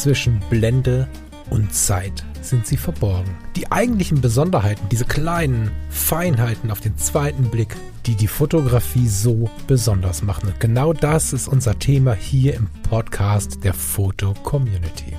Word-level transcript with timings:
zwischen 0.00 0.40
Blende 0.48 1.06
und 1.50 1.74
Zeit 1.74 2.24
sind 2.40 2.66
sie 2.66 2.78
verborgen. 2.78 3.36
Die 3.54 3.70
eigentlichen 3.70 4.22
Besonderheiten, 4.22 4.88
diese 4.90 5.04
kleinen 5.04 5.70
Feinheiten 5.90 6.70
auf 6.70 6.80
den 6.80 6.96
zweiten 6.96 7.50
Blick, 7.50 7.76
die 8.06 8.14
die 8.14 8.26
Fotografie 8.26 9.08
so 9.08 9.50
besonders 9.66 10.22
machen. 10.22 10.48
Und 10.48 10.58
genau 10.58 10.94
das 10.94 11.34
ist 11.34 11.48
unser 11.48 11.78
Thema 11.78 12.14
hier 12.14 12.54
im 12.54 12.68
Podcast 12.88 13.62
der 13.62 13.74
Foto 13.74 14.32
Community. 14.42 15.14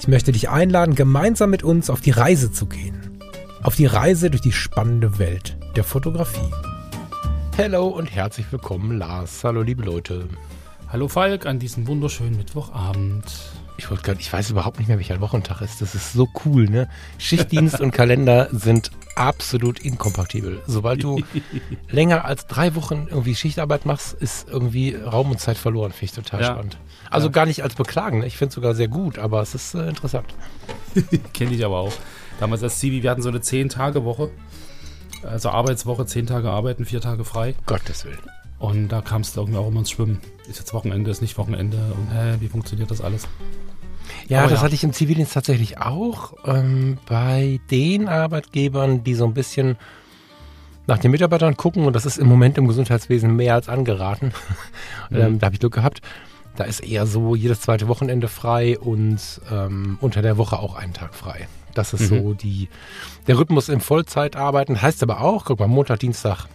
Ich 0.00 0.08
möchte 0.08 0.32
dich 0.32 0.48
einladen, 0.48 0.96
gemeinsam 0.96 1.50
mit 1.50 1.62
uns 1.62 1.88
auf 1.88 2.00
die 2.00 2.10
Reise 2.10 2.50
zu 2.50 2.66
gehen. 2.66 3.20
Auf 3.62 3.76
die 3.76 3.86
Reise 3.86 4.30
durch 4.30 4.42
die 4.42 4.52
spannende 4.52 5.20
Welt 5.20 5.56
der 5.76 5.84
Fotografie. 5.84 6.50
Hallo 7.56 7.86
und 7.86 8.06
herzlich 8.06 8.50
willkommen, 8.50 8.98
Lars. 8.98 9.44
Hallo, 9.44 9.62
liebe 9.62 9.84
Leute. 9.84 10.28
Hallo 10.88 11.06
Falk 11.06 11.46
an 11.46 11.60
diesem 11.60 11.86
wunderschönen 11.86 12.36
Mittwochabend. 12.36 13.24
Ich 13.78 13.88
wollte 13.90 14.02
gerade, 14.02 14.20
ich 14.20 14.32
weiß 14.32 14.50
überhaupt 14.50 14.78
nicht 14.78 14.88
mehr, 14.88 14.98
welcher 14.98 15.20
Wochentag 15.20 15.60
ist. 15.60 15.80
Das 15.80 15.94
ist 15.94 16.12
so 16.12 16.28
cool, 16.44 16.68
ne? 16.68 16.88
Schichtdienst 17.18 17.80
und 17.80 17.92
Kalender 17.92 18.48
sind 18.50 18.90
absolut 19.14 19.78
inkompatibel. 19.78 20.60
Sobald 20.66 21.02
du 21.02 21.22
länger 21.88 22.24
als 22.24 22.48
drei 22.48 22.74
Wochen 22.74 23.06
irgendwie 23.08 23.36
Schichtarbeit 23.36 23.86
machst, 23.86 24.14
ist 24.14 24.48
irgendwie 24.48 24.96
Raum 24.96 25.30
und 25.30 25.40
Zeit 25.40 25.56
verloren. 25.56 25.92
Finde 25.92 26.04
ich 26.06 26.12
total 26.12 26.40
ja. 26.40 26.52
spannend. 26.52 26.76
Also 27.08 27.28
ja. 27.28 27.32
gar 27.32 27.46
nicht 27.46 27.62
als 27.62 27.76
Beklagen. 27.76 28.18
Ne? 28.18 28.26
Ich 28.26 28.36
finde 28.36 28.48
es 28.48 28.54
sogar 28.56 28.74
sehr 28.74 28.88
gut, 28.88 29.18
aber 29.18 29.40
es 29.42 29.54
ist 29.54 29.74
äh, 29.74 29.88
interessant. 29.88 30.26
Kenne 31.32 31.54
ich 31.54 31.64
aber 31.64 31.78
auch. 31.78 31.94
Damals 32.40 32.62
als 32.64 32.80
Zivi, 32.80 33.02
wir 33.02 33.10
hatten 33.10 33.22
so 33.22 33.28
eine 33.28 33.40
Zehn-Tage-Woche. 33.40 34.30
Also 35.22 35.50
Arbeitswoche, 35.50 36.06
zehn 36.06 36.26
Tage 36.26 36.50
arbeiten, 36.50 36.84
vier 36.84 37.00
Tage 37.00 37.24
frei. 37.24 37.54
Gottes 37.66 38.04
Willen. 38.04 38.18
Und 38.58 38.88
da 38.88 39.00
kam 39.00 39.22
es 39.22 39.36
irgendwie 39.36 39.58
auch 39.58 39.68
immer 39.68 39.80
ins 39.80 39.90
Schwimmen. 39.90 40.20
Ist 40.48 40.58
jetzt 40.58 40.74
Wochenende, 40.74 41.10
ist 41.10 41.22
nicht 41.22 41.38
Wochenende. 41.38 41.76
Und 41.76 42.10
hä, 42.12 42.36
wie 42.40 42.48
funktioniert 42.48 42.90
das 42.90 43.00
alles? 43.00 43.28
Ja, 44.28 44.40
Aber 44.40 44.50
das 44.50 44.60
ja. 44.60 44.64
hatte 44.64 44.74
ich 44.74 44.84
im 44.84 44.92
Zivildienst 44.92 45.32
tatsächlich 45.32 45.78
auch. 45.78 46.34
Ähm, 46.44 46.98
bei 47.06 47.60
den 47.70 48.08
Arbeitgebern, 48.08 49.04
die 49.04 49.14
so 49.14 49.24
ein 49.24 49.34
bisschen 49.34 49.76
nach 50.86 50.98
den 50.98 51.10
Mitarbeitern 51.10 51.56
gucken, 51.56 51.84
und 51.84 51.94
das 51.94 52.06
ist 52.06 52.18
im 52.18 52.28
Moment 52.28 52.58
im 52.58 52.66
Gesundheitswesen 52.66 53.36
mehr 53.36 53.54
als 53.54 53.68
angeraten. 53.68 54.32
Mhm. 55.10 55.16
ähm, 55.16 55.38
da 55.38 55.46
habe 55.46 55.54
ich 55.54 55.60
Glück 55.60 55.72
gehabt. 55.72 56.02
Da 56.56 56.64
ist 56.64 56.80
eher 56.80 57.06
so 57.06 57.34
jedes 57.34 57.62
zweite 57.62 57.88
Wochenende 57.88 58.28
frei 58.28 58.78
und 58.78 59.18
ähm, 59.50 59.96
unter 60.02 60.20
der 60.20 60.36
Woche 60.36 60.58
auch 60.58 60.74
einen 60.74 60.92
Tag 60.92 61.14
frei. 61.14 61.48
Das 61.72 61.94
ist 61.94 62.10
mhm. 62.10 62.22
so 62.22 62.34
die, 62.34 62.68
der 63.26 63.38
Rhythmus 63.38 63.70
im 63.70 63.80
Vollzeitarbeiten. 63.80 64.82
Heißt 64.82 65.02
aber 65.02 65.22
auch, 65.22 65.46
guck 65.46 65.60
mal, 65.60 65.68
Montag, 65.68 66.00
Dienstag 66.00 66.46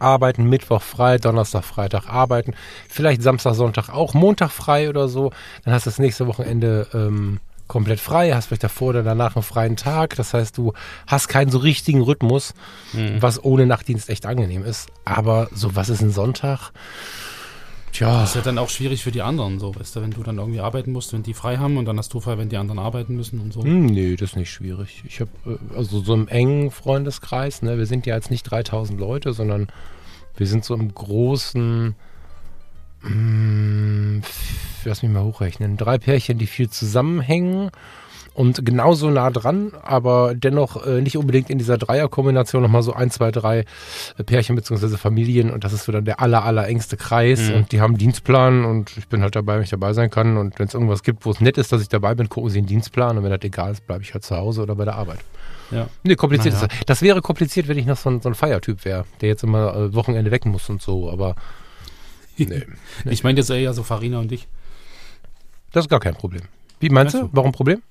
arbeiten, 0.00 0.44
Mittwoch 0.44 0.82
frei, 0.82 1.18
Donnerstag, 1.18 1.64
Freitag 1.64 2.08
arbeiten, 2.08 2.54
vielleicht 2.88 3.22
Samstag, 3.22 3.54
Sonntag 3.54 3.88
auch, 3.88 4.14
Montag 4.14 4.50
frei 4.50 4.88
oder 4.88 5.08
so. 5.08 5.32
Dann 5.64 5.74
hast 5.74 5.86
du 5.86 5.90
das 5.90 5.98
nächste 5.98 6.26
Wochenende 6.26 6.88
ähm, 6.94 7.40
komplett 7.70 8.00
frei, 8.00 8.32
hast 8.32 8.46
vielleicht 8.46 8.64
davor 8.64 8.88
oder 8.88 9.02
danach 9.04 9.36
einen 9.36 9.44
freien 9.44 9.76
Tag. 9.76 10.16
Das 10.16 10.34
heißt, 10.34 10.58
du 10.58 10.72
hast 11.06 11.28
keinen 11.28 11.50
so 11.50 11.58
richtigen 11.58 12.02
Rhythmus, 12.02 12.52
mhm. 12.92 13.22
was 13.22 13.42
ohne 13.42 13.64
Nachtdienst 13.64 14.10
echt 14.10 14.26
angenehm 14.26 14.64
ist. 14.64 14.88
Aber 15.04 15.48
so, 15.54 15.76
was 15.76 15.88
ist 15.88 16.02
ein 16.02 16.10
Sonntag? 16.10 16.72
Tja. 17.92 18.20
Das 18.20 18.30
ist 18.30 18.36
ja 18.36 18.42
dann 18.42 18.58
auch 18.58 18.68
schwierig 18.68 19.02
für 19.02 19.10
die 19.10 19.22
anderen, 19.22 19.58
so, 19.58 19.74
weißt 19.74 19.96
du, 19.96 20.02
wenn 20.02 20.12
du 20.12 20.22
dann 20.22 20.38
irgendwie 20.38 20.60
arbeiten 20.60 20.92
musst, 20.92 21.12
wenn 21.12 21.22
die 21.22 21.34
frei 21.34 21.56
haben 21.56 21.76
und 21.76 21.86
dann 21.86 21.98
hast 21.98 22.14
du 22.14 22.20
frei, 22.20 22.38
wenn 22.38 22.48
die 22.48 22.56
anderen 22.56 22.78
arbeiten 22.78 23.16
müssen 23.16 23.40
und 23.40 23.52
so. 23.52 23.62
Hm, 23.62 23.86
nee, 23.86 24.16
das 24.16 24.30
ist 24.30 24.36
nicht 24.36 24.50
schwierig. 24.50 25.02
Ich 25.06 25.20
habe 25.20 25.30
äh, 25.46 25.76
also 25.76 26.00
so 26.00 26.14
im 26.14 26.28
engen 26.28 26.70
Freundeskreis, 26.70 27.62
ne, 27.62 27.78
wir 27.78 27.86
sind 27.86 28.06
ja 28.06 28.14
jetzt 28.14 28.30
nicht 28.30 28.44
3000 28.44 28.98
Leute, 28.98 29.32
sondern 29.32 29.68
wir 30.36 30.46
sind 30.46 30.64
so 30.64 30.74
im 30.74 30.94
großen, 30.94 31.96
mh, 33.02 33.08
hm, 33.08 34.22
lass 34.84 35.02
mich 35.02 35.10
mal 35.10 35.24
hochrechnen, 35.24 35.76
drei 35.76 35.98
Pärchen, 35.98 36.38
die 36.38 36.46
viel 36.46 36.70
zusammenhängen 36.70 37.70
und 38.34 38.64
genauso 38.64 39.10
nah 39.10 39.30
dran, 39.30 39.72
aber 39.82 40.34
dennoch 40.34 40.86
äh, 40.86 41.00
nicht 41.00 41.16
unbedingt 41.16 41.50
in 41.50 41.58
dieser 41.58 41.78
Dreierkombination 41.78 42.62
nochmal 42.62 42.82
so 42.82 42.92
ein, 42.92 43.10
zwei, 43.10 43.30
drei 43.30 43.64
äh, 44.18 44.24
Pärchen 44.24 44.56
beziehungsweise 44.56 44.98
Familien 44.98 45.50
und 45.50 45.64
das 45.64 45.72
ist 45.72 45.84
so 45.84 45.92
dann 45.92 46.04
der 46.04 46.20
aller, 46.20 46.44
aller 46.44 46.66
engste 46.68 46.96
Kreis 46.96 47.48
mhm. 47.48 47.54
und 47.54 47.72
die 47.72 47.80
haben 47.80 47.92
einen 47.92 47.98
Dienstplan 47.98 48.64
und 48.64 48.96
ich 48.96 49.08
bin 49.08 49.22
halt 49.22 49.34
dabei, 49.34 49.56
wenn 49.56 49.64
ich 49.64 49.70
dabei 49.70 49.92
sein 49.92 50.10
kann 50.10 50.36
und 50.36 50.58
wenn 50.58 50.68
es 50.68 50.74
irgendwas 50.74 51.02
gibt, 51.02 51.24
wo 51.26 51.30
es 51.30 51.40
nett 51.40 51.58
ist, 51.58 51.72
dass 51.72 51.82
ich 51.82 51.88
dabei 51.88 52.14
bin, 52.14 52.28
gucken 52.28 52.50
sie 52.50 52.58
einen 52.58 52.66
Dienstplan 52.66 53.18
und 53.18 53.24
wenn 53.24 53.30
das 53.30 53.42
egal 53.42 53.72
ist, 53.72 53.86
bleibe 53.86 54.02
ich 54.02 54.14
halt 54.14 54.24
zu 54.24 54.36
Hause 54.36 54.62
oder 54.62 54.74
bei 54.74 54.84
der 54.84 54.94
Arbeit. 54.94 55.18
Ja. 55.70 55.88
Nee, 56.02 56.16
kompliziert 56.16 56.54
naja. 56.54 56.66
ist 56.66 56.72
das. 56.72 56.86
Das 56.86 57.02
wäre 57.02 57.20
kompliziert, 57.20 57.68
wenn 57.68 57.78
ich 57.78 57.86
noch 57.86 57.96
so 57.96 58.10
ein, 58.10 58.20
so 58.20 58.28
ein 58.28 58.34
Feiertyp 58.34 58.84
wäre, 58.84 59.04
der 59.20 59.28
jetzt 59.28 59.44
immer 59.44 59.74
äh, 59.74 59.94
Wochenende 59.94 60.30
weg 60.30 60.46
muss 60.46 60.68
und 60.68 60.82
so, 60.82 61.10
aber 61.10 61.34
nee. 62.36 62.46
nee. 63.04 63.12
Ich 63.12 63.24
meine 63.24 63.38
jetzt 63.38 63.50
eher 63.50 63.72
so 63.72 63.82
Farina 63.82 64.18
und 64.18 64.30
dich. 64.30 64.48
Das 65.72 65.84
ist 65.84 65.88
gar 65.88 66.00
kein 66.00 66.14
Problem. 66.14 66.42
Wie 66.80 66.88
meinst 66.88 67.14
du? 67.14 67.28
Warum 67.32 67.52
Problem? 67.52 67.82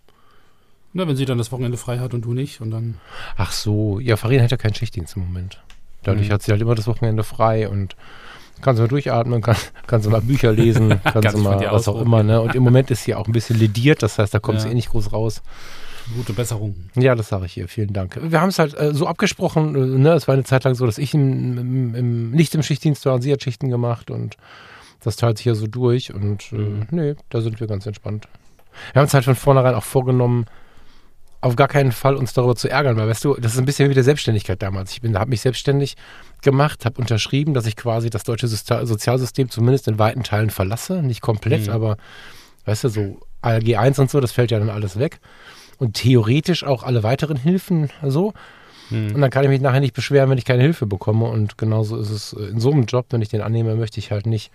Na, 0.93 1.07
wenn 1.07 1.15
sie 1.15 1.25
dann 1.25 1.37
das 1.37 1.51
Wochenende 1.51 1.77
frei 1.77 1.99
hat 1.99 2.13
und 2.13 2.25
du 2.25 2.33
nicht 2.33 2.61
und 2.61 2.71
dann. 2.71 2.95
Ach 3.37 3.51
so, 3.51 3.99
ja, 3.99 4.17
Farina 4.17 4.43
hat 4.43 4.51
ja 4.51 4.57
keinen 4.57 4.73
Schichtdienst 4.73 5.15
im 5.15 5.23
Moment. 5.23 5.61
Dadurch 6.03 6.29
mhm. 6.29 6.33
hat 6.33 6.41
sie 6.41 6.51
halt 6.51 6.61
immer 6.61 6.75
das 6.75 6.87
Wochenende 6.87 7.23
frei 7.23 7.69
und 7.69 7.95
kann 8.61 8.75
sie 8.75 8.81
mal 8.81 8.87
durchatmen, 8.87 9.41
kann, 9.41 9.55
kann 9.87 10.01
sie 10.01 10.09
mal 10.09 10.21
Bücher 10.21 10.51
lesen, 10.51 11.01
kann 11.03 11.21
sie 11.21 11.37
mal 11.37 11.59
was 11.71 11.87
auch 11.87 12.01
immer. 12.01 12.23
Ne? 12.23 12.41
Und 12.41 12.55
im 12.55 12.63
Moment 12.63 12.91
ist 12.91 13.03
sie 13.03 13.15
auch 13.15 13.27
ein 13.27 13.31
bisschen 13.31 13.57
lediert, 13.57 14.03
das 14.03 14.17
heißt, 14.17 14.33
da 14.33 14.39
kommt 14.39 14.59
ja. 14.59 14.63
sie 14.65 14.69
eh 14.69 14.73
nicht 14.73 14.89
groß 14.89 15.13
raus. 15.13 15.41
Gute 16.15 16.33
Besserung. 16.33 16.75
Ja, 16.95 17.13
das 17.13 17.29
sage 17.29 17.45
ich 17.45 17.57
ihr. 17.57 17.67
Vielen 17.67 17.93
Dank. 17.93 18.19
Wir 18.21 18.41
haben 18.41 18.49
es 18.49 18.57
halt 18.57 18.73
äh, 18.79 18.93
so 18.93 19.05
abgesprochen. 19.05 19.75
Äh, 19.75 19.99
ne? 19.99 20.13
Es 20.13 20.27
war 20.27 20.33
eine 20.33 20.43
Zeit 20.43 20.63
lang 20.63 20.73
so, 20.73 20.87
dass 20.87 20.97
ich 20.97 21.13
im, 21.13 21.57
im, 21.57 21.95
im, 21.95 22.31
nicht 22.31 22.55
im 22.55 22.63
Schichtdienst 22.63 23.05
war 23.05 23.13
und 23.13 23.21
sie 23.21 23.31
hat 23.31 23.43
Schichten 23.43 23.69
gemacht 23.69 24.09
und 24.09 24.35
das 25.03 25.17
teilt 25.17 25.37
sich 25.37 25.45
ja 25.45 25.53
so 25.53 25.67
durch. 25.67 26.13
Und 26.13 26.51
äh, 26.51 26.55
mhm. 26.55 26.87
nee, 26.89 27.15
da 27.29 27.41
sind 27.41 27.59
wir 27.59 27.67
ganz 27.67 27.85
entspannt. 27.85 28.27
Wir 28.93 28.99
haben 28.99 29.05
uns 29.05 29.13
halt 29.13 29.25
von 29.25 29.35
vornherein 29.35 29.75
auch 29.75 29.83
vorgenommen, 29.83 30.45
auf 31.41 31.55
gar 31.55 31.67
keinen 31.67 31.91
Fall 31.91 32.15
uns 32.15 32.33
darüber 32.33 32.55
zu 32.55 32.69
ärgern, 32.69 32.97
weil 32.97 33.07
weißt 33.07 33.23
du, 33.23 33.35
das 33.35 33.53
ist 33.53 33.59
ein 33.59 33.65
bisschen 33.65 33.89
wie 33.89 33.93
der 33.93 34.03
Selbstständigkeit 34.03 34.61
damals. 34.61 34.91
Ich 34.91 35.01
bin, 35.01 35.17
habe 35.17 35.29
mich 35.29 35.41
selbstständig 35.41 35.95
gemacht, 36.41 36.85
habe 36.85 36.99
unterschrieben, 36.99 37.53
dass 37.53 37.65
ich 37.65 37.75
quasi 37.75 38.09
das 38.09 38.23
deutsche 38.23 38.47
Sozialsystem 38.47 39.49
zumindest 39.49 39.87
in 39.87 39.99
weiten 39.99 40.23
Teilen 40.23 40.49
verlasse, 40.49 41.01
nicht 41.01 41.21
komplett, 41.21 41.67
mhm. 41.67 41.73
aber 41.73 41.97
weißt 42.65 42.83
du, 42.83 42.89
so 42.89 43.19
ALG 43.41 43.77
1 43.77 43.99
und 43.99 44.11
so, 44.11 44.19
das 44.19 44.33
fällt 44.33 44.51
ja 44.51 44.59
dann 44.59 44.69
alles 44.69 44.99
weg 44.99 45.19
und 45.77 45.93
theoretisch 45.93 46.63
auch 46.63 46.83
alle 46.83 47.03
weiteren 47.03 47.37
Hilfen 47.37 47.89
so. 48.03 48.33
Mhm. 48.89 49.15
Und 49.15 49.21
dann 49.21 49.29
kann 49.29 49.43
ich 49.43 49.49
mich 49.49 49.61
nachher 49.61 49.79
nicht 49.79 49.93
beschweren, 49.93 50.29
wenn 50.29 50.37
ich 50.37 50.45
keine 50.45 50.61
Hilfe 50.61 50.85
bekomme. 50.85 51.25
Und 51.25 51.57
genauso 51.57 51.97
ist 51.97 52.09
es 52.09 52.33
in 52.33 52.59
so 52.59 52.71
einem 52.71 52.83
Job, 52.83 53.07
wenn 53.11 53.21
ich 53.21 53.29
den 53.29 53.41
annehme, 53.41 53.75
möchte 53.75 53.99
ich 53.99 54.11
halt 54.11 54.25
nicht 54.25 54.51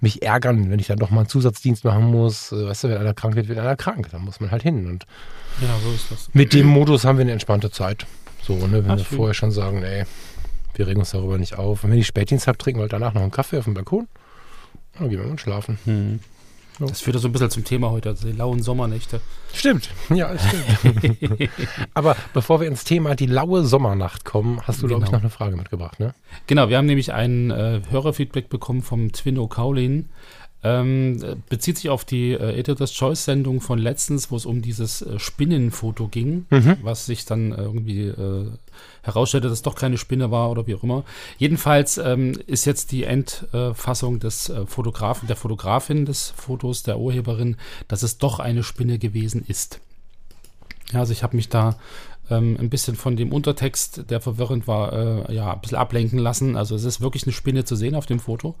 mich 0.00 0.22
ärgern, 0.22 0.70
wenn 0.70 0.78
ich 0.78 0.86
dann 0.86 0.98
doch 0.98 1.10
mal 1.10 1.20
einen 1.20 1.28
Zusatzdienst 1.28 1.84
machen 1.84 2.04
muss. 2.04 2.52
Äh, 2.52 2.66
weißt 2.66 2.84
du, 2.84 2.88
wenn 2.88 2.98
einer 2.98 3.14
krank 3.14 3.36
wird, 3.36 3.48
wird 3.48 3.58
einer 3.58 3.76
krank. 3.76 4.08
Dann 4.10 4.22
muss 4.22 4.40
man 4.40 4.50
halt 4.50 4.62
hin. 4.62 4.86
Und 4.86 5.06
ja, 5.60 5.68
so 5.82 5.92
ist 5.92 6.10
das. 6.10 6.30
Mit 6.32 6.52
dem 6.52 6.66
Modus 6.66 7.04
haben 7.04 7.18
wir 7.18 7.22
eine 7.22 7.32
entspannte 7.32 7.70
Zeit. 7.70 8.06
So, 8.42 8.54
ne, 8.66 8.84
wenn 8.84 8.90
Ach, 8.92 8.96
wir 8.96 9.04
schön. 9.04 9.16
vorher 9.16 9.34
schon 9.34 9.50
sagen, 9.50 9.82
ey, 9.82 10.04
wir 10.74 10.86
regen 10.86 11.00
uns 11.00 11.10
darüber 11.10 11.38
nicht 11.38 11.58
auf. 11.58 11.84
Und 11.84 11.90
wenn 11.90 11.98
ich 11.98 12.06
Spätdienst 12.06 12.46
habe, 12.46 12.58
trinken 12.58 12.78
wir 12.80 12.82
halt 12.82 12.92
danach 12.92 13.12
noch 13.12 13.22
einen 13.22 13.30
Kaffee 13.30 13.58
auf 13.58 13.64
dem 13.64 13.74
Balkon. 13.74 14.08
Dann 14.98 15.08
gehen 15.10 15.20
wir 15.20 15.26
mal 15.26 15.38
schlafen. 15.38 15.78
Mhm. 15.84 16.20
Das 16.88 17.00
führt 17.00 17.18
so 17.18 17.28
ein 17.28 17.32
bisschen 17.32 17.50
zum 17.50 17.64
Thema 17.64 17.90
heute, 17.90 18.10
also 18.10 18.26
die 18.26 18.36
lauen 18.36 18.62
Sommernächte. 18.62 19.20
Stimmt, 19.52 19.90
ja, 20.08 20.30
stimmt. 20.38 21.18
Aber 21.94 22.16
bevor 22.32 22.60
wir 22.60 22.68
ins 22.68 22.84
Thema 22.84 23.14
die 23.14 23.26
laue 23.26 23.64
Sommernacht 23.64 24.24
kommen, 24.24 24.60
hast 24.66 24.82
du, 24.82 24.86
genau. 24.86 24.98
glaube 24.98 25.06
ich, 25.06 25.12
noch 25.12 25.20
eine 25.20 25.30
Frage 25.30 25.56
mitgebracht, 25.56 26.00
ne? 26.00 26.14
Genau, 26.46 26.68
wir 26.68 26.78
haben 26.78 26.86
nämlich 26.86 27.12
ein 27.12 27.50
äh, 27.50 27.82
Hörerfeedback 27.90 28.48
bekommen 28.48 28.82
vom 28.82 29.12
Twinno 29.12 29.46
Kaulin. 29.48 30.08
Ähm, 30.62 31.42
bezieht 31.48 31.78
sich 31.78 31.88
auf 31.88 32.04
die 32.04 32.32
äh, 32.32 32.58
Editor's 32.58 32.92
Choice 32.92 33.24
Sendung 33.24 33.62
von 33.62 33.78
letztens, 33.78 34.30
wo 34.30 34.36
es 34.36 34.44
um 34.44 34.60
dieses 34.60 35.00
äh, 35.00 35.18
Spinnenfoto 35.18 36.08
ging, 36.08 36.44
mhm. 36.50 36.76
was 36.82 37.06
sich 37.06 37.24
dann 37.24 37.52
irgendwie 37.52 38.08
äh, 38.08 38.46
herausstellte, 39.02 39.48
dass 39.48 39.58
es 39.58 39.62
doch 39.62 39.74
keine 39.74 39.96
Spinne 39.96 40.30
war 40.30 40.50
oder 40.50 40.66
wie 40.66 40.74
auch 40.74 40.82
immer. 40.82 41.04
Jedenfalls 41.38 41.96
ähm, 41.96 42.32
ist 42.46 42.66
jetzt 42.66 42.92
die 42.92 43.04
Endfassung 43.04 44.18
des 44.18 44.50
äh, 44.50 44.66
Fotografen, 44.66 45.28
der 45.28 45.36
Fotografin 45.36 46.04
des 46.04 46.34
Fotos, 46.36 46.82
der 46.82 46.98
Urheberin, 46.98 47.56
dass 47.88 48.02
es 48.02 48.18
doch 48.18 48.38
eine 48.38 48.62
Spinne 48.62 48.98
gewesen 48.98 49.44
ist. 49.48 49.80
Ja, 50.92 51.00
also 51.00 51.12
ich 51.12 51.22
habe 51.22 51.36
mich 51.36 51.48
da 51.48 51.76
ähm, 52.30 52.56
ein 52.58 52.70
bisschen 52.70 52.96
von 52.96 53.16
dem 53.16 53.32
Untertext, 53.32 54.10
der 54.10 54.20
verwirrend 54.20 54.66
war, 54.66 54.92
äh, 55.28 55.34
ja, 55.34 55.52
ein 55.52 55.60
bisschen 55.60 55.78
ablenken 55.78 56.18
lassen. 56.18 56.56
Also 56.56 56.74
es 56.74 56.84
ist 56.84 57.00
wirklich 57.00 57.24
eine 57.24 57.32
Spinne 57.32 57.64
zu 57.64 57.76
sehen 57.76 57.94
auf 57.94 58.06
dem 58.06 58.20
Foto. 58.20 58.54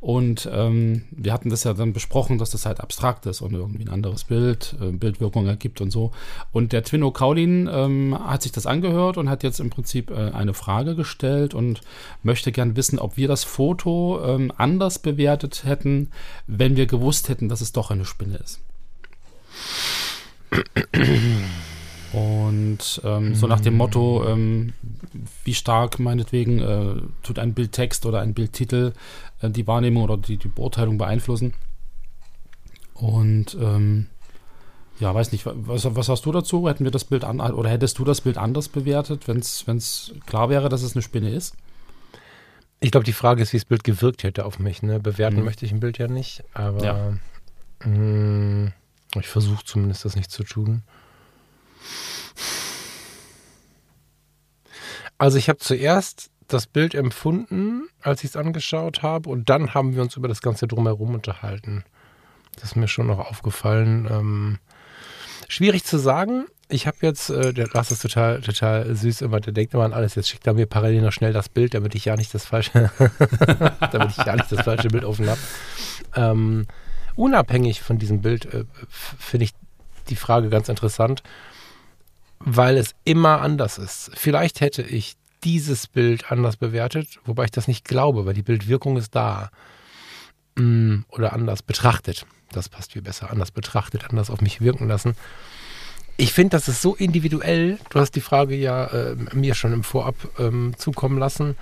Und 0.00 0.48
ähm, 0.52 1.04
wir 1.10 1.32
hatten 1.32 1.50
das 1.50 1.64
ja 1.64 1.74
dann 1.74 1.92
besprochen, 1.92 2.38
dass 2.38 2.50
das 2.50 2.66
halt 2.66 2.80
abstrakt 2.80 3.26
ist 3.26 3.40
und 3.40 3.52
irgendwie 3.52 3.84
ein 3.84 3.88
anderes 3.88 4.24
Bild, 4.24 4.76
äh, 4.80 4.92
Bildwirkung 4.92 5.46
ergibt 5.46 5.80
und 5.80 5.90
so. 5.90 6.12
Und 6.52 6.72
der 6.72 6.84
Twinno 6.84 7.10
Kaulin 7.10 7.68
ähm, 7.70 8.16
hat 8.18 8.42
sich 8.42 8.52
das 8.52 8.66
angehört 8.66 9.16
und 9.16 9.28
hat 9.28 9.42
jetzt 9.42 9.58
im 9.58 9.70
Prinzip 9.70 10.10
äh, 10.10 10.30
eine 10.30 10.54
Frage 10.54 10.94
gestellt 10.94 11.52
und 11.54 11.80
möchte 12.22 12.52
gern 12.52 12.76
wissen, 12.76 12.98
ob 12.98 13.16
wir 13.16 13.26
das 13.26 13.42
Foto 13.44 14.20
ähm, 14.24 14.52
anders 14.56 15.00
bewertet 15.00 15.64
hätten, 15.64 16.10
wenn 16.46 16.76
wir 16.76 16.86
gewusst 16.86 17.28
hätten, 17.28 17.48
dass 17.48 17.60
es 17.60 17.72
doch 17.72 17.90
eine 17.90 18.04
Spinne 18.04 18.36
ist. 18.36 18.60
Und 22.12 23.02
ähm, 23.04 23.34
so 23.34 23.46
nach 23.46 23.60
dem 23.60 23.76
Motto, 23.76 24.24
ähm, 24.26 24.72
wie 25.44 25.54
stark 25.54 25.98
meinetwegen 25.98 26.58
äh, 26.58 27.02
tut 27.22 27.38
ein 27.38 27.52
Bildtext 27.54 28.06
oder 28.06 28.20
ein 28.20 28.34
Bildtitel 28.34 28.92
äh, 29.42 29.50
die 29.50 29.66
Wahrnehmung 29.66 30.04
oder 30.04 30.16
die, 30.16 30.38
die 30.38 30.48
Beurteilung 30.48 30.96
beeinflussen. 30.96 31.54
Und 32.94 33.56
ähm, 33.60 34.06
Ja, 35.00 35.14
weiß 35.14 35.32
nicht, 35.32 35.44
was, 35.46 35.94
was 35.94 36.08
hast 36.08 36.26
du 36.26 36.32
dazu? 36.32 36.68
Hätten 36.68 36.84
wir 36.84 36.90
das 36.90 37.04
Bild 37.04 37.24
an 37.24 37.40
oder 37.40 37.70
hättest 37.70 37.98
du 37.98 38.04
das 38.04 38.22
Bild 38.22 38.36
anders 38.36 38.68
bewertet, 38.68 39.28
wenn 39.28 39.38
es 39.38 40.14
klar 40.26 40.50
wäre, 40.50 40.68
dass 40.68 40.82
es 40.82 40.94
eine 40.94 41.02
Spinne 41.02 41.30
ist? 41.30 41.54
Ich 42.80 42.90
glaube, 42.90 43.04
die 43.04 43.12
Frage 43.12 43.42
ist, 43.42 43.52
wie 43.52 43.58
das 43.58 43.64
Bild 43.64 43.84
gewirkt 43.84 44.22
hätte 44.22 44.44
auf 44.44 44.58
mich. 44.58 44.82
Ne? 44.82 45.00
Bewerten 45.00 45.38
mhm. 45.38 45.44
möchte 45.44 45.66
ich 45.66 45.72
ein 45.72 45.80
Bild 45.80 45.98
ja 45.98 46.08
nicht, 46.08 46.44
aber 46.54 46.84
ja. 46.84 47.18
mh, 47.84 47.88
mm, 47.88 48.72
ich 49.18 49.28
versuche 49.28 49.64
zumindest 49.64 50.04
das 50.04 50.16
nicht 50.16 50.30
zu 50.30 50.44
tun. 50.44 50.82
Also 55.18 55.36
ich 55.36 55.48
habe 55.48 55.58
zuerst 55.58 56.30
das 56.46 56.66
Bild 56.66 56.94
empfunden, 56.94 57.88
als 58.00 58.24
ich 58.24 58.30
es 58.30 58.36
angeschaut 58.36 59.02
habe, 59.02 59.28
und 59.28 59.50
dann 59.50 59.74
haben 59.74 59.94
wir 59.94 60.02
uns 60.02 60.16
über 60.16 60.28
das 60.28 60.40
Ganze 60.40 60.66
drumherum 60.66 61.14
unterhalten. 61.14 61.84
Das 62.54 62.70
ist 62.70 62.76
mir 62.76 62.88
schon 62.88 63.08
noch 63.08 63.18
aufgefallen. 63.18 64.08
Ähm, 64.10 64.58
schwierig 65.48 65.84
zu 65.84 65.98
sagen. 65.98 66.46
Ich 66.70 66.86
habe 66.86 66.98
jetzt, 67.02 67.30
äh, 67.30 67.52
der 67.52 67.68
Lars 67.68 67.90
ist 67.90 68.02
total, 68.02 68.40
total 68.40 68.94
süß 68.94 69.22
immer, 69.22 69.40
der 69.40 69.52
denkt 69.52 69.74
immer 69.74 69.84
an 69.84 69.92
alles. 69.92 70.14
Jetzt 70.14 70.28
schickt 70.28 70.46
er 70.46 70.54
mir 70.54 70.66
parallel 70.66 71.02
noch 71.02 71.12
schnell 71.12 71.32
das 71.32 71.48
Bild, 71.48 71.74
damit 71.74 71.94
ich 71.94 72.06
ja 72.06 72.16
nicht 72.16 72.32
das 72.34 72.46
falsche, 72.46 72.90
damit 73.92 74.10
ich 74.10 74.24
ja 74.24 74.36
nicht 74.36 74.50
das 74.50 74.62
falsche 74.62 74.88
Bild 74.88 75.04
offen 75.04 75.28
habe. 75.28 75.40
Ähm, 76.14 76.66
unabhängig 77.16 77.82
von 77.82 77.98
diesem 77.98 78.20
Bild 78.20 78.46
äh, 78.52 78.64
finde 78.88 79.44
ich 79.44 79.52
die 80.08 80.16
Frage 80.16 80.48
ganz 80.48 80.68
interessant, 80.68 81.22
weil 82.40 82.76
es 82.76 82.94
immer 83.04 83.40
anders 83.40 83.78
ist. 83.78 84.10
Vielleicht 84.14 84.60
hätte 84.60 84.82
ich 84.82 85.16
dieses 85.44 85.86
Bild 85.86 86.30
anders 86.30 86.56
bewertet, 86.56 87.20
wobei 87.24 87.44
ich 87.44 87.50
das 87.50 87.68
nicht 87.68 87.84
glaube, 87.84 88.26
weil 88.26 88.34
die 88.34 88.42
Bildwirkung 88.42 88.96
ist 88.96 89.14
da. 89.14 89.50
Mm, 90.56 91.00
oder 91.08 91.32
anders 91.32 91.62
betrachtet. 91.62 92.26
Das 92.52 92.68
passt 92.68 92.92
viel 92.92 93.02
besser. 93.02 93.30
Anders 93.30 93.50
betrachtet, 93.50 94.08
anders 94.08 94.30
auf 94.30 94.40
mich 94.40 94.60
wirken 94.60 94.88
lassen. 94.88 95.14
Ich 96.16 96.32
finde, 96.32 96.56
das 96.56 96.66
ist 96.66 96.82
so 96.82 96.96
individuell. 96.96 97.78
Du 97.90 98.00
hast 98.00 98.12
die 98.12 98.20
Frage 98.20 98.56
ja 98.56 98.86
äh, 98.86 99.16
mir 99.32 99.54
schon 99.54 99.72
im 99.72 99.84
Vorab 99.84 100.16
ähm, 100.38 100.74
zukommen 100.76 101.18
lassen. 101.18 101.56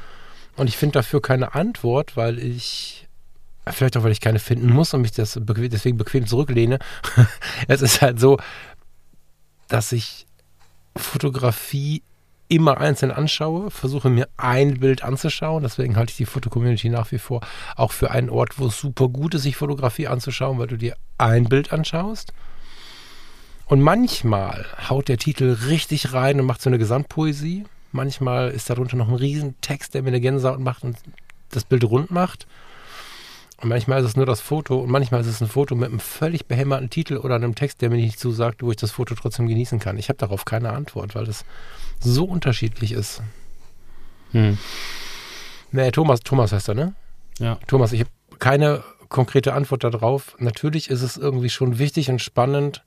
Und 0.57 0.69
ich 0.69 0.79
finde 0.79 0.95
dafür 0.95 1.21
keine 1.21 1.55
Antwort, 1.55 2.17
weil 2.17 2.39
ich, 2.39 3.07
vielleicht 3.69 3.99
auch, 3.99 4.05
weil 4.05 4.13
ich 4.13 4.23
keine 4.23 4.39
finden 4.39 4.73
muss 4.73 4.95
und 4.95 5.03
mich 5.03 5.13
das 5.13 5.39
bequem, 5.43 5.69
deswegen 5.69 5.99
bequem 5.99 6.27
zurücklehne. 6.27 6.79
es 7.69 7.83
ist 7.83 8.01
halt 8.01 8.19
so, 8.19 8.39
dass 9.69 9.93
ich 9.93 10.26
Fotografie 10.99 12.03
immer 12.49 12.79
einzeln 12.79 13.11
anschaue, 13.11 13.71
versuche 13.71 14.09
mir 14.09 14.29
ein 14.37 14.79
Bild 14.79 15.03
anzuschauen. 15.03 15.63
Deswegen 15.63 15.97
halte 15.97 16.11
ich 16.11 16.17
die 16.17 16.27
Fotocommunity 16.27 16.89
nach 16.89 17.11
wie 17.13 17.19
vor 17.19 17.41
auch 17.75 17.93
für 17.93 18.11
einen 18.11 18.31
Ort, 18.31 18.59
wo 18.59 18.67
es 18.67 18.81
super 18.81 19.09
gut 19.09 19.35
ist, 19.35 19.43
sich 19.43 19.57
Fotografie 19.57 20.07
anzuschauen, 20.07 20.59
weil 20.59 20.69
du 20.69 20.77
dir 20.77 20.97
ein 21.19 21.45
Bild 21.45 21.73
anschaust. 21.73 22.33
Und 23.67 23.81
manchmal 23.81 24.65
haut 24.89 25.09
der 25.09 25.19
Titel 25.19 25.57
richtig 25.69 26.13
rein 26.13 26.39
und 26.39 26.47
macht 26.47 26.63
so 26.63 26.71
eine 26.71 26.79
Gesamtpoesie. 26.79 27.65
Manchmal 27.91 28.51
ist 28.51 28.71
darunter 28.71 28.97
noch 28.97 29.09
ein 29.09 29.15
Riesentext, 29.15 29.95
der 29.95 30.03
mir 30.03 30.09
eine 30.09 30.21
Gänsehaut 30.21 30.61
macht 30.61 30.85
und 30.85 30.99
das 31.51 31.65
Bild 31.65 31.83
rund 31.85 32.11
macht. 32.13 32.47
Und 33.59 33.71
manchmal 33.71 34.01
ist 34.01 34.07
es 34.07 34.17
nur 34.17 34.27
das 34.27 34.41
Foto 34.41 34.81
und 34.81 34.91
manchmal 34.91 35.23
ist 35.23 35.29
es 35.29 35.41
ein 35.41 35.49
Foto 35.49 35.75
mit 35.75 35.89
einem 35.89 36.01
völlig 36.01 36.47
behämmerten 36.47 36.91
Titel 36.91 37.17
oder 37.17 37.37
einem 37.37 37.55
Text, 37.55 37.81
der 37.81 37.89
mir 37.89 37.97
nicht 37.97 38.21
zusagt, 38.21 38.63
wo 38.63 38.71
ich 38.71 38.77
das 38.77 38.91
Foto 38.91 39.15
trotzdem 39.15 39.47
genießen 39.47 39.79
kann. 39.79 39.97
Ich 39.97 40.09
habe 40.09 40.19
darauf 40.19 40.45
keine 40.45 40.73
Antwort, 40.73 41.15
weil 41.15 41.25
das 41.25 41.45
so 42.01 42.25
unterschiedlich 42.25 42.93
ist. 42.93 43.23
Hm. 44.33 44.59
Nee, 45.73 45.91
Thomas, 45.91 46.21
Thomas 46.21 46.53
heißt 46.53 46.69
er, 46.69 46.75
ne? 46.75 46.95
Ja. 47.39 47.59
Thomas, 47.67 47.93
ich 47.93 48.01
habe 48.01 48.11
keine 48.39 48.85
konkrete 49.09 49.55
Antwort 49.55 49.85
darauf. 49.85 50.37
Natürlich 50.39 50.91
ist 50.91 51.03
es 51.03 51.17
irgendwie 51.17 51.51
schon 51.51 51.79
wichtig 51.79 52.11
und 52.11 52.21
spannend, 52.21 52.83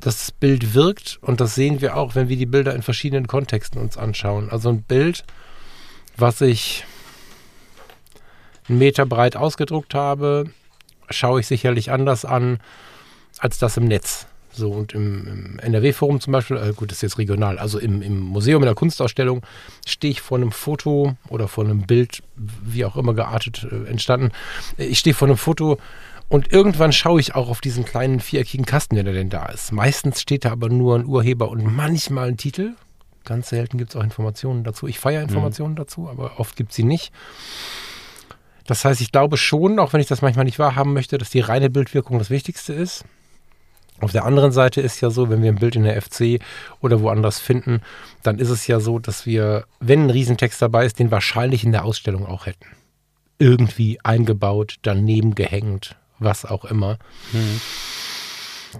dass 0.00 0.18
das 0.18 0.30
Bild 0.30 0.74
wirkt 0.74 1.18
und 1.22 1.40
das 1.40 1.54
sehen 1.54 1.80
wir 1.80 1.96
auch, 1.96 2.14
wenn 2.14 2.28
wir 2.28 2.36
die 2.36 2.46
Bilder 2.46 2.74
in 2.74 2.82
verschiedenen 2.82 3.26
Kontexten 3.26 3.80
uns 3.80 3.96
anschauen. 3.96 4.50
Also 4.50 4.68
ein 4.68 4.82
Bild, 4.82 5.24
was 6.16 6.40
ich 6.40 6.84
einen 8.68 8.78
Meter 8.78 9.06
breit 9.06 9.36
ausgedruckt 9.36 9.94
habe, 9.94 10.50
schaue 11.10 11.40
ich 11.40 11.46
sicherlich 11.46 11.90
anders 11.90 12.24
an 12.24 12.58
als 13.38 13.58
das 13.58 13.76
im 13.76 13.84
Netz. 13.84 14.26
So, 14.56 14.70
und 14.70 14.94
im, 14.94 15.26
im 15.26 15.58
NRW-Forum 15.58 16.20
zum 16.20 16.32
Beispiel, 16.32 16.56
äh, 16.56 16.72
gut, 16.72 16.90
das 16.90 16.98
ist 16.98 17.02
jetzt 17.02 17.18
regional, 17.18 17.58
also 17.58 17.78
im, 17.78 18.00
im 18.00 18.18
Museum, 18.18 18.62
in 18.62 18.66
der 18.66 18.74
Kunstausstellung, 18.74 19.42
stehe 19.86 20.10
ich 20.10 20.22
vor 20.22 20.38
einem 20.38 20.50
Foto 20.50 21.14
oder 21.28 21.46
vor 21.46 21.64
einem 21.64 21.82
Bild, 21.82 22.22
wie 22.36 22.86
auch 22.86 22.96
immer 22.96 23.12
geartet 23.12 23.66
äh, 23.70 23.88
entstanden. 23.90 24.30
Ich 24.78 24.98
stehe 24.98 25.12
vor 25.12 25.28
einem 25.28 25.36
Foto 25.36 25.78
und 26.28 26.52
irgendwann 26.52 26.92
schaue 26.92 27.20
ich 27.20 27.34
auch 27.34 27.50
auf 27.50 27.60
diesen 27.60 27.84
kleinen 27.84 28.18
viereckigen 28.18 28.64
Kasten, 28.64 28.96
wenn 28.96 29.06
er 29.06 29.12
denn 29.12 29.28
da 29.28 29.46
ist. 29.46 29.72
Meistens 29.72 30.22
steht 30.22 30.46
da 30.46 30.52
aber 30.52 30.70
nur 30.70 30.96
ein 30.96 31.04
Urheber 31.04 31.50
und 31.50 31.64
manchmal 31.76 32.28
ein 32.28 32.38
Titel. 32.38 32.74
Ganz 33.24 33.50
selten 33.50 33.76
gibt 33.76 33.90
es 33.90 33.96
auch 33.96 34.04
Informationen 34.04 34.64
dazu. 34.64 34.86
Ich 34.86 34.98
feiere 34.98 35.22
Informationen 35.22 35.72
mhm. 35.72 35.78
dazu, 35.78 36.08
aber 36.08 36.40
oft 36.40 36.56
gibt 36.56 36.70
es 36.70 36.76
sie 36.76 36.84
nicht. 36.84 37.12
Das 38.66 38.84
heißt, 38.84 39.00
ich 39.00 39.12
glaube 39.12 39.36
schon, 39.36 39.78
auch 39.78 39.92
wenn 39.92 40.00
ich 40.00 40.06
das 40.06 40.22
manchmal 40.22 40.44
nicht 40.44 40.58
wahrhaben 40.58 40.92
möchte, 40.92 41.18
dass 41.18 41.30
die 41.30 41.40
reine 41.40 41.70
Bildwirkung 41.70 42.18
das 42.18 42.30
Wichtigste 42.30 42.72
ist. 42.72 43.04
Auf 44.00 44.12
der 44.12 44.26
anderen 44.26 44.52
Seite 44.52 44.80
ist 44.82 45.00
ja 45.00 45.08
so, 45.08 45.30
wenn 45.30 45.42
wir 45.42 45.50
ein 45.50 45.58
Bild 45.58 45.74
in 45.74 45.84
der 45.84 46.00
FC 46.00 46.40
oder 46.80 47.00
woanders 47.00 47.38
finden, 47.38 47.80
dann 48.22 48.38
ist 48.38 48.50
es 48.50 48.66
ja 48.66 48.78
so, 48.78 48.98
dass 48.98 49.24
wir, 49.24 49.64
wenn 49.80 50.04
ein 50.04 50.10
Riesentext 50.10 50.60
dabei 50.60 50.84
ist, 50.84 50.98
den 50.98 51.10
wahrscheinlich 51.10 51.64
in 51.64 51.72
der 51.72 51.84
Ausstellung 51.84 52.26
auch 52.26 52.44
hätten. 52.44 52.66
Irgendwie 53.38 53.98
eingebaut, 54.02 54.76
daneben 54.82 55.34
gehängt, 55.34 55.96
was 56.18 56.44
auch 56.44 56.66
immer. 56.66 56.98
Mhm. 57.32 57.60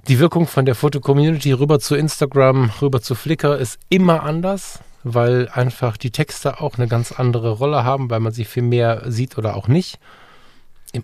Die 0.09 0.19
Wirkung 0.19 0.47
von 0.47 0.67
der 0.67 0.75
Foto-Community 0.75 1.53
rüber 1.53 1.79
zu 1.79 1.95
Instagram, 1.95 2.71
rüber 2.83 3.01
zu 3.01 3.15
Flickr 3.15 3.57
ist 3.57 3.79
immer 3.89 4.23
anders 4.23 4.81
weil 5.15 5.49
einfach 5.49 5.97
die 5.97 6.11
Texte 6.11 6.61
auch 6.61 6.79
eine 6.79 6.89
ganz 6.89 7.13
andere 7.13 7.51
Rolle 7.51 7.85
haben, 7.85 8.11
weil 8.11 8.19
man 8.19 8.33
sie 8.33 8.45
viel 8.45 8.65
mehr 8.65 9.05
sieht 9.07 9.39
oder 9.39 9.55
auch 9.55 9.69
nicht. 9.69 10.01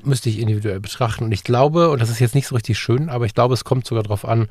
Müsste 0.02 0.28
ich 0.28 0.40
individuell 0.40 0.80
betrachten. 0.80 1.24
Und 1.24 1.32
ich 1.32 1.44
glaube, 1.44 1.90
und 1.90 2.02
das 2.02 2.10
ist 2.10 2.18
jetzt 2.18 2.34
nicht 2.34 2.48
so 2.48 2.56
richtig 2.56 2.78
schön, 2.78 3.08
aber 3.08 3.26
ich 3.26 3.34
glaube, 3.34 3.54
es 3.54 3.64
kommt 3.64 3.86
sogar 3.86 4.02
darauf 4.02 4.24
an, 4.24 4.48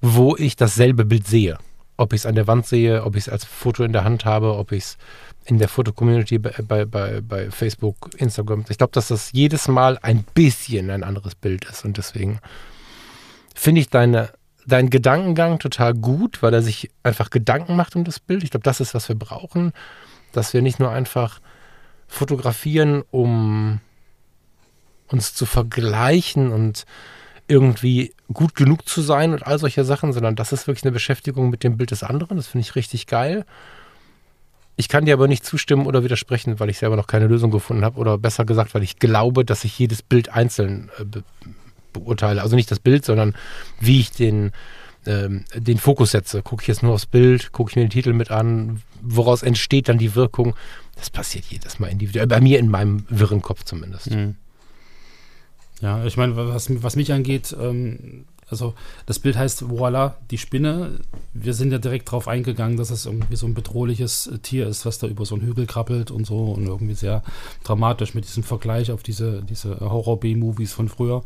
wo 0.00 0.34
ich 0.36 0.56
dasselbe 0.56 1.04
Bild 1.04 1.26
sehe. 1.26 1.58
Ob 1.96 2.12
ich 2.12 2.22
es 2.22 2.26
an 2.26 2.34
der 2.34 2.48
Wand 2.48 2.66
sehe, 2.66 3.04
ob 3.04 3.14
ich 3.14 3.26
es 3.26 3.28
als 3.28 3.44
Foto 3.44 3.84
in 3.84 3.92
der 3.92 4.02
Hand 4.02 4.24
habe, 4.24 4.56
ob 4.56 4.72
ich 4.72 4.82
es 4.82 4.98
in 5.44 5.58
der 5.58 5.68
Foto-Community 5.68 6.38
bei, 6.38 6.54
bei, 6.66 6.84
bei, 6.84 7.20
bei 7.20 7.50
Facebook, 7.50 8.10
Instagram. 8.16 8.64
Ich 8.68 8.78
glaube, 8.78 8.92
dass 8.92 9.08
das 9.08 9.30
jedes 9.32 9.68
Mal 9.68 9.98
ein 10.02 10.24
bisschen 10.34 10.90
ein 10.90 11.04
anderes 11.04 11.36
Bild 11.36 11.64
ist. 11.66 11.84
Und 11.84 11.96
deswegen 11.96 12.40
finde 13.54 13.82
ich 13.82 13.88
deine 13.88 14.30
dein 14.66 14.90
Gedankengang 14.90 15.58
total 15.58 15.94
gut, 15.94 16.42
weil 16.42 16.54
er 16.54 16.62
sich 16.62 16.90
einfach 17.02 17.30
Gedanken 17.30 17.76
macht 17.76 17.96
um 17.96 18.04
das 18.04 18.20
Bild. 18.20 18.42
Ich 18.42 18.50
glaube, 18.50 18.64
das 18.64 18.80
ist, 18.80 18.94
was 18.94 19.08
wir 19.08 19.16
brauchen, 19.16 19.72
dass 20.32 20.54
wir 20.54 20.62
nicht 20.62 20.80
nur 20.80 20.90
einfach 20.90 21.40
fotografieren, 22.08 23.02
um 23.10 23.80
uns 25.08 25.34
zu 25.34 25.46
vergleichen 25.46 26.52
und 26.52 26.84
irgendwie 27.46 28.14
gut 28.32 28.54
genug 28.54 28.88
zu 28.88 29.02
sein 29.02 29.32
und 29.32 29.46
all 29.46 29.58
solche 29.58 29.84
Sachen, 29.84 30.12
sondern 30.12 30.34
das 30.34 30.52
ist 30.52 30.66
wirklich 30.66 30.84
eine 30.84 30.92
Beschäftigung 30.92 31.50
mit 31.50 31.62
dem 31.62 31.76
Bild 31.76 31.90
des 31.90 32.02
anderen. 32.02 32.36
Das 32.36 32.46
finde 32.46 32.62
ich 32.62 32.74
richtig 32.74 33.06
geil. 33.06 33.44
Ich 34.76 34.88
kann 34.88 35.04
dir 35.04 35.14
aber 35.14 35.28
nicht 35.28 35.44
zustimmen 35.44 35.86
oder 35.86 36.02
widersprechen, 36.02 36.58
weil 36.58 36.70
ich 36.70 36.78
selber 36.78 36.96
noch 36.96 37.06
keine 37.06 37.26
Lösung 37.26 37.50
gefunden 37.50 37.84
habe 37.84 37.98
oder 37.98 38.18
besser 38.18 38.44
gesagt, 38.44 38.74
weil 38.74 38.82
ich 38.82 38.98
glaube, 38.98 39.44
dass 39.44 39.64
ich 39.64 39.78
jedes 39.78 40.02
Bild 40.02 40.30
einzeln 40.30 40.90
äh, 40.98 41.20
beurteile. 41.94 42.42
Also 42.42 42.56
nicht 42.56 42.70
das 42.70 42.80
Bild, 42.80 43.06
sondern 43.06 43.34
wie 43.80 44.00
ich 44.00 44.10
den, 44.10 44.52
ähm, 45.06 45.44
den 45.54 45.78
Fokus 45.78 46.10
setze. 46.10 46.42
Gucke 46.42 46.62
ich 46.62 46.68
jetzt 46.68 46.82
nur 46.82 46.92
aufs 46.92 47.06
Bild, 47.06 47.52
gucke 47.52 47.70
ich 47.70 47.76
mir 47.76 47.82
den 47.82 47.90
Titel 47.90 48.12
mit 48.12 48.30
an, 48.30 48.82
woraus 49.00 49.42
entsteht 49.42 49.88
dann 49.88 49.96
die 49.96 50.14
Wirkung. 50.14 50.54
Das 50.96 51.08
passiert 51.08 51.46
jedes 51.46 51.78
Mal 51.78 51.88
individuell. 51.88 52.26
Bei 52.26 52.40
mir 52.40 52.58
in 52.58 52.70
meinem 52.70 53.06
wirren 53.08 53.40
Kopf 53.40 53.64
zumindest. 53.64 54.10
Mhm. 54.10 54.36
Ja, 55.80 56.04
ich 56.04 56.16
meine, 56.16 56.36
was, 56.36 56.70
was 56.82 56.96
mich 56.96 57.12
angeht, 57.12 57.54
ähm, 57.58 58.26
also 58.48 58.74
das 59.06 59.18
Bild 59.18 59.36
heißt 59.36 59.68
Voila, 59.68 60.16
die 60.30 60.38
Spinne. 60.38 61.00
Wir 61.32 61.54
sind 61.54 61.72
ja 61.72 61.78
direkt 61.78 62.08
darauf 62.08 62.28
eingegangen, 62.28 62.76
dass 62.76 62.90
es 62.90 63.06
irgendwie 63.06 63.36
so 63.36 63.46
ein 63.46 63.54
bedrohliches 63.54 64.30
Tier 64.42 64.66
ist, 64.66 64.86
was 64.86 64.98
da 64.98 65.06
über 65.06 65.24
so 65.24 65.34
einen 65.34 65.46
Hügel 65.46 65.66
krabbelt 65.66 66.10
und 66.10 66.26
so 66.26 66.52
und 66.52 66.66
irgendwie 66.66 66.94
sehr 66.94 67.22
dramatisch 67.64 68.14
mit 68.14 68.24
diesem 68.24 68.42
Vergleich 68.42 68.92
auf 68.92 69.02
diese, 69.02 69.42
diese 69.42 69.80
Horror-B-Movies 69.80 70.72
von 70.72 70.88
früher. 70.88 71.22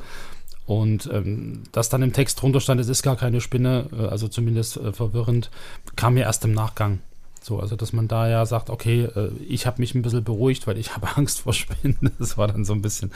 Und 0.69 1.09
ähm, 1.11 1.63
dass 1.73 1.89
dann 1.89 2.03
im 2.03 2.13
Text 2.13 2.43
drunter 2.43 2.61
stand, 2.61 2.79
es 2.79 2.91
ist 2.91 3.03
gar 3.03 3.17
keine 3.17 3.41
Spinne, 3.41 3.87
äh, 3.91 4.05
also 4.05 4.29
zumindest 4.29 4.77
äh, 4.77 4.93
verwirrend, 4.93 5.51
kam 5.97 6.13
mir 6.13 6.25
erst 6.25 6.45
im 6.45 6.53
Nachgang. 6.53 6.99
So, 7.41 7.59
also 7.59 7.75
dass 7.75 7.95
man 7.95 8.07
da 8.07 8.29
ja 8.29 8.45
sagt, 8.45 8.69
okay, 8.69 9.05
äh, 9.05 9.31
ich 9.49 9.67
habe 9.67 9.81
mich 9.81 9.95
ein 9.95 10.03
bisschen 10.03 10.25
beruhigt, 10.25 10.67
weil 10.67 10.77
ich 10.77 10.93
habe 10.95 11.09
Angst 11.17 11.41
vor 11.41 11.55
Spinnen. 11.55 12.13
Das 12.19 12.37
war 12.37 12.49
dann 12.49 12.67
so 12.67 12.75
ein 12.75 12.83
bisschen 12.83 13.13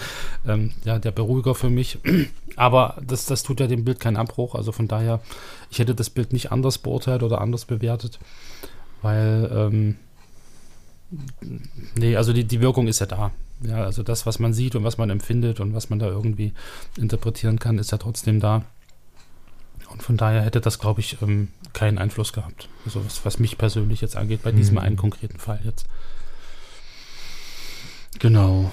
ähm, 0.49 0.73
ja, 0.87 0.99
der 0.99 1.11
Beruhiger 1.11 1.55
für 1.55 1.69
mich. 1.69 1.99
Aber 2.57 2.97
das, 3.07 3.27
das 3.27 3.43
tut 3.43 3.61
ja 3.61 3.67
dem 3.67 3.85
Bild 3.85 4.01
keinen 4.01 4.17
Abbruch. 4.17 4.55
Also 4.55 4.73
von 4.73 4.89
daher, 4.89 5.21
ich 5.71 5.79
hätte 5.79 5.95
das 5.95 6.09
Bild 6.09 6.33
nicht 6.33 6.53
anders 6.53 6.79
beurteilt 6.79 7.23
oder 7.23 7.43
anders 7.43 7.67
bewertet, 7.67 8.19
weil 9.03 9.51
ähm, 9.55 9.97
nee, 11.97 12.17
also 12.17 12.33
die, 12.33 12.45
die 12.45 12.63
Wirkung 12.63 12.89
ist 12.89 13.01
ja 13.01 13.07
da. 13.07 13.31
Ja, 13.65 13.85
also 13.85 14.03
das, 14.03 14.27
was 14.27 14.39
man 14.39 14.53
sieht 14.53 14.75
und 14.75 14.85
was 14.85 14.99
man 14.99 15.11
empfindet 15.11 15.61
und 15.61 15.75
was 15.75 15.91
man 15.91 15.99
da 15.99 16.07
irgendwie 16.07 16.53
interpretieren 16.97 17.59
kann, 17.59 17.79
ist 17.79 17.93
ja 17.93 17.99
trotzdem 17.99 18.41
da. 18.41 18.65
Und 19.91 20.03
von 20.03 20.17
daher 20.17 20.43
hätte 20.43 20.61
das, 20.61 20.79
glaube 20.79 21.01
ich, 21.01 21.21
ähm, 21.23 21.49
keinen 21.73 21.99
Einfluss 21.99 22.33
gehabt. 22.33 22.69
Also 22.85 23.05
was, 23.05 23.25
was 23.25 23.39
mich 23.39 23.59
persönlich 23.59 24.01
jetzt 24.01 24.17
angeht, 24.17 24.43
bei 24.43 24.53
diesem 24.53 24.75
mhm. 24.75 24.81
einen 24.81 24.97
konkreten 24.97 25.39
Fall 25.39 25.61
jetzt. 25.65 25.87
Genau. 28.19 28.73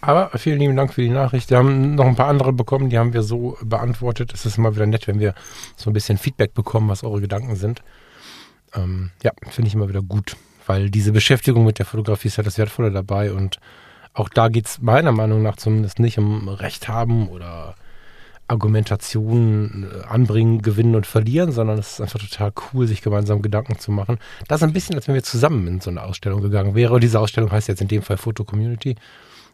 Aber 0.00 0.30
vielen 0.36 0.58
lieben 0.58 0.76
Dank 0.76 0.92
für 0.94 1.02
die 1.02 1.08
Nachricht. 1.08 1.50
Wir 1.50 1.58
haben 1.58 1.94
noch 1.94 2.06
ein 2.06 2.16
paar 2.16 2.28
andere 2.28 2.52
bekommen, 2.52 2.90
die 2.90 2.98
haben 2.98 3.12
wir 3.12 3.22
so 3.22 3.56
beantwortet. 3.62 4.32
Es 4.34 4.46
ist 4.46 4.58
immer 4.58 4.74
wieder 4.74 4.86
nett, 4.86 5.06
wenn 5.06 5.18
wir 5.18 5.34
so 5.76 5.90
ein 5.90 5.92
bisschen 5.92 6.18
Feedback 6.18 6.54
bekommen, 6.54 6.88
was 6.88 7.04
eure 7.04 7.20
Gedanken 7.20 7.56
sind. 7.56 7.82
Ähm, 8.74 9.10
ja, 9.22 9.32
finde 9.50 9.68
ich 9.68 9.74
immer 9.74 9.88
wieder 9.88 10.02
gut, 10.02 10.36
weil 10.66 10.90
diese 10.90 11.12
Beschäftigung 11.12 11.64
mit 11.64 11.78
der 11.78 11.86
Fotografie 11.86 12.28
ist 12.28 12.36
ja 12.36 12.42
das 12.42 12.58
Wertvolle 12.58 12.90
dabei 12.90 13.32
und 13.32 13.58
auch 14.18 14.28
da 14.28 14.48
geht 14.48 14.66
es 14.66 14.80
meiner 14.80 15.12
Meinung 15.12 15.42
nach 15.42 15.56
zumindest 15.56 16.00
nicht 16.00 16.18
um 16.18 16.48
Recht 16.48 16.88
haben 16.88 17.28
oder 17.28 17.76
Argumentation 18.48 19.86
äh, 19.92 20.06
anbringen, 20.06 20.60
gewinnen 20.60 20.96
und 20.96 21.06
verlieren, 21.06 21.52
sondern 21.52 21.78
es 21.78 21.92
ist 21.92 22.00
einfach 22.00 22.18
total 22.18 22.52
cool, 22.72 22.88
sich 22.88 23.00
gemeinsam 23.00 23.42
Gedanken 23.42 23.78
zu 23.78 23.92
machen. 23.92 24.18
Das 24.48 24.60
ist 24.60 24.64
ein 24.64 24.72
bisschen, 24.72 24.96
als 24.96 25.06
wenn 25.06 25.14
wir 25.14 25.22
zusammen 25.22 25.68
in 25.68 25.80
so 25.80 25.90
eine 25.90 26.02
Ausstellung 26.02 26.40
gegangen 26.40 26.74
wären. 26.74 27.00
Diese 27.00 27.20
Ausstellung 27.20 27.52
heißt 27.52 27.68
jetzt 27.68 27.80
in 27.80 27.86
dem 27.86 28.02
Fall 28.02 28.16
Foto 28.16 28.42
Community. 28.42 28.96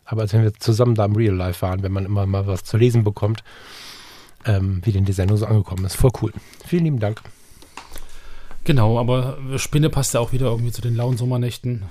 Aber 0.06 0.23
als 0.23 0.33
wenn 0.33 0.42
wir 0.42 0.54
zusammen 0.54 0.94
da 0.94 1.04
im 1.04 1.16
Real 1.16 1.35
Life 1.35 1.61
waren, 1.61 1.83
wenn 1.83 1.92
man 1.92 2.06
immer 2.06 2.25
mal 2.25 2.47
was 2.47 2.64
zu 2.64 2.78
lesen 2.78 3.04
bekommt, 3.04 3.44
ähm, 4.47 4.80
wie 4.85 4.92
denn 4.92 5.04
die 5.04 5.12
Sendung 5.12 5.37
so 5.37 5.44
angekommen 5.44 5.85
ist. 5.85 5.97
Voll 5.97 6.12
cool. 6.23 6.33
Vielen 6.66 6.85
lieben 6.85 7.00
Dank. 7.00 7.21
Genau, 8.64 8.99
aber 8.99 9.37
Spinne 9.56 9.90
passt 9.90 10.14
ja 10.14 10.21
auch 10.21 10.33
wieder 10.33 10.47
irgendwie 10.47 10.73
zu 10.73 10.80
den 10.80 10.94
lauen 10.94 11.18
Sommernächten. 11.18 11.83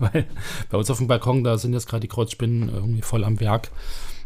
Weil 0.12 0.26
bei 0.70 0.78
uns 0.78 0.90
auf 0.90 0.98
dem 0.98 1.08
Balkon, 1.08 1.44
da 1.44 1.58
sind 1.58 1.74
jetzt 1.74 1.86
gerade 1.86 2.00
die 2.00 2.08
Kreuzspinnen 2.08 2.68
irgendwie 2.68 3.02
voll 3.02 3.22
am 3.22 3.38
Werk. 3.38 3.70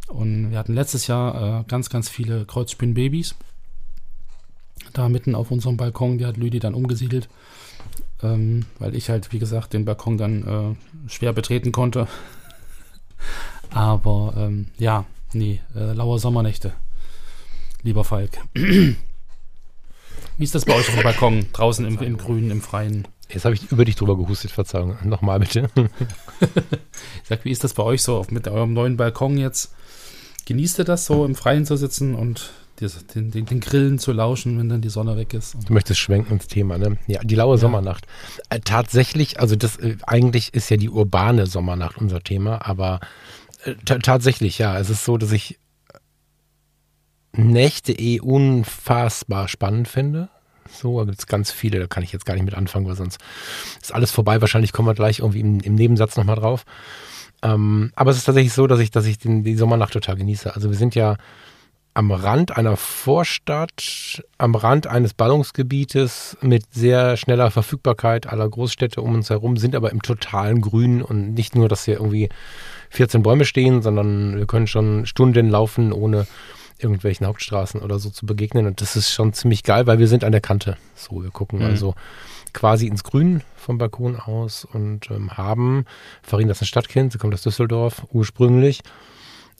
Und 0.08 0.50
wir 0.50 0.58
hatten 0.58 0.74
letztes 0.74 1.06
Jahr 1.08 1.60
äh, 1.60 1.64
ganz, 1.66 1.90
ganz 1.90 2.08
viele 2.08 2.44
Kreuzspinnbabys. 2.44 3.34
Da 4.92 5.08
mitten 5.08 5.34
auf 5.34 5.50
unserem 5.50 5.76
Balkon, 5.76 6.18
die 6.18 6.26
hat 6.26 6.36
Lüdi 6.36 6.60
dann 6.60 6.74
umgesiedelt, 6.74 7.28
ähm, 8.22 8.66
weil 8.78 8.94
ich 8.94 9.10
halt, 9.10 9.32
wie 9.32 9.38
gesagt, 9.38 9.72
den 9.72 9.84
Balkon 9.84 10.16
dann 10.16 10.76
äh, 11.06 11.10
schwer 11.10 11.32
betreten 11.32 11.72
konnte. 11.72 12.06
Aber 13.70 14.34
ähm, 14.36 14.68
ja, 14.78 15.06
nee, 15.32 15.60
äh, 15.74 15.92
laue 15.92 16.18
Sommernächte, 16.18 16.72
lieber 17.82 18.04
Falk. 18.04 18.38
Wie 20.36 20.42
ist 20.42 20.54
das 20.54 20.64
bei 20.64 20.74
euch 20.74 20.88
auf 20.88 20.94
dem 20.94 21.04
Balkon, 21.04 21.46
draußen 21.52 21.86
im, 21.86 21.98
im 22.00 22.18
Grünen, 22.18 22.50
im 22.50 22.60
Freien? 22.60 23.06
Jetzt 23.30 23.44
habe 23.44 23.54
ich 23.54 23.70
über 23.70 23.84
dich 23.84 23.96
drüber 23.96 24.16
gehustet, 24.16 24.50
Verzeihung. 24.50 24.96
Nochmal 25.04 25.40
bitte. 25.40 25.68
sag, 27.24 27.44
wie 27.44 27.50
ist 27.50 27.64
das 27.64 27.74
bei 27.74 27.82
euch 27.82 28.02
so 28.02 28.24
mit 28.30 28.48
eurem 28.48 28.72
neuen 28.72 28.96
Balkon 28.96 29.38
jetzt? 29.38 29.74
Genießt 30.46 30.80
ihr 30.80 30.84
das 30.84 31.06
so 31.06 31.24
im 31.24 31.34
Freien 31.34 31.64
zu 31.64 31.76
sitzen 31.76 32.14
und 32.14 32.52
den, 32.80 33.30
den, 33.30 33.46
den, 33.46 33.60
Grillen 33.60 33.98
zu 33.98 34.12
lauschen, 34.12 34.58
wenn 34.58 34.68
dann 34.68 34.80
die 34.80 34.88
Sonne 34.88 35.16
weg 35.16 35.32
ist. 35.32 35.56
Du 35.66 35.72
möchtest 35.72 36.00
schwenken 36.00 36.34
ins 36.34 36.48
Thema, 36.48 36.76
ne? 36.76 36.98
Ja, 37.06 37.20
die 37.22 37.36
laue 37.36 37.54
ja. 37.54 37.60
Sommernacht. 37.60 38.06
Äh, 38.50 38.60
tatsächlich, 38.60 39.40
also 39.40 39.56
das 39.56 39.76
äh, 39.76 39.96
eigentlich 40.06 40.52
ist 40.54 40.70
ja 40.70 40.76
die 40.76 40.90
urbane 40.90 41.46
Sommernacht 41.46 41.98
unser 41.98 42.20
Thema, 42.20 42.66
aber 42.66 43.00
äh, 43.64 43.74
tatsächlich, 43.84 44.58
ja, 44.58 44.78
es 44.78 44.90
ist 44.90 45.04
so, 45.04 45.16
dass 45.16 45.32
ich 45.32 45.58
Nächte 47.36 47.92
eh 47.92 48.20
unfassbar 48.20 49.48
spannend 49.48 49.88
finde. 49.88 50.28
So, 50.74 50.98
da 50.98 51.06
gibt 51.06 51.18
es 51.18 51.26
ganz 51.26 51.50
viele, 51.50 51.80
da 51.80 51.86
kann 51.86 52.02
ich 52.02 52.12
jetzt 52.12 52.26
gar 52.26 52.34
nicht 52.34 52.44
mit 52.44 52.54
anfangen, 52.54 52.86
weil 52.86 52.96
sonst 52.96 53.18
ist 53.80 53.94
alles 53.94 54.10
vorbei. 54.10 54.40
Wahrscheinlich 54.40 54.72
kommen 54.72 54.88
wir 54.88 54.94
gleich 54.94 55.20
irgendwie 55.20 55.40
im, 55.40 55.60
im 55.60 55.74
Nebensatz 55.74 56.16
nochmal 56.16 56.36
drauf. 56.36 56.64
Ähm, 57.42 57.92
aber 57.94 58.10
es 58.10 58.16
ist 58.16 58.24
tatsächlich 58.24 58.52
so, 58.52 58.66
dass 58.66 58.80
ich, 58.80 58.90
dass 58.90 59.06
ich 59.06 59.18
den, 59.18 59.44
die 59.44 59.56
Sommernacht 59.56 59.92
total 59.92 60.16
genieße. 60.16 60.54
Also 60.54 60.70
wir 60.70 60.76
sind 60.76 60.94
ja 60.94 61.16
am 61.94 62.10
Rand 62.10 62.56
einer 62.56 62.76
Vorstadt, 62.76 64.22
am 64.36 64.56
Rand 64.56 64.88
eines 64.88 65.14
Ballungsgebietes 65.14 66.36
mit 66.40 66.64
sehr 66.72 67.16
schneller 67.16 67.52
Verfügbarkeit 67.52 68.26
aller 68.26 68.48
Großstädte 68.48 69.00
um 69.00 69.14
uns 69.14 69.30
herum, 69.30 69.56
sind 69.56 69.76
aber 69.76 69.92
im 69.92 70.02
totalen 70.02 70.60
Grün 70.60 71.02
und 71.02 71.34
nicht 71.34 71.54
nur, 71.54 71.68
dass 71.68 71.84
hier 71.84 71.94
irgendwie 71.94 72.30
14 72.90 73.22
Bäume 73.22 73.44
stehen, 73.44 73.80
sondern 73.80 74.36
wir 74.36 74.46
können 74.46 74.66
schon 74.66 75.06
Stunden 75.06 75.48
laufen, 75.48 75.92
ohne 75.92 76.26
irgendwelchen 76.78 77.26
Hauptstraßen 77.26 77.80
oder 77.80 77.98
so 77.98 78.10
zu 78.10 78.26
begegnen. 78.26 78.66
Und 78.66 78.80
das 78.80 78.96
ist 78.96 79.12
schon 79.12 79.32
ziemlich 79.32 79.62
geil, 79.62 79.86
weil 79.86 79.98
wir 79.98 80.08
sind 80.08 80.24
an 80.24 80.32
der 80.32 80.40
Kante. 80.40 80.76
So, 80.94 81.22
wir 81.22 81.30
gucken 81.30 81.60
mhm. 81.60 81.66
also 81.66 81.94
quasi 82.52 82.86
ins 82.86 83.04
Grün 83.04 83.42
vom 83.56 83.78
Balkon 83.78 84.16
aus 84.16 84.64
und 84.64 85.10
ähm, 85.10 85.36
haben, 85.36 85.84
Farin 86.22 86.48
das 86.48 86.58
ist 86.58 86.62
ein 86.62 86.66
Stadtkind, 86.66 87.12
sie 87.12 87.18
kommt 87.18 87.34
aus 87.34 87.42
Düsseldorf 87.42 88.06
ursprünglich, 88.12 88.82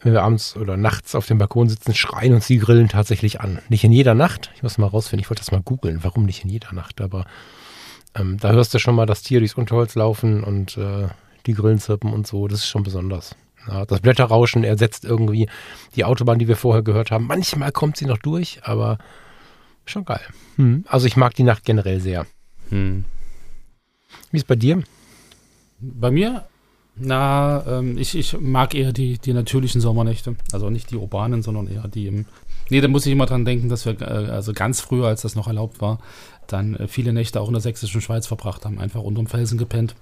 wenn 0.03 0.13
wir 0.13 0.23
abends 0.23 0.57
oder 0.57 0.77
nachts 0.77 1.15
auf 1.15 1.27
dem 1.27 1.39
Balkon 1.39 1.69
sitzen, 1.69 1.95
schreien 1.95 2.35
uns 2.35 2.47
die 2.47 2.59
Grillen 2.59 2.89
tatsächlich 2.89 3.41
an. 3.41 3.59
Nicht 3.69 3.85
in 3.85 3.93
jeder 3.93 4.15
Nacht, 4.15 4.51
ich 4.55 4.63
muss 4.63 4.79
mal 4.79 4.87
rausfinden, 4.87 5.23
ich 5.23 5.31
wollte 5.31 5.41
das 5.41 5.51
mal 5.51 5.63
googeln, 5.63 6.05
warum 6.05 6.25
nicht 6.25 6.45
in 6.45 6.51
jeder 6.51 6.73
Nacht, 6.73 7.01
aber 7.01 7.27
ähm, 8.15 8.39
da 8.39 8.53
hörst 8.53 8.73
du 8.75 8.79
schon 8.79 8.95
mal 8.95 9.07
das 9.07 9.23
Tier 9.23 9.41
durchs 9.41 9.55
Unterholz 9.55 9.95
laufen 9.95 10.45
und 10.45 10.77
äh, 10.77 11.09
die 11.47 11.55
Grillen 11.55 11.79
zirpen 11.79 12.13
und 12.13 12.27
so, 12.27 12.49
das 12.49 12.61
ist 12.61 12.69
schon 12.69 12.85
besonders. 12.85 13.35
Ja, 13.69 13.87
das 13.87 14.01
Blätterrauschen 14.01 14.65
ersetzt 14.65 15.05
irgendwie 15.05 15.49
die 15.97 16.05
Autobahn, 16.05 16.39
die 16.39 16.49
wir 16.49 16.57
vorher 16.57 16.83
gehört 16.83 17.11
haben. 17.11 17.27
Manchmal 17.27 17.73
kommt 17.73 17.97
sie 17.97 18.07
noch 18.07 18.19
durch, 18.19 18.61
aber 18.63 18.99
schon 19.87 20.05
geil. 20.05 20.21
Hm. 20.57 20.85
Also 20.89 21.07
ich 21.07 21.17
mag 21.17 21.35
die 21.35 21.43
Nacht 21.43 21.65
generell 21.65 22.01
sehr. 22.01 22.27
Hm. 22.71 23.05
Wie 24.31 24.37
ist 24.37 24.47
bei 24.47 24.57
dir? 24.57 24.83
Bei 25.81 26.11
mir? 26.11 26.45
Na, 26.97 27.65
ähm, 27.67 27.99
ich, 27.99 28.17
ich 28.17 28.39
mag 28.39 28.75
eher 28.75 28.93
die, 28.93 29.19
die 29.19 29.33
natürlichen 29.33 29.81
Sommernächte. 29.81 30.37
Also 30.53 30.71
nicht 30.71 30.91
die 30.91 30.97
urbanen, 30.97 31.43
sondern 31.43 31.67
eher 31.67 31.89
die 31.89 32.07
im. 32.07 32.27
Nee, 32.71 32.81
da 32.81 32.89
muss 32.89 33.05
ich 33.05 33.13
immer 33.13 33.27
dran 33.27 33.45
denken, 33.45 33.69
dass 33.69 33.85
wir, 33.85 34.01
äh, 34.01 34.05
also 34.05 34.53
ganz 34.53 34.81
früher, 34.81 35.09
als 35.09 35.23
das 35.23 35.35
noch 35.35 35.49
erlaubt 35.49 35.81
war, 35.81 35.99
dann 36.47 36.77
äh, 36.77 36.89
viele 36.89 37.13
Nächte 37.13 37.41
auch 37.41 37.49
in 37.49 37.55
der 37.55 37.61
sächsischen 37.61 38.01
Schweiz 38.01 38.27
verbracht 38.27 38.65
haben. 38.65 38.79
Einfach 38.79 39.03
unterm 39.03 39.27
Felsen 39.27 39.59
gepennt 39.59 39.97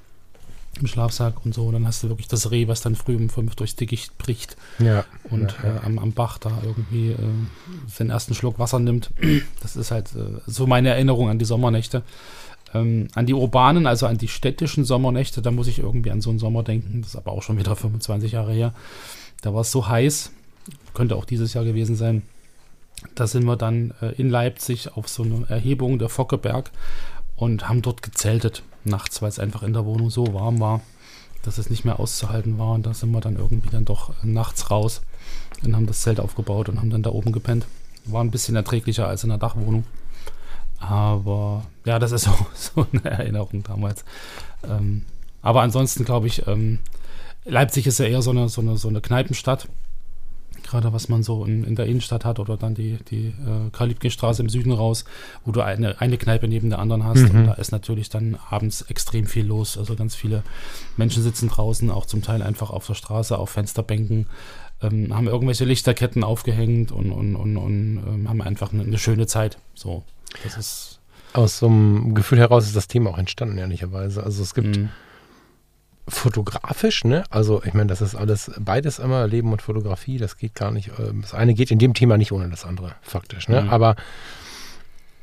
im 0.81 0.87
Schlafsack 0.87 1.45
und 1.45 1.55
so. 1.55 1.71
Dann 1.71 1.87
hast 1.87 2.03
du 2.03 2.09
wirklich 2.09 2.29
das 2.29 2.51
Reh, 2.51 2.69
was 2.69 2.81
dann 2.81 2.97
früh 2.97 3.17
um 3.17 3.29
fünf 3.29 3.55
durchs 3.57 3.77
Dickicht 3.77 4.17
bricht. 4.19 4.57
Ja. 4.79 5.05
Und 5.31 5.55
ja, 5.63 5.69
ja. 5.69 5.77
Äh, 5.77 5.87
am, 5.87 5.99
am, 5.99 6.13
Bach 6.13 6.39
da 6.39 6.51
irgendwie 6.65 7.11
äh, 7.11 7.19
den 7.99 8.11
ersten 8.11 8.35
Schluck 8.35 8.59
Wasser 8.59 8.79
nimmt. 8.79 9.11
Das 9.61 9.77
ist 9.77 9.91
halt 9.91 10.15
äh, 10.15 10.41
so 10.47 10.67
meine 10.67 10.91
Erinnerung 10.91 11.29
an 11.29 11.39
die 11.39 11.45
Sommernächte. 11.45 12.03
Ähm, 12.75 13.09
an 13.15 13.27
die 13.27 13.35
urbanen, 13.35 13.87
also 13.87 14.07
an 14.07 14.17
die 14.17 14.29
städtischen 14.29 14.85
Sommernächte, 14.85 15.43
da 15.43 15.51
muss 15.51 15.67
ich 15.67 15.79
irgendwie 15.79 16.11
an 16.11 16.23
so 16.23 16.31
einen 16.31 16.39
Sommer 16.39 16.63
denken. 16.63 17.03
Das 17.03 17.11
ist 17.11 17.17
aber 17.17 17.33
auch 17.33 17.43
schon 17.43 17.59
wieder 17.59 17.77
25 17.77 18.33
Jahre 18.33 18.53
her. 18.53 18.73
Da 19.43 19.53
war 19.53 19.61
es 19.61 19.71
so 19.71 19.89
heiß, 19.89 20.33
könnte 20.95 21.17
auch 21.17 21.25
dieses 21.25 21.53
Jahr 21.53 21.65
gewesen 21.65 21.97
sein. 21.97 22.23
Da 23.15 23.27
sind 23.27 23.45
wir 23.45 23.57
dann 23.57 23.93
äh, 24.01 24.13
in 24.13 24.31
Leipzig 24.31 24.97
auf 24.97 25.09
so 25.09 25.25
eine 25.25 25.45
Erhebung 25.49 25.99
der 25.99 26.09
Fockeberg 26.09 26.71
und 27.37 27.69
haben 27.69 27.83
dort 27.83 28.03
gezeltet 28.03 28.63
nachts, 28.85 29.23
weil 29.23 29.29
es 29.29 29.39
einfach 29.39 29.63
in 29.63 29.73
der 29.73 29.85
Wohnung 29.85 30.11
so 30.11 30.35
warm 30.35 30.61
war, 30.61 30.81
dass 31.43 31.59
es 31.59 31.71
nicht 31.71 31.85
mehr 31.85 32.01
auszuhalten 32.01 32.59
war. 32.59 32.73
Und 32.73 32.87
da 32.87 32.95
sind 32.95 33.11
wir 33.11 33.21
dann 33.21 33.37
irgendwie 33.37 33.71
dann 33.71 33.85
doch 33.85 34.13
nachts 34.23 34.71
raus 34.71 35.03
und 35.63 35.75
haben 35.75 35.87
das 35.87 36.03
Zelt 36.03 36.21
aufgebaut 36.21 36.69
und 36.69 36.79
haben 36.79 36.91
dann 36.91 37.03
da 37.03 37.11
oben 37.11 37.33
gepennt. 37.33 37.67
War 38.05 38.23
ein 38.23 38.31
bisschen 38.31 38.57
erträglicher 38.57 39.07
als 39.07 39.23
in 39.23 39.31
der 39.31 39.39
Dachwohnung. 39.39 39.85
Aber 40.79 41.65
ja, 41.85 41.99
das 41.99 42.13
ist 42.13 42.25
so, 42.25 42.35
so 42.55 42.87
eine 42.93 43.11
Erinnerung 43.11 43.63
damals. 43.63 44.05
Ähm, 44.69 45.05
aber 45.41 45.63
ansonsten 45.63 46.05
glaube 46.05 46.27
ich, 46.27 46.47
ähm, 46.47 46.79
Leipzig 47.45 47.87
ist 47.87 47.99
ja 47.99 48.07
eher 48.07 48.23
so 48.23 48.31
eine, 48.31 48.49
so 48.49 48.61
eine, 48.61 48.77
so 48.77 48.89
eine 48.89 49.01
Kneipenstadt. 49.01 49.69
Gerade 50.73 50.95
was 50.95 51.11
man 51.11 51.23
so 51.23 51.45
in, 51.45 51.65
in 51.65 51.75
der 51.75 51.85
Innenstadt 51.85 52.25
hat 52.25 52.39
oder 52.39 52.57
dann 52.57 52.75
die, 52.75 52.97
die 53.11 53.27
äh, 53.27 53.71
Karl-Liebknecht-Straße 53.73 54.41
im 54.41 54.49
Süden 54.49 54.73
raus, 54.73 55.05
wo 55.45 55.53
du 55.53 55.61
eine, 55.61 56.01
eine 56.01 56.17
Kneipe 56.17 56.49
neben 56.49 56.71
der 56.71 56.79
anderen 56.79 57.05
hast. 57.05 57.31
Mhm. 57.31 57.41
Und 57.41 57.47
da 57.47 57.53
ist 57.53 57.73
natürlich 57.73 58.09
dann 58.09 58.39
abends 58.49 58.81
extrem 58.81 59.27
viel 59.27 59.45
los. 59.45 59.77
Also 59.77 59.97
ganz 59.97 60.15
viele 60.15 60.43
Menschen 60.97 61.23
sitzen 61.23 61.51
draußen, 61.51 61.91
auch 61.91 62.07
zum 62.07 62.23
Teil 62.23 62.43
einfach 62.43 62.71
auf 62.71 62.87
der 62.87 62.95
Straße, 62.95 63.37
auf 63.37 63.51
Fensterbänken, 63.51 64.29
ähm, 64.81 65.15
haben 65.15 65.27
irgendwelche 65.27 65.67
Lichterketten 65.67 66.25
aufgehängt 66.25 66.91
und, 66.91 67.13
und, 67.13 67.37
und, 67.37 67.59
und 67.59 68.03
ähm, 68.07 68.29
haben 68.31 68.41
einfach 68.41 68.73
eine, 68.73 68.85
eine 68.85 68.99
schöne 68.99 69.27
Zeit. 69.27 69.59
So. 69.75 70.05
Das 70.43 70.57
ist. 70.57 71.01
Aus 71.35 71.59
so 71.59 71.67
einem 71.67 72.15
Gefühl 72.15 72.39
heraus 72.39 72.65
ist 72.65 72.77
das 72.77 72.89
Thema 72.89 73.11
auch 73.11 73.19
entstanden, 73.19 73.59
ehrlicherweise. 73.59 74.23
Also 74.23 74.43
es 74.43 74.55
gibt 74.55 74.79
mhm. 74.79 74.89
Fotografisch, 76.09 77.05
ne? 77.05 77.25
Also 77.31 77.63
ich 77.65 77.75
meine, 77.75 77.89
das 77.89 78.01
ist 78.01 78.15
alles 78.15 78.51
beides 78.59 78.99
immer, 78.99 79.27
Leben 79.27 79.53
und 79.53 79.63
Fotografie, 79.63 80.19
das 80.19 80.37
geht 80.37 80.55
gar 80.55 80.71
nicht. 80.71 80.91
Ähm, 80.99 81.23
das 81.23 81.35
eine 81.35 81.55
geht 81.55 81.71
in 81.71 81.79
dem 81.79 81.95
Thema 81.95 82.19
nicht 82.19 82.33
ohne 82.33 82.49
das 82.49 82.65
andere, 82.65 82.95
faktisch, 83.03 83.49
ne? 83.49 83.63
Mhm. 83.63 83.71
Aber 83.71 83.97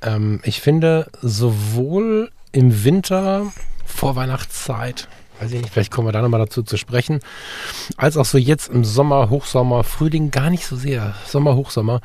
ähm, 0.01 0.39
ich 0.43 0.62
finde, 0.62 1.07
sowohl 1.21 2.31
im 2.51 2.83
Winter, 2.83 3.51
vor 3.86 4.15
Weihnachtszeit, 4.15 5.07
weiß 5.39 5.51
ich 5.51 5.62
nicht, 5.62 5.74
vielleicht 5.74 5.91
kommen 5.91 6.07
wir 6.07 6.12
da 6.12 6.21
nochmal 6.21 6.39
dazu 6.39 6.63
zu 6.63 6.77
sprechen, 6.77 7.19
als 7.98 8.17
auch 8.17 8.25
so 8.25 8.38
jetzt 8.38 8.69
im 8.69 8.86
Sommer, 8.86 9.29
Hochsommer, 9.29 9.83
Frühling 9.83 10.31
gar 10.31 10.50
nicht 10.50 10.65
so 10.65 10.75
sehr, 10.75 11.15
Sommer, 11.25 11.55
Hochsommer, 11.55 12.01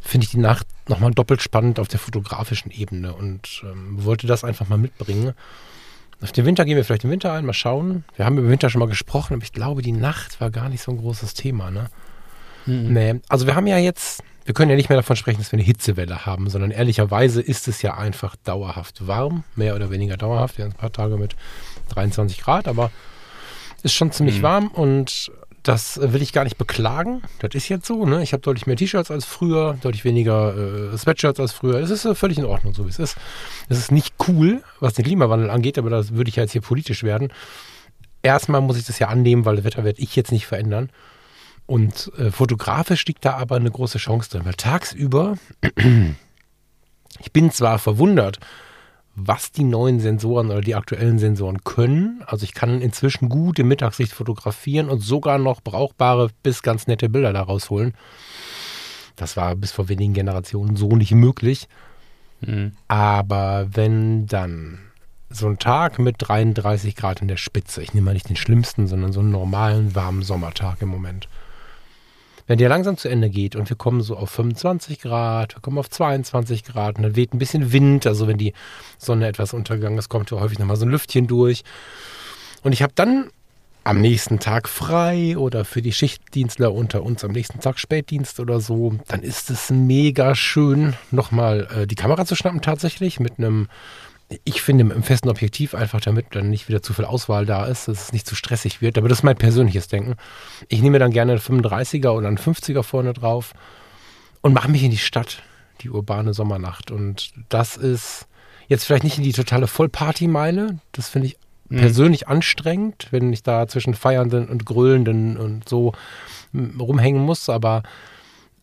finde 0.00 0.24
ich 0.24 0.30
die 0.30 0.38
Nacht 0.38 0.66
nochmal 0.88 1.10
doppelt 1.12 1.42
spannend 1.42 1.78
auf 1.78 1.88
der 1.88 2.00
fotografischen 2.00 2.70
Ebene 2.70 3.14
und 3.14 3.62
ähm, 3.64 4.04
wollte 4.04 4.26
das 4.26 4.42
einfach 4.42 4.68
mal 4.68 4.78
mitbringen. 4.78 5.34
Auf 6.20 6.32
den 6.32 6.44
Winter 6.44 6.64
gehen 6.64 6.76
wir 6.76 6.84
vielleicht 6.84 7.04
im 7.04 7.10
Winter 7.10 7.32
ein, 7.32 7.46
mal 7.46 7.52
schauen. 7.52 8.04
Wir 8.16 8.24
haben 8.24 8.38
über 8.38 8.48
Winter 8.48 8.70
schon 8.70 8.80
mal 8.80 8.88
gesprochen, 8.88 9.34
aber 9.34 9.42
ich 9.42 9.52
glaube, 9.52 9.82
die 9.82 9.92
Nacht 9.92 10.40
war 10.40 10.50
gar 10.50 10.68
nicht 10.68 10.82
so 10.82 10.90
ein 10.90 10.98
großes 10.98 11.34
Thema, 11.34 11.70
ne? 11.70 11.86
Mhm. 12.66 12.92
Nee, 12.92 13.20
also 13.28 13.46
wir 13.46 13.54
haben 13.54 13.66
ja 13.66 13.78
jetzt, 13.78 14.22
wir 14.44 14.52
können 14.52 14.70
ja 14.70 14.76
nicht 14.76 14.88
mehr 14.88 14.98
davon 14.98 15.14
sprechen, 15.14 15.38
dass 15.38 15.52
wir 15.52 15.58
eine 15.58 15.66
Hitzewelle 15.66 16.26
haben, 16.26 16.50
sondern 16.50 16.72
ehrlicherweise 16.72 17.40
ist 17.40 17.68
es 17.68 17.82
ja 17.82 17.96
einfach 17.96 18.34
dauerhaft 18.36 19.06
warm, 19.06 19.44
mehr 19.54 19.76
oder 19.76 19.90
weniger 19.90 20.16
dauerhaft. 20.16 20.58
Wir 20.58 20.64
haben 20.64 20.72
ein 20.72 20.78
paar 20.78 20.92
Tage 20.92 21.16
mit 21.16 21.36
23 21.90 22.40
Grad, 22.40 22.66
aber 22.66 22.90
ist 23.84 23.94
schon 23.94 24.10
ziemlich 24.10 24.38
mhm. 24.38 24.42
warm 24.42 24.68
und 24.68 25.30
das 25.62 26.00
will 26.00 26.22
ich 26.22 26.32
gar 26.32 26.44
nicht 26.44 26.58
beklagen. 26.58 27.22
Das 27.40 27.54
ist 27.54 27.68
jetzt 27.68 27.86
so. 27.86 28.06
Ne? 28.06 28.22
Ich 28.22 28.32
habe 28.32 28.40
deutlich 28.40 28.66
mehr 28.66 28.76
T-Shirts 28.76 29.10
als 29.10 29.24
früher, 29.24 29.76
deutlich 29.80 30.04
weniger 30.04 30.92
äh, 30.92 30.96
Sweatshirts 30.96 31.40
als 31.40 31.52
früher. 31.52 31.78
Es 31.80 31.90
ist 31.90 32.04
äh, 32.04 32.14
völlig 32.14 32.38
in 32.38 32.44
Ordnung, 32.44 32.74
so 32.74 32.86
wie 32.86 32.90
es 32.90 32.98
ist. 32.98 33.16
Es 33.68 33.78
ist 33.78 33.92
nicht 33.92 34.14
cool, 34.28 34.62
was 34.80 34.94
den 34.94 35.04
Klimawandel 35.04 35.50
angeht, 35.50 35.78
aber 35.78 35.90
das 35.90 36.14
würde 36.14 36.28
ich 36.28 36.36
ja 36.36 36.44
jetzt 36.44 36.52
hier 36.52 36.62
politisch 36.62 37.02
werden. 37.02 37.32
Erstmal 38.22 38.60
muss 38.60 38.78
ich 38.78 38.86
das 38.86 38.98
ja 38.98 39.08
annehmen, 39.08 39.44
weil 39.44 39.56
das 39.56 39.64
Wetter 39.64 39.84
werde 39.84 40.00
ich 40.00 40.16
jetzt 40.16 40.32
nicht 40.32 40.46
verändern. 40.46 40.90
Und 41.66 42.10
äh, 42.16 42.30
fotografisch 42.30 43.04
liegt 43.06 43.24
da 43.24 43.36
aber 43.36 43.56
eine 43.56 43.70
große 43.70 43.98
Chance 43.98 44.30
drin, 44.30 44.44
weil 44.44 44.54
tagsüber, 44.54 45.36
ich 47.20 47.32
bin 47.32 47.50
zwar 47.50 47.78
verwundert, 47.78 48.38
was 49.20 49.50
die 49.50 49.64
neuen 49.64 50.00
Sensoren 50.00 50.50
oder 50.50 50.60
die 50.60 50.74
aktuellen 50.74 51.18
Sensoren 51.18 51.64
können. 51.64 52.22
Also 52.26 52.44
ich 52.44 52.54
kann 52.54 52.80
inzwischen 52.80 53.28
gut 53.28 53.58
im 53.58 53.68
Mittagssicht 53.68 54.12
fotografieren 54.12 54.88
und 54.88 55.00
sogar 55.00 55.38
noch 55.38 55.60
brauchbare 55.60 56.30
bis 56.42 56.62
ganz 56.62 56.86
nette 56.86 57.08
Bilder 57.08 57.32
daraus 57.32 57.68
holen. 57.68 57.94
Das 59.16 59.36
war 59.36 59.56
bis 59.56 59.72
vor 59.72 59.88
wenigen 59.88 60.14
Generationen 60.14 60.76
so 60.76 60.94
nicht 60.94 61.12
möglich. 61.12 61.68
Mhm. 62.40 62.72
Aber 62.86 63.66
wenn 63.72 64.26
dann 64.26 64.78
so 65.30 65.48
ein 65.48 65.58
Tag 65.58 65.98
mit 65.98 66.16
33 66.18 66.94
Grad 66.94 67.20
in 67.20 67.28
der 67.28 67.36
Spitze, 67.36 67.82
ich 67.82 67.94
nehme 67.94 68.06
mal 68.06 68.14
nicht 68.14 68.28
den 68.28 68.36
schlimmsten, 68.36 68.86
sondern 68.86 69.12
so 69.12 69.20
einen 69.20 69.32
normalen 69.32 69.94
warmen 69.94 70.22
Sommertag 70.22 70.80
im 70.80 70.88
Moment, 70.88 71.28
wenn 72.48 72.58
der 72.58 72.70
langsam 72.70 72.96
zu 72.96 73.08
Ende 73.08 73.30
geht 73.30 73.54
und 73.54 73.68
wir 73.68 73.76
kommen 73.76 74.00
so 74.00 74.16
auf 74.16 74.30
25 74.30 75.00
Grad, 75.00 75.54
wir 75.54 75.60
kommen 75.60 75.78
auf 75.78 75.90
22 75.90 76.64
Grad 76.64 76.96
und 76.96 77.02
dann 77.02 77.14
weht 77.14 77.32
ein 77.34 77.38
bisschen 77.38 77.72
Wind, 77.72 78.06
also 78.06 78.26
wenn 78.26 78.38
die 78.38 78.54
Sonne 78.96 79.28
etwas 79.28 79.52
untergegangen 79.52 79.98
ist, 79.98 80.08
kommt 80.08 80.32
häufig 80.32 80.58
nochmal 80.58 80.76
so 80.76 80.86
ein 80.86 80.90
Lüftchen 80.90 81.26
durch. 81.26 81.62
Und 82.62 82.72
ich 82.72 82.82
habe 82.82 82.92
dann 82.96 83.30
am 83.84 84.00
nächsten 84.00 84.38
Tag 84.38 84.68
frei 84.68 85.36
oder 85.36 85.64
für 85.64 85.82
die 85.82 85.92
Schichtdienstler 85.92 86.72
unter 86.72 87.02
uns 87.02 87.22
am 87.22 87.32
nächsten 87.32 87.60
Tag 87.60 87.78
Spätdienst 87.78 88.40
oder 88.40 88.60
so, 88.60 88.94
dann 89.08 89.22
ist 89.22 89.50
es 89.50 89.70
mega 89.70 90.34
schön, 90.34 90.94
nochmal 91.10 91.68
äh, 91.74 91.86
die 91.86 91.94
Kamera 91.94 92.24
zu 92.24 92.34
schnappen 92.34 92.62
tatsächlich 92.62 93.20
mit 93.20 93.38
einem 93.38 93.68
ich 94.44 94.60
finde 94.60 94.94
im 94.94 95.02
festen 95.02 95.30
Objektiv 95.30 95.74
einfach, 95.74 96.00
damit 96.00 96.26
dann 96.32 96.50
nicht 96.50 96.68
wieder 96.68 96.82
zu 96.82 96.92
viel 96.92 97.06
Auswahl 97.06 97.46
da 97.46 97.64
ist, 97.64 97.88
dass 97.88 98.02
es 98.04 98.12
nicht 98.12 98.26
zu 98.26 98.34
stressig 98.34 98.82
wird. 98.82 98.98
Aber 98.98 99.08
das 99.08 99.18
ist 99.18 99.24
mein 99.24 99.38
persönliches 99.38 99.88
Denken. 99.88 100.16
Ich 100.68 100.82
nehme 100.82 100.98
dann 100.98 101.12
gerne 101.12 101.32
einen 101.32 101.40
35er 101.40 102.10
oder 102.10 102.28
einen 102.28 102.38
50er 102.38 102.82
vorne 102.82 103.14
drauf 103.14 103.54
und 104.42 104.52
mache 104.52 104.70
mich 104.70 104.82
in 104.82 104.90
die 104.90 104.98
Stadt, 104.98 105.42
die 105.80 105.88
urbane 105.88 106.34
Sommernacht. 106.34 106.90
Und 106.90 107.32
das 107.48 107.76
ist 107.76 108.26
jetzt 108.68 108.84
vielleicht 108.84 109.04
nicht 109.04 109.16
in 109.16 109.24
die 109.24 109.32
totale 109.32 109.66
Vollpartymeile. 109.66 110.78
Das 110.92 111.08
finde 111.08 111.28
ich 111.28 111.38
mhm. 111.70 111.78
persönlich 111.78 112.28
anstrengend, 112.28 113.08
wenn 113.10 113.32
ich 113.32 113.42
da 113.42 113.66
zwischen 113.66 113.94
Feiernden 113.94 114.48
und 114.48 114.66
Grölenden 114.66 115.38
und 115.38 115.66
so 115.66 115.94
rumhängen 116.54 117.22
muss. 117.22 117.48
Aber 117.48 117.82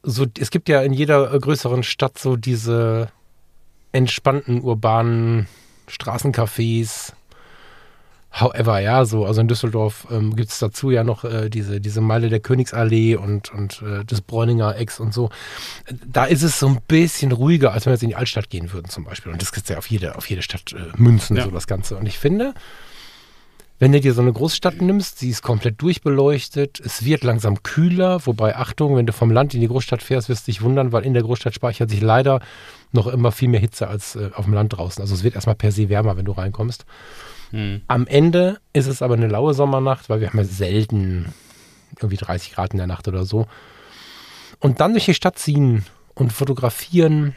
so, 0.04 0.28
es 0.40 0.52
gibt 0.52 0.70
ja 0.70 0.84
in 0.84 0.94
jeder 0.94 1.40
größeren 1.40 1.82
Stadt 1.82 2.20
so 2.20 2.36
diese 2.36 3.10
entspannten 3.96 4.62
urbanen 4.62 5.48
Straßencafés. 5.90 7.14
However, 8.38 8.80
ja, 8.80 9.06
so, 9.06 9.26
also 9.26 9.40
in 9.40 9.48
Düsseldorf 9.48 10.08
ähm, 10.12 10.36
gibt 10.36 10.50
es 10.50 10.60
dazu 10.60 10.92
ja 10.92 11.06
noch 11.06 11.24
äh, 11.24 11.50
diese, 11.50 11.80
diese 11.80 12.02
Meile 12.02 12.28
der 12.28 12.42
Königsallee 12.42 13.16
und, 13.16 13.54
und 13.54 13.82
äh, 13.82 14.04
des 14.04 14.20
Bräuninger 14.20 14.76
Ecks 14.76 15.00
und 15.00 15.14
so. 15.14 15.30
Da 16.06 16.26
ist 16.26 16.44
es 16.44 16.60
so 16.60 16.68
ein 16.68 16.80
bisschen 16.86 17.32
ruhiger, 17.32 17.72
als 17.72 17.86
wenn 17.86 17.92
wir 17.92 17.96
jetzt 17.96 18.04
in 18.04 18.10
die 18.10 18.18
Altstadt 18.18 18.50
gehen 18.50 18.74
würden 18.74 18.90
zum 18.90 19.06
Beispiel. 19.06 19.32
Und 19.32 19.42
das 19.42 19.54
gibt 19.54 19.64
es 19.68 19.70
ja 19.70 19.78
auf 19.78 19.90
jede, 19.90 20.18
auf 20.18 20.30
jede 20.30 20.42
Stadt 20.42 20.74
äh, 20.74 20.92
Münzen, 20.98 21.38
ja. 21.38 21.46
so 21.46 21.52
das 21.52 21.66
Ganze. 21.66 21.96
Und 21.96 22.08
ich 22.08 22.20
finde, 22.20 22.54
wenn 23.80 23.94
du 23.94 24.02
dir 24.02 24.14
so 24.14 24.22
eine 24.22 24.32
Großstadt 24.32 24.82
nimmst, 24.82 25.20
sie 25.20 25.30
ist 25.30 25.42
komplett 25.42 25.82
durchbeleuchtet, 25.82 26.82
es 26.82 27.04
wird 27.04 27.24
langsam 27.24 27.62
kühler, 27.62 28.26
wobei 28.26 28.56
Achtung, 28.56 28.96
wenn 28.96 29.06
du 29.06 29.14
vom 29.14 29.32
Land 29.32 29.54
in 29.54 29.62
die 29.62 29.68
Großstadt 29.68 30.02
fährst, 30.02 30.28
wirst 30.28 30.48
du 30.48 30.52
dich 30.52 30.62
wundern, 30.62 30.94
weil 30.94 31.06
in 31.06 31.14
der 31.14 31.24
Großstadt 31.24 31.54
speichert 31.54 31.90
sich 31.90 32.02
leider 32.02 32.40
noch 32.96 33.08
immer 33.08 33.32
viel 33.32 33.50
mehr 33.50 33.60
Hitze 33.60 33.88
als 33.88 34.16
äh, 34.16 34.32
auf 34.34 34.46
dem 34.46 34.54
Land 34.54 34.78
draußen. 34.78 35.02
Also 35.02 35.14
es 35.14 35.24
wird 35.24 35.36
erstmal 35.36 35.56
per 35.56 35.72
se 35.72 35.90
wärmer, 35.90 36.18
wenn 36.18 36.26
du 36.26 36.32
reinkommst. 36.32 36.86
Hm. 37.52 37.82
Am 37.88 38.08
Ende 38.08 38.60
ist 38.74 38.88
es 38.88 39.02
aber 39.02 39.14
eine 39.14 39.28
laue 39.28 39.54
Sommernacht, 39.54 40.10
weil 40.10 40.20
wir 40.20 40.30
haben 40.30 40.40
ja 40.40 40.46
selten 40.46 41.34
irgendwie 42.00 42.18
30 42.18 42.54
Grad 42.54 42.72
in 42.72 42.78
der 42.78 42.88
Nacht 42.88 43.08
oder 43.08 43.26
so. 43.26 43.48
Und 44.60 44.80
dann 44.80 44.94
durch 44.94 45.06
die 45.06 45.14
Stadt 45.14 45.38
ziehen 45.38 45.86
und 46.14 46.34
fotografieren, 46.34 47.36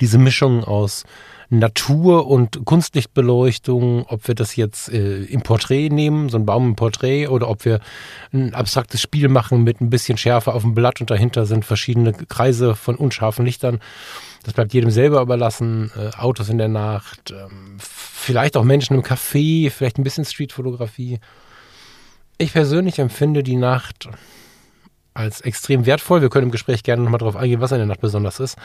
diese 0.00 0.18
Mischung 0.18 0.64
aus 0.64 1.04
Natur- 1.48 2.26
und 2.26 2.64
Kunstlichtbeleuchtung, 2.64 4.06
ob 4.06 4.26
wir 4.26 4.34
das 4.34 4.56
jetzt 4.56 4.88
äh, 4.88 5.22
im 5.24 5.42
Porträt 5.42 5.90
nehmen, 5.90 6.28
so 6.28 6.38
ein 6.38 6.46
Baum 6.46 6.70
im 6.70 6.76
Porträt, 6.76 7.28
oder 7.28 7.48
ob 7.48 7.64
wir 7.64 7.80
ein 8.32 8.54
abstraktes 8.54 9.00
Spiel 9.00 9.28
machen 9.28 9.62
mit 9.62 9.80
ein 9.80 9.90
bisschen 9.90 10.18
Schärfe 10.18 10.52
auf 10.52 10.62
dem 10.62 10.74
Blatt 10.74 11.00
und 11.00 11.10
dahinter 11.10 11.46
sind 11.46 11.64
verschiedene 11.64 12.12
Kreise 12.12 12.74
von 12.74 12.96
unscharfen 12.96 13.44
Lichtern. 13.44 13.80
Das 14.42 14.54
bleibt 14.54 14.74
jedem 14.74 14.90
selber 14.90 15.20
überlassen. 15.20 15.90
Äh, 15.96 16.16
Autos 16.16 16.48
in 16.48 16.58
der 16.58 16.68
Nacht, 16.68 17.30
ähm, 17.32 17.76
vielleicht 17.78 18.56
auch 18.56 18.64
Menschen 18.64 18.94
im 18.94 19.02
Café, 19.02 19.70
vielleicht 19.70 19.98
ein 19.98 20.04
bisschen 20.04 20.24
Streetfotografie. 20.24 21.20
Ich 22.38 22.52
persönlich 22.52 22.98
empfinde 22.98 23.42
die 23.42 23.56
Nacht 23.56 24.08
als 25.16 25.40
extrem 25.40 25.86
wertvoll. 25.86 26.22
Wir 26.22 26.28
können 26.28 26.46
im 26.46 26.50
Gespräch 26.50 26.82
gerne 26.82 27.02
nochmal 27.02 27.18
darauf 27.18 27.36
eingehen, 27.36 27.60
was 27.60 27.72
in 27.72 27.78
der 27.78 27.86
Nacht 27.86 28.00
besonders 28.00 28.40
ist. 28.40 28.56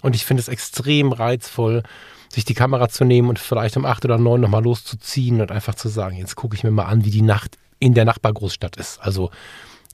Und 0.00 0.14
ich 0.14 0.24
finde 0.24 0.40
es 0.40 0.48
extrem 0.48 1.12
reizvoll, 1.12 1.82
sich 2.28 2.44
die 2.44 2.54
Kamera 2.54 2.88
zu 2.88 3.04
nehmen 3.04 3.28
und 3.28 3.38
vielleicht 3.38 3.76
um 3.76 3.84
acht 3.84 4.04
oder 4.04 4.18
neun 4.18 4.40
nochmal 4.40 4.62
loszuziehen 4.62 5.40
und 5.40 5.52
einfach 5.52 5.74
zu 5.74 5.88
sagen, 5.88 6.16
jetzt 6.16 6.34
gucke 6.34 6.56
ich 6.56 6.64
mir 6.64 6.70
mal 6.70 6.86
an, 6.86 7.04
wie 7.04 7.10
die 7.10 7.22
Nacht 7.22 7.58
in 7.78 7.94
der 7.94 8.04
Nachbargroßstadt 8.04 8.76
ist. 8.76 9.00
Also 9.02 9.30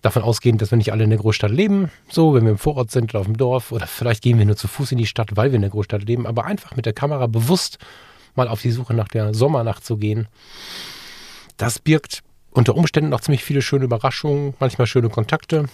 davon 0.03 0.23
ausgehend, 0.23 0.63
dass 0.63 0.71
wir 0.71 0.79
nicht 0.79 0.93
alle 0.93 1.05
in 1.05 1.11
der 1.11 1.19
Großstadt 1.19 1.51
leben, 1.51 1.91
so, 2.09 2.35
wenn 2.35 2.45
wir 2.45 2.53
im 2.53 2.59
Vorort 2.59 2.91
sind 2.91 3.13
oder 3.13 3.21
auf 3.21 3.27
dem 3.27 3.37
Dorf 3.37 3.73
oder 3.73 3.87
vielleicht 3.87 4.23
gehen 4.23 4.39
wir 4.39 4.47
nur 4.47 4.57
zu 4.57 4.69
Fuß 4.69 4.93
in 4.93 4.99
die 4.99 5.07
Stadt, 5.07 5.31
weil 5.35 5.51
wir 5.51 5.57
in 5.57 5.63
der 5.63 5.71
Großstadt 5.71 6.05
leben, 6.05 6.27
aber 6.27 6.45
einfach 6.45 6.77
mit 6.77 6.87
der 6.87 6.93
Kamera 6.93 7.27
bewusst 7.27 7.79
mal 8.37 8.49
auf 8.49 8.63
die 8.63 8.71
Suche 8.71 8.95
nach 8.95 9.09
der 9.09 9.35
Sommernacht 9.35 9.85
zu 9.85 9.97
gehen. 9.97 10.29
Das 11.57 11.81
birgt 11.81 12.23
unter 12.53 12.77
Umständen 12.77 13.13
auch 13.13 13.21
ziemlich 13.21 13.43
viele 13.43 13.63
schöne 13.63 13.85
Überraschungen, 13.85 14.55
manchmal 14.61 14.87
schöne 14.87 15.09
Kontakte. 15.09 15.67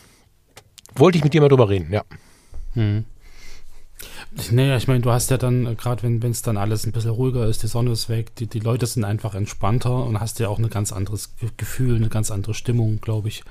Wollte 0.97 1.19
ich 1.19 1.25
mit 1.25 1.35
dir 1.35 1.41
mal 1.41 1.49
drüber 1.49 1.69
reden, 1.69 1.93
ja. 1.93 2.05
Hm. 2.75 3.05
Naja, 4.51 4.77
ich 4.77 4.89
meine, 4.89 5.01
du 5.01 5.11
hast 5.11 5.31
ja 5.31 5.39
dann, 5.39 5.67
äh, 5.67 5.75
gerade 5.75 6.03
wenn 6.03 6.23
es 6.23 6.43
dann 6.43 6.57
alles 6.57 6.87
ein 6.87 6.93
bisschen 6.93 7.11
ruhiger 7.11 7.47
ist, 7.47 7.63
die 7.63 7.69
Sonne 7.69 7.93
ist 7.93 8.09
weg, 8.09 8.35
die, 8.37 8.47
die 8.47 8.59
Leute 8.59 8.87
sind 8.87 9.05
einfach 9.05 9.35
entspannter 9.35 10.05
und 10.05 10.21
hast 10.21 10.41
ja 10.41 10.49
auch 10.49 10.59
ein 10.59 10.69
ganz 10.71 10.93
anderes 10.93 11.35
Gefühl, 11.57 11.97
eine 11.97 12.09
ganz 12.09 12.31
andere 12.31 12.55
Stimmung, 12.55 13.01
glaube 13.01 13.29
ich. 13.29 13.45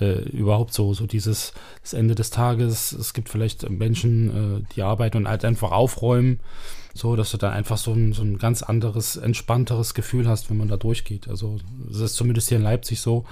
Äh, 0.00 0.28
überhaupt 0.28 0.72
so, 0.74 0.94
so 0.94 1.06
dieses 1.06 1.54
das 1.82 1.92
Ende 1.92 2.14
des 2.14 2.30
Tages. 2.30 2.92
Es 2.92 3.14
gibt 3.14 3.28
vielleicht 3.28 3.68
Menschen, 3.68 4.60
äh, 4.60 4.74
die 4.74 4.82
arbeiten 4.82 5.16
und 5.16 5.28
halt 5.28 5.44
einfach 5.44 5.72
aufräumen 5.72 6.40
so, 6.94 7.16
dass 7.16 7.30
du 7.30 7.36
dann 7.36 7.52
einfach 7.52 7.76
so 7.76 7.92
ein, 7.92 8.12
so 8.12 8.22
ein 8.22 8.38
ganz 8.38 8.62
anderes, 8.62 9.16
entspannteres 9.16 9.94
Gefühl 9.94 10.28
hast, 10.28 10.50
wenn 10.50 10.56
man 10.56 10.68
da 10.68 10.76
durchgeht. 10.76 11.28
Also 11.28 11.58
das 11.86 12.00
ist 12.00 12.16
zumindest 12.16 12.48
hier 12.48 12.58
in 12.58 12.64
Leipzig 12.64 13.00
so. 13.00 13.24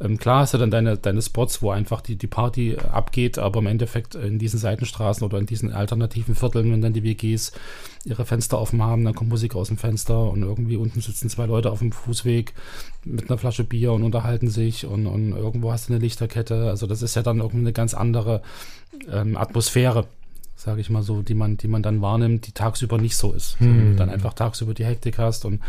Ähm, 0.00 0.18
klar 0.18 0.40
hast 0.40 0.54
du 0.54 0.58
dann 0.58 0.70
deine, 0.70 0.98
deine 0.98 1.22
Spots, 1.22 1.62
wo 1.62 1.70
einfach 1.70 2.00
die, 2.00 2.16
die 2.16 2.26
Party 2.26 2.76
abgeht, 2.76 3.38
aber 3.38 3.60
im 3.60 3.66
Endeffekt 3.66 4.14
in 4.14 4.38
diesen 4.38 4.58
Seitenstraßen 4.58 5.24
oder 5.24 5.38
in 5.38 5.46
diesen 5.46 5.72
alternativen 5.72 6.34
Vierteln, 6.34 6.70
wenn 6.72 6.82
dann 6.82 6.92
die 6.92 7.04
WGs 7.04 7.52
ihre 8.04 8.26
Fenster 8.26 8.60
offen 8.60 8.82
haben, 8.82 9.04
dann 9.04 9.14
kommt 9.14 9.30
Musik 9.30 9.54
aus 9.54 9.68
dem 9.68 9.78
Fenster 9.78 10.30
und 10.30 10.42
irgendwie 10.42 10.76
unten 10.76 11.00
sitzen 11.00 11.30
zwei 11.30 11.46
Leute 11.46 11.70
auf 11.70 11.78
dem 11.78 11.92
Fußweg 11.92 12.52
mit 13.04 13.30
einer 13.30 13.38
Flasche 13.38 13.64
Bier 13.64 13.92
und 13.92 14.02
unterhalten 14.02 14.48
sich 14.48 14.84
und, 14.86 15.06
und 15.06 15.32
irgendwo 15.32 15.72
hast 15.72 15.88
du 15.88 15.94
eine 15.94 16.02
Lichterkette. 16.02 16.68
Also 16.68 16.86
das 16.86 17.02
ist 17.02 17.14
ja 17.14 17.22
dann 17.22 17.38
irgendwie 17.38 17.58
eine 17.58 17.72
ganz 17.72 17.94
andere 17.94 18.42
ähm, 19.10 19.36
Atmosphäre 19.36 20.06
sage 20.64 20.80
ich 20.80 20.88
mal 20.88 21.02
so, 21.02 21.20
die 21.20 21.34
man, 21.34 21.58
die 21.58 21.68
man 21.68 21.82
dann 21.82 22.00
wahrnimmt, 22.00 22.46
die 22.46 22.52
tagsüber 22.52 22.96
nicht 22.96 23.16
so 23.16 23.32
ist. 23.32 23.60
Hm. 23.60 23.78
Wenn 23.78 23.90
du 23.90 23.96
dann 23.96 24.08
einfach 24.08 24.32
tagsüber 24.32 24.72
die 24.72 24.86
Hektik 24.86 25.18
hast 25.18 25.44
und 25.44 25.60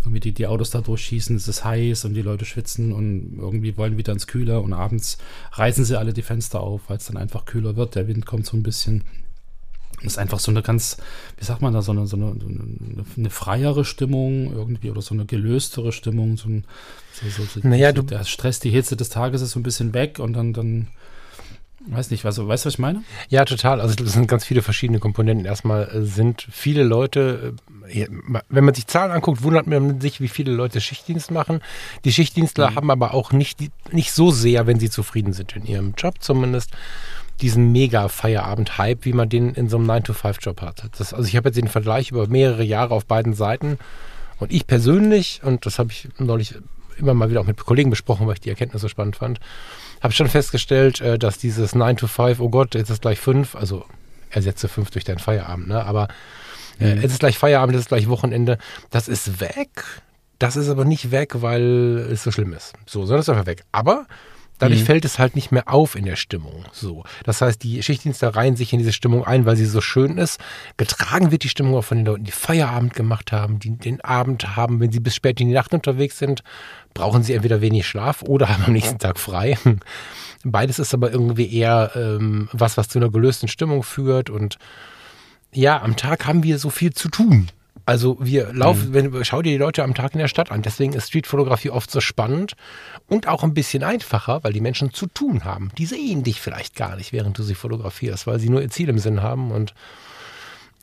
irgendwie 0.00 0.20
die, 0.20 0.32
die 0.32 0.46
Autos 0.46 0.70
da 0.70 0.80
durchschießen, 0.80 1.34
es 1.34 1.48
ist 1.48 1.64
heiß 1.64 2.04
und 2.04 2.14
die 2.14 2.22
Leute 2.22 2.44
schwitzen 2.44 2.92
und 2.92 3.36
irgendwie 3.36 3.76
wollen 3.76 3.98
wieder 3.98 4.12
ins 4.12 4.28
Kühler 4.28 4.62
und 4.62 4.72
abends 4.72 5.18
reißen 5.52 5.84
sie 5.84 5.98
alle 5.98 6.12
die 6.12 6.22
Fenster 6.22 6.60
auf, 6.60 6.82
weil 6.86 6.98
es 6.98 7.06
dann 7.06 7.16
einfach 7.16 7.46
kühler 7.46 7.74
wird. 7.74 7.96
Der 7.96 8.06
Wind 8.06 8.26
kommt 8.26 8.46
so 8.46 8.56
ein 8.56 8.62
bisschen. 8.62 9.02
Das 10.02 10.12
ist 10.12 10.18
einfach 10.18 10.38
so 10.38 10.50
eine 10.50 10.62
ganz, 10.62 10.98
wie 11.38 11.44
sagt 11.44 11.62
man 11.62 11.72
da, 11.72 11.82
so 11.82 11.90
eine, 11.92 12.06
so 12.06 12.16
eine, 12.16 12.36
eine 13.16 13.30
freiere 13.30 13.84
Stimmung 13.84 14.52
irgendwie 14.52 14.90
oder 14.90 15.02
so 15.02 15.14
eine 15.14 15.24
gelöstere 15.24 15.90
Stimmung. 15.92 16.36
So 16.36 16.48
ein, 16.48 16.64
so, 17.12 17.42
so, 17.42 17.60
naja, 17.66 17.90
du, 17.90 18.02
der 18.02 18.22
Stress, 18.24 18.60
die 18.60 18.70
Hitze 18.70 18.96
des 18.96 19.08
Tages 19.08 19.42
ist 19.42 19.52
so 19.52 19.60
ein 19.60 19.64
bisschen 19.64 19.94
weg 19.94 20.18
und 20.20 20.34
dann, 20.34 20.52
dann 20.52 20.88
Weiß 21.86 22.10
nicht, 22.10 22.24
also, 22.24 22.48
weißt 22.48 22.64
du, 22.64 22.68
was 22.68 22.74
ich 22.74 22.78
meine? 22.78 23.04
Ja, 23.28 23.44
total. 23.44 23.80
Also 23.80 23.94
das 23.94 24.14
sind 24.14 24.26
ganz 24.26 24.44
viele 24.44 24.62
verschiedene 24.62 25.00
Komponenten. 25.00 25.44
Erstmal 25.44 25.88
äh, 25.88 26.02
sind 26.02 26.46
viele 26.50 26.82
Leute, 26.82 27.54
äh, 27.88 28.08
wenn 28.48 28.64
man 28.64 28.74
sich 28.74 28.86
Zahlen 28.86 29.12
anguckt, 29.12 29.42
wundert 29.42 29.66
man 29.66 30.00
sich, 30.00 30.20
wie 30.20 30.28
viele 30.28 30.52
Leute 30.52 30.80
Schichtdienst 30.80 31.30
machen. 31.30 31.60
Die 32.04 32.12
Schichtdienstler 32.12 32.70
mhm. 32.70 32.76
haben 32.76 32.90
aber 32.90 33.12
auch 33.12 33.32
nicht, 33.32 33.58
nicht 33.92 34.12
so 34.12 34.30
sehr, 34.30 34.66
wenn 34.66 34.80
sie 34.80 34.88
zufrieden 34.88 35.34
sind 35.34 35.54
in 35.56 35.66
ihrem 35.66 35.94
Job 35.96 36.14
zumindest, 36.20 36.70
diesen 37.42 37.72
mega 37.72 38.08
Feierabend-Hype, 38.08 39.04
wie 39.04 39.12
man 39.12 39.28
den 39.28 39.54
in 39.54 39.68
so 39.68 39.76
einem 39.76 39.90
9-to-5-Job 39.90 40.62
hat. 40.62 40.84
Das, 40.96 41.12
also 41.12 41.28
ich 41.28 41.36
habe 41.36 41.48
jetzt 41.48 41.56
den 41.56 41.68
Vergleich 41.68 42.10
über 42.10 42.28
mehrere 42.28 42.64
Jahre 42.64 42.94
auf 42.94 43.04
beiden 43.04 43.34
Seiten. 43.34 43.78
Und 44.38 44.52
ich 44.52 44.66
persönlich, 44.66 45.40
und 45.44 45.66
das 45.66 45.78
habe 45.78 45.90
ich 45.92 46.08
neulich 46.18 46.54
immer 46.96 47.12
mal 47.12 47.28
wieder 47.28 47.40
auch 47.40 47.46
mit 47.46 47.58
Kollegen 47.58 47.90
besprochen, 47.90 48.26
weil 48.26 48.34
ich 48.34 48.40
die 48.40 48.50
Erkenntnis 48.50 48.82
so 48.82 48.88
spannend 48.88 49.16
fand, 49.16 49.40
habe 50.04 50.12
schon 50.12 50.28
festgestellt, 50.28 51.00
äh, 51.00 51.18
dass 51.18 51.38
dieses 51.38 51.74
9 51.74 51.96
to 51.96 52.06
5, 52.06 52.38
oh 52.38 52.50
Gott, 52.50 52.74
jetzt 52.74 52.90
ist 52.90 53.02
gleich 53.02 53.18
5, 53.18 53.56
also 53.56 53.84
ersetze 54.30 54.68
5 54.68 54.90
durch 54.90 55.04
deinen 55.04 55.18
Feierabend, 55.18 55.68
ne? 55.68 55.84
aber 55.84 56.08
äh, 56.78 56.94
mhm. 56.94 57.02
jetzt 57.02 57.12
ist 57.12 57.20
gleich 57.20 57.38
Feierabend, 57.38 57.74
jetzt 57.74 57.84
ist 57.84 57.88
gleich 57.88 58.08
Wochenende, 58.08 58.58
das 58.90 59.08
ist 59.08 59.40
weg. 59.40 60.02
Das 60.38 60.56
ist 60.56 60.68
aber 60.68 60.84
nicht 60.84 61.10
weg, 61.10 61.40
weil 61.40 62.08
es 62.12 62.22
so 62.22 62.30
schlimm 62.30 62.52
ist. 62.52 62.74
So, 62.86 63.06
sondern 63.06 63.20
es 63.20 63.28
ist 63.28 63.30
einfach 63.30 63.46
weg. 63.46 63.64
Aber 63.72 64.06
Dadurch 64.64 64.80
mhm. 64.80 64.86
fällt 64.86 65.04
es 65.04 65.18
halt 65.18 65.36
nicht 65.36 65.52
mehr 65.52 65.68
auf 65.68 65.94
in 65.94 66.06
der 66.06 66.16
Stimmung. 66.16 66.64
So. 66.72 67.04
Das 67.24 67.42
heißt, 67.42 67.62
die 67.62 67.82
Schichtdienste 67.82 68.34
reihen 68.34 68.56
sich 68.56 68.72
in 68.72 68.78
diese 68.78 68.94
Stimmung 68.94 69.26
ein, 69.26 69.44
weil 69.44 69.56
sie 69.56 69.66
so 69.66 69.82
schön 69.82 70.16
ist. 70.16 70.40
Getragen 70.78 71.30
wird 71.30 71.44
die 71.44 71.50
Stimmung 71.50 71.76
auch 71.76 71.84
von 71.84 71.98
den 71.98 72.06
Leuten, 72.06 72.24
die 72.24 72.32
Feierabend 72.32 72.94
gemacht 72.94 73.30
haben, 73.30 73.58
die 73.58 73.76
den 73.76 74.00
Abend 74.00 74.56
haben, 74.56 74.80
wenn 74.80 74.90
sie 74.90 75.00
bis 75.00 75.14
spät 75.14 75.38
in 75.38 75.48
die 75.48 75.54
Nacht 75.54 75.74
unterwegs 75.74 76.18
sind, 76.18 76.42
brauchen 76.94 77.22
sie 77.22 77.34
entweder 77.34 77.60
wenig 77.60 77.86
Schlaf 77.86 78.22
oder 78.22 78.48
haben 78.48 78.64
am 78.64 78.72
nächsten 78.72 78.98
Tag 78.98 79.18
frei. 79.18 79.58
Beides 80.44 80.78
ist 80.78 80.94
aber 80.94 81.10
irgendwie 81.12 81.54
eher 81.54 81.90
ähm, 81.94 82.48
was, 82.52 82.78
was 82.78 82.88
zu 82.88 82.98
einer 82.98 83.10
gelösten 83.10 83.48
Stimmung 83.48 83.82
führt. 83.82 84.30
Und 84.30 84.56
ja, 85.52 85.82
am 85.82 85.96
Tag 85.96 86.26
haben 86.26 86.42
wir 86.42 86.58
so 86.58 86.70
viel 86.70 86.94
zu 86.94 87.10
tun. 87.10 87.48
Also 87.86 88.16
wir 88.18 88.52
laufen, 88.52 88.90
mhm. 88.90 88.94
wenn, 88.94 89.24
schau 89.24 89.42
dir 89.42 89.52
die 89.52 89.58
Leute 89.58 89.82
am 89.82 89.94
Tag 89.94 90.14
in 90.14 90.18
der 90.18 90.28
Stadt 90.28 90.50
an. 90.50 90.62
Deswegen 90.62 90.94
ist 90.94 91.08
Streetfotografie 91.08 91.70
oft 91.70 91.90
so 91.90 92.00
spannend 92.00 92.54
und 93.08 93.28
auch 93.28 93.42
ein 93.42 93.52
bisschen 93.52 93.82
einfacher, 93.82 94.42
weil 94.42 94.52
die 94.52 94.62
Menschen 94.62 94.92
zu 94.92 95.06
tun 95.06 95.44
haben. 95.44 95.70
Die 95.76 95.86
sehen 95.86 96.22
dich 96.22 96.40
vielleicht 96.40 96.76
gar 96.76 96.96
nicht, 96.96 97.12
während 97.12 97.36
du 97.36 97.42
sie 97.42 97.54
fotografierst, 97.54 98.26
weil 98.26 98.38
sie 98.38 98.48
nur 98.48 98.62
ihr 98.62 98.70
Ziel 98.70 98.88
im 98.88 98.98
Sinn 98.98 99.22
haben. 99.22 99.50
Und 99.50 99.74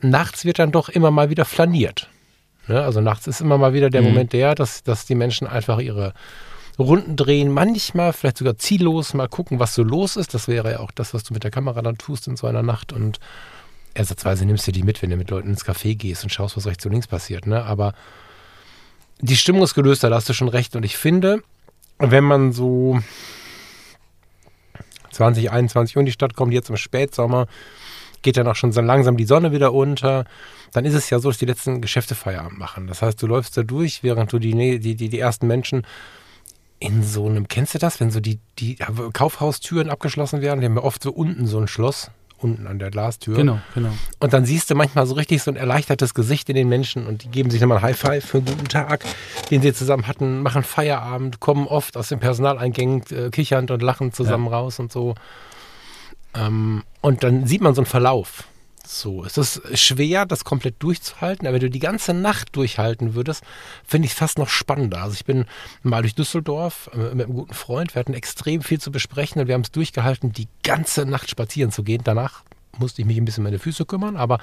nachts 0.00 0.44
wird 0.44 0.60
dann 0.60 0.70
doch 0.70 0.88
immer 0.88 1.10
mal 1.10 1.28
wieder 1.28 1.44
flaniert. 1.44 2.08
Ne? 2.68 2.80
Also 2.80 3.00
nachts 3.00 3.26
ist 3.26 3.40
immer 3.40 3.58
mal 3.58 3.74
wieder 3.74 3.90
der 3.90 4.02
mhm. 4.02 4.08
Moment 4.08 4.32
der, 4.32 4.54
dass, 4.54 4.84
dass 4.84 5.04
die 5.04 5.16
Menschen 5.16 5.48
einfach 5.48 5.80
ihre 5.80 6.14
Runden 6.78 7.16
drehen, 7.16 7.52
manchmal 7.52 8.12
vielleicht 8.12 8.38
sogar 8.38 8.56
ziellos 8.56 9.12
mal 9.12 9.28
gucken, 9.28 9.58
was 9.58 9.74
so 9.74 9.82
los 9.82 10.16
ist. 10.16 10.34
Das 10.34 10.48
wäre 10.48 10.70
ja 10.72 10.80
auch 10.80 10.90
das, 10.90 11.14
was 11.14 11.24
du 11.24 11.34
mit 11.34 11.44
der 11.44 11.50
Kamera 11.50 11.82
dann 11.82 11.98
tust 11.98 12.28
in 12.28 12.36
so 12.36 12.46
einer 12.46 12.62
Nacht. 12.62 12.92
Und 12.92 13.18
ersatzweise 13.94 14.44
nimmst 14.44 14.66
du 14.66 14.72
die 14.72 14.82
mit, 14.82 15.02
wenn 15.02 15.10
du 15.10 15.16
mit 15.16 15.30
Leuten 15.30 15.50
ins 15.50 15.64
Café 15.64 15.94
gehst 15.94 16.22
und 16.22 16.30
schaust, 16.30 16.56
was 16.56 16.66
rechts 16.66 16.84
und 16.86 16.92
links 16.92 17.06
passiert. 17.06 17.46
Ne? 17.46 17.64
Aber 17.64 17.94
die 19.20 19.36
Stimmung 19.36 19.62
ist 19.62 19.74
gelöst, 19.74 20.04
da 20.04 20.10
hast 20.10 20.28
du 20.28 20.32
schon 20.34 20.48
recht. 20.48 20.76
Und 20.76 20.84
ich 20.84 20.96
finde, 20.96 21.42
wenn 21.98 22.24
man 22.24 22.52
so 22.52 23.00
20, 25.12 25.50
21 25.50 25.96
Uhr 25.96 26.00
in 26.00 26.06
die 26.06 26.12
Stadt 26.12 26.34
kommt, 26.34 26.52
jetzt 26.52 26.70
im 26.70 26.76
Spätsommer, 26.76 27.46
geht 28.22 28.36
dann 28.36 28.48
auch 28.48 28.56
schon 28.56 28.72
so 28.72 28.80
langsam 28.80 29.16
die 29.16 29.24
Sonne 29.24 29.52
wieder 29.52 29.72
unter, 29.72 30.24
dann 30.72 30.84
ist 30.84 30.94
es 30.94 31.10
ja 31.10 31.18
so, 31.18 31.28
dass 31.28 31.38
die 31.38 31.46
letzten 31.46 31.80
Geschäfte 31.80 32.14
Feierabend 32.14 32.58
machen. 32.58 32.86
Das 32.86 33.02
heißt, 33.02 33.20
du 33.20 33.26
läufst 33.26 33.56
da 33.56 33.62
durch, 33.62 34.02
während 34.02 34.32
du 34.32 34.38
die, 34.38 34.78
die, 34.78 34.96
die, 34.96 35.08
die 35.08 35.18
ersten 35.18 35.46
Menschen 35.46 35.86
in 36.78 37.02
so 37.04 37.26
einem, 37.26 37.46
kennst 37.46 37.74
du 37.74 37.78
das, 37.78 38.00
wenn 38.00 38.10
so 38.10 38.20
die, 38.20 38.40
die 38.58 38.76
Kaufhaustüren 39.12 39.90
abgeschlossen 39.90 40.40
werden, 40.40 40.60
die 40.60 40.66
haben 40.66 40.76
ja 40.76 40.82
oft 40.82 41.02
so 41.02 41.12
unten 41.12 41.46
so 41.46 41.58
ein 41.58 41.68
Schloss, 41.68 42.10
unten 42.42 42.66
an 42.66 42.78
der 42.78 42.90
Glastür. 42.90 43.36
Genau, 43.36 43.58
genau. 43.74 43.90
Und 44.20 44.32
dann 44.32 44.44
siehst 44.44 44.70
du 44.70 44.74
manchmal 44.74 45.06
so 45.06 45.14
richtig 45.14 45.42
so 45.42 45.50
ein 45.50 45.56
erleichtertes 45.56 46.14
Gesicht 46.14 46.48
in 46.48 46.56
den 46.56 46.68
Menschen 46.68 47.06
und 47.06 47.24
die 47.24 47.28
geben 47.28 47.50
sich 47.50 47.60
nochmal 47.60 47.78
ein 47.78 47.82
High 47.84 47.98
Five 47.98 48.24
für 48.24 48.38
einen 48.38 48.46
guten 48.46 48.68
Tag, 48.68 49.04
den 49.50 49.62
sie 49.62 49.72
zusammen 49.72 50.06
hatten, 50.06 50.42
machen 50.42 50.62
Feierabend, 50.62 51.40
kommen 51.40 51.66
oft 51.66 51.96
aus 51.96 52.08
den 52.08 52.20
Personaleingängen 52.20 53.02
äh, 53.10 53.30
kichernd 53.30 53.70
und 53.70 53.82
lachend 53.82 54.14
zusammen 54.14 54.46
ja. 54.46 54.52
raus 54.52 54.78
und 54.78 54.92
so. 54.92 55.14
Ähm, 56.34 56.82
und 57.00 57.22
dann 57.22 57.46
sieht 57.46 57.60
man 57.60 57.74
so 57.74 57.82
einen 57.82 57.86
Verlauf. 57.86 58.44
So, 58.86 59.24
es 59.24 59.36
ist 59.36 59.62
schwer, 59.74 60.26
das 60.26 60.44
komplett 60.44 60.82
durchzuhalten, 60.82 61.46
aber 61.46 61.54
wenn 61.54 61.60
du 61.60 61.70
die 61.70 61.78
ganze 61.78 62.14
Nacht 62.14 62.54
durchhalten 62.56 63.14
würdest, 63.14 63.42
finde 63.84 64.06
ich 64.06 64.12
es 64.12 64.18
fast 64.18 64.38
noch 64.38 64.48
spannender. 64.48 65.02
Also 65.02 65.14
ich 65.14 65.24
bin 65.24 65.46
mal 65.82 66.02
durch 66.02 66.14
Düsseldorf 66.14 66.90
äh, 66.92 67.14
mit 67.14 67.26
einem 67.26 67.34
guten 67.34 67.54
Freund, 67.54 67.94
wir 67.94 68.00
hatten 68.00 68.14
extrem 68.14 68.62
viel 68.62 68.80
zu 68.80 68.90
besprechen 68.90 69.40
und 69.40 69.48
wir 69.48 69.54
haben 69.54 69.62
es 69.62 69.70
durchgehalten, 69.70 70.32
die 70.32 70.48
ganze 70.62 71.06
Nacht 71.06 71.30
spazieren 71.30 71.70
zu 71.70 71.82
gehen. 71.82 72.02
Danach 72.04 72.42
musste 72.78 73.02
ich 73.02 73.06
mich 73.06 73.16
ein 73.16 73.24
bisschen 73.24 73.42
um 73.42 73.44
meine 73.44 73.58
Füße 73.58 73.84
kümmern, 73.84 74.16
aber 74.16 74.38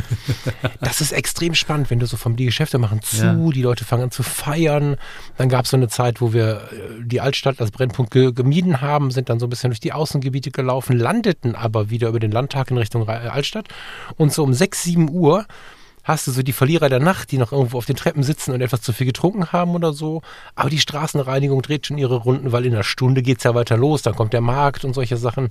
das 0.80 1.00
ist 1.00 1.12
extrem 1.12 1.54
spannend, 1.54 1.90
wenn 1.90 1.98
du 1.98 2.06
so 2.06 2.16
vom 2.16 2.36
die 2.36 2.46
Geschäfte 2.46 2.78
machen 2.78 3.02
zu, 3.02 3.24
ja. 3.24 3.34
die 3.34 3.62
Leute 3.62 3.84
fangen 3.84 4.04
an 4.04 4.10
zu 4.10 4.22
feiern. 4.22 4.96
Dann 5.36 5.48
gab 5.48 5.64
es 5.64 5.70
so 5.70 5.76
eine 5.76 5.88
Zeit, 5.88 6.20
wo 6.20 6.32
wir 6.32 6.68
äh, 6.72 7.04
die 7.04 7.20
Altstadt 7.20 7.60
als 7.60 7.70
Brennpunkt 7.70 8.10
ge 8.10 8.32
gemieden 8.32 8.80
haben, 8.80 9.10
sind 9.10 9.28
dann 9.28 9.38
so 9.38 9.46
ein 9.46 9.50
bisschen 9.50 9.70
durch 9.70 9.80
die 9.80 9.92
Außengebiete 9.92 10.50
gelaufen, 10.50 10.98
landeten 10.98 11.54
aber 11.54 11.90
wieder 11.90 12.08
über 12.08 12.20
den 12.20 12.32
Landtag 12.32 12.70
in 12.70 12.78
Richtung 12.78 13.08
Altstadt 13.08 13.68
und 14.16 14.32
so 14.32 14.42
um 14.42 14.52
6, 14.54 14.82
7 14.82 15.10
Uhr 15.10 15.46
hast 16.04 16.26
du 16.26 16.32
so 16.32 16.42
die 16.42 16.52
Verlierer 16.52 16.88
der 16.88 17.00
Nacht, 17.00 17.30
die 17.30 17.38
noch 17.38 17.52
irgendwo 17.52 17.78
auf 17.78 17.86
den 17.86 17.96
Treppen 17.96 18.22
sitzen 18.22 18.52
und 18.52 18.60
etwas 18.60 18.82
zu 18.82 18.92
viel 18.92 19.06
getrunken 19.06 19.52
haben 19.52 19.74
oder 19.74 19.92
so. 19.92 20.22
Aber 20.54 20.70
die 20.70 20.80
Straßenreinigung 20.80 21.62
dreht 21.62 21.86
schon 21.86 21.98
ihre 21.98 22.16
Runden, 22.16 22.52
weil 22.52 22.66
in 22.66 22.74
einer 22.74 22.82
Stunde 22.82 23.22
geht 23.22 23.38
es 23.38 23.44
ja 23.44 23.54
weiter 23.54 23.76
los, 23.76 24.02
dann 24.02 24.14
kommt 24.14 24.32
der 24.32 24.40
Markt 24.40 24.84
und 24.84 24.94
solche 24.94 25.16
Sachen. 25.16 25.50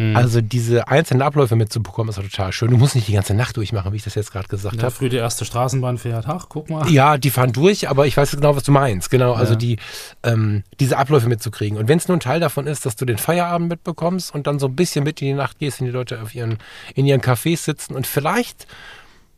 Hm. 0.00 0.16
Also 0.16 0.40
diese 0.40 0.88
einzelnen 0.88 1.20
Abläufe 1.20 1.56
mitzubekommen, 1.56 2.08
ist 2.08 2.16
ja 2.16 2.22
total 2.22 2.52
schön. 2.52 2.70
Du 2.70 2.78
musst 2.78 2.94
nicht 2.94 3.06
die 3.06 3.12
ganze 3.12 3.34
Nacht 3.34 3.58
durchmachen, 3.58 3.92
wie 3.92 3.96
ich 3.96 4.02
das 4.02 4.14
jetzt 4.14 4.32
gerade 4.32 4.48
gesagt 4.48 4.76
ja, 4.76 4.84
habe. 4.84 4.90
Früh 4.92 5.10
die 5.10 5.18
erste 5.18 5.44
Straßenbahn 5.44 5.98
fährt, 5.98 6.26
ach, 6.26 6.46
guck 6.48 6.70
mal. 6.70 6.90
Ja, 6.90 7.18
die 7.18 7.28
fahren 7.28 7.52
durch, 7.52 7.86
aber 7.86 8.06
ich 8.06 8.16
weiß 8.16 8.30
genau, 8.30 8.56
was 8.56 8.62
du 8.62 8.72
meinst. 8.72 9.10
Genau, 9.10 9.34
also 9.34 9.52
ja. 9.52 9.58
die, 9.58 9.76
ähm, 10.22 10.62
diese 10.80 10.96
Abläufe 10.96 11.28
mitzukriegen. 11.28 11.76
Und 11.76 11.88
wenn 11.88 11.98
es 11.98 12.08
nur 12.08 12.16
ein 12.16 12.20
Teil 12.20 12.40
davon 12.40 12.66
ist, 12.66 12.86
dass 12.86 12.96
du 12.96 13.04
den 13.04 13.18
Feierabend 13.18 13.68
mitbekommst 13.68 14.34
und 14.34 14.46
dann 14.46 14.58
so 14.58 14.68
ein 14.68 14.74
bisschen 14.74 15.04
mit 15.04 15.20
in 15.20 15.28
die 15.28 15.34
Nacht 15.34 15.58
gehst, 15.58 15.80
wenn 15.80 15.86
die 15.86 15.92
Leute 15.92 16.22
auf 16.22 16.34
ihren, 16.34 16.56
in 16.94 17.04
ihren 17.04 17.20
Cafés 17.20 17.58
sitzen 17.58 17.94
und 17.94 18.06
vielleicht 18.06 18.66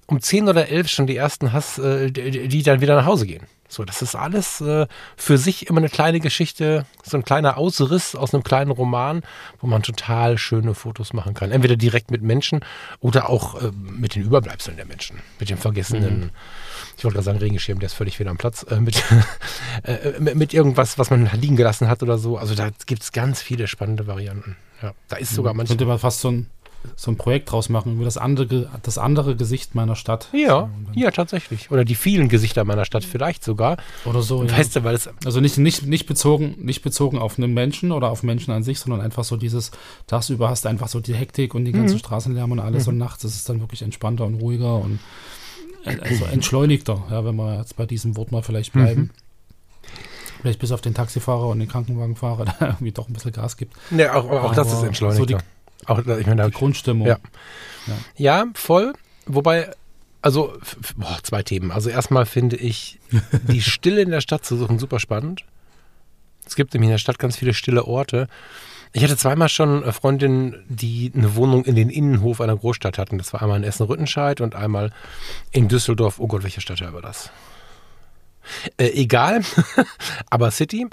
um 0.07 0.21
10 0.21 0.49
oder 0.49 0.69
11 0.69 0.89
schon 0.89 1.09
die 1.09 1.17
ersten 1.17 1.53
hast, 1.53 1.79
äh, 1.79 2.13
die 2.13 2.63
dann 2.63 2.81
wieder 2.81 2.95
nach 2.95 3.07
Hause 3.07 3.27
gehen. 3.27 3.49
So, 3.73 3.87
das 3.87 4.03
ist 4.03 4.15
alles 4.15 4.61
äh, 4.61 4.87
für 5.17 5.39
sich 5.39 5.69
immer 5.69 5.79
eine 5.79 5.89
kleine 5.89 6.21
Geschichte, 6.21 6.85
so 7.03 7.17
ein 7.17 7.25
kleiner 7.25 7.57
Ausriss 7.57 8.15
aus 8.15 8.35
einem 8.35 8.43
kleinen 8.43 8.71
Roman, 8.71 9.23
wo 9.63 9.67
man 9.67 9.83
total 9.83 10.37
schöne 10.37 10.75
Fotos 10.75 11.15
machen 11.15 11.33
kann. 11.33 11.51
Entweder 11.51 11.77
direkt 11.77 12.11
mit 12.11 12.21
Menschen 12.21 12.61
oder 13.01 13.31
auch 13.31 13.63
äh, 13.63 13.71
mit 13.73 14.15
den 14.15 14.25
Überbleibseln 14.25 14.77
der 14.77 14.85
Menschen, 14.85 15.21
mit 15.41 15.49
dem 15.49 15.57
vergessenen, 15.57 16.21
mhm. 16.21 16.31
ich 16.99 17.05
wollte 17.05 17.15
gerade 17.15 17.25
sagen 17.25 17.39
Regenschirm, 17.39 17.79
der 17.79 17.87
ist 17.87 17.95
völlig 17.95 18.21
wieder 18.21 18.31
am 18.31 18.37
Platz, 18.37 18.63
äh, 18.65 18.77
mit, 18.79 19.03
äh, 19.85 20.21
mit, 20.21 20.35
mit, 20.35 20.53
irgendwas, 20.53 20.99
was 20.99 21.09
man 21.09 21.31
liegen 21.33 21.57
gelassen 21.57 21.89
hat 21.89 22.03
oder 22.03 22.19
so. 22.19 22.37
Also 22.37 22.55
da 22.55 22.69
gibt 22.85 23.03
es 23.03 23.13
ganz 23.13 23.41
viele 23.41 23.69
spannende 23.69 24.07
Varianten. 24.07 24.55
Ja, 24.83 24.93
da 25.09 25.17
ist 25.17 25.33
sogar 25.33 25.55
manchmal. 25.55 25.79
Könnte 25.79 25.87
man 25.87 25.99
fast 25.99 26.21
so 26.21 26.31
ein 26.31 26.51
so 26.97 27.11
ein 27.11 27.17
Projekt 27.17 27.51
draus 27.51 27.69
machen 27.69 27.95
über 27.95 28.05
das 28.05 28.17
andere, 28.17 28.69
das 28.83 28.99
andere 28.99 29.37
Gesicht 29.37 29.75
meiner 29.75 29.97
Stadt. 29.97 30.29
Ja, 30.33 30.71
ja, 30.95 31.11
tatsächlich. 31.11 31.71
Oder 31.71 31.85
die 31.85 31.95
vielen 31.95 32.29
Gesichter 32.29 32.65
meiner 32.65 32.85
Stadt 32.85 33.05
vielleicht 33.05 33.45
sogar. 33.45 33.77
Oder 34.05 34.23
so. 34.23 34.49
Weißt 34.49 34.75
ja. 34.75 34.81
du, 34.81 34.87
weil 34.87 34.95
es. 34.95 35.09
Also 35.25 35.41
nicht, 35.41 35.59
nicht, 35.59 35.87
nicht, 35.87 36.07
bezogen, 36.07 36.57
nicht 36.59 36.83
bezogen 36.83 37.19
auf 37.19 37.39
einen 37.39 37.55
Menschen 37.55 37.93
oder 37.93 38.11
auf 38.11 38.23
Menschen 38.23 38.53
an 38.53 38.63
sich, 38.63 38.79
sondern 38.79 39.01
einfach 39.01 39.25
so 39.25 39.37
dieses, 39.37 39.71
tagsüber 40.07 40.49
hast 40.49 40.65
du 40.65 40.69
einfach 40.69 40.89
so 40.89 41.01
die 41.01 41.15
Hektik 41.15 41.55
und 41.55 41.65
die 41.65 41.73
ganze 41.73 41.95
mhm. 41.95 42.01
Straßenlärm 42.01 42.53
und 42.53 42.61
alles 42.61 42.87
mhm. 42.87 42.93
und 42.95 42.99
nachts 42.99 43.25
ist 43.25 43.35
es 43.35 43.45
dann 43.45 43.61
wirklich 43.61 43.83
entspannter 43.83 44.25
und 44.25 44.35
ruhiger 44.35 44.77
und 44.77 45.01
also 45.85 46.25
entschleunigter, 46.27 47.03
ja, 47.11 47.25
wenn 47.25 47.35
wir 47.37 47.59
jetzt 47.59 47.77
bei 47.77 47.87
diesem 47.87 48.17
Wort 48.17 48.31
mal 48.31 48.43
vielleicht 48.43 48.73
bleiben. 48.73 49.01
Mhm. 49.01 49.11
Vielleicht 50.41 50.59
bis 50.59 50.73
auf 50.73 50.81
den 50.81 50.95
Taxifahrer 50.95 51.49
und 51.49 51.61
den 51.61 51.69
Krankenwagenfahrer, 51.69 52.45
der 52.61 52.69
irgendwie 52.69 52.93
doch 52.93 53.09
ein 53.09 53.13
bisschen 53.13 53.33
Gas 53.33 53.57
gibt. 53.57 53.75
Ja, 53.91 54.15
auch, 54.15 54.29
auch 54.29 54.55
das 54.55 54.73
ist 54.73 54.83
entschleunigter. 54.83 55.21
So 55.21 55.27
die, 55.27 55.37
auch, 55.87 55.99
ich 55.99 56.27
meine, 56.27 56.45
die 56.47 56.51
Grundstimmung. 56.53 57.07
Ja. 57.07 57.19
ja. 57.87 57.95
ja, 58.17 58.47
voll. 58.55 58.93
Wobei, 59.27 59.71
also, 60.21 60.57
boah, 60.97 61.19
zwei 61.23 61.43
Themen. 61.43 61.71
Also 61.71 61.91
erstmal 61.91 62.27
finde 62.27 62.57
ich 62.57 62.99
die 63.49 63.63
Stille 63.63 64.03
in 64.03 64.11
der 64.11 64.21
Stadt 64.21 64.45
zu 64.45 64.57
suchen 64.57 64.79
super 64.79 65.01
spannend. 65.01 65.45
Es 66.47 66.57
gibt 66.57 66.75
nämlich 66.75 66.89
in 66.89 66.93
der 66.93 66.99
Stadt 66.99 67.19
ganz 67.19 67.37
viele 67.37 67.55
stille 67.55 67.87
Orte. 67.87 68.29
Ich 68.93 69.03
hatte 69.03 69.17
zweimal 69.17 69.49
schon 69.49 69.91
Freundinnen, 69.93 70.65
die 70.69 71.13
eine 71.15 71.35
Wohnung 71.35 71.65
in 71.65 71.77
den 71.77 71.89
Innenhof 71.89 72.41
einer 72.41 72.57
Großstadt 72.57 72.99
hatten. 72.99 73.17
Das 73.17 73.33
war 73.33 73.41
einmal 73.41 73.57
in 73.59 73.65
Essen-Rüttenscheid 73.65 74.41
und 74.41 74.55
einmal 74.55 74.93
in 75.51 75.69
Düsseldorf. 75.69 76.19
Oh 76.19 76.27
Gott, 76.27 76.43
welche 76.43 76.61
Stadt 76.61 76.81
war 76.81 77.01
das? 77.01 77.31
Äh, 78.77 78.91
egal, 78.91 79.43
aber 80.31 80.51
City. 80.51 80.87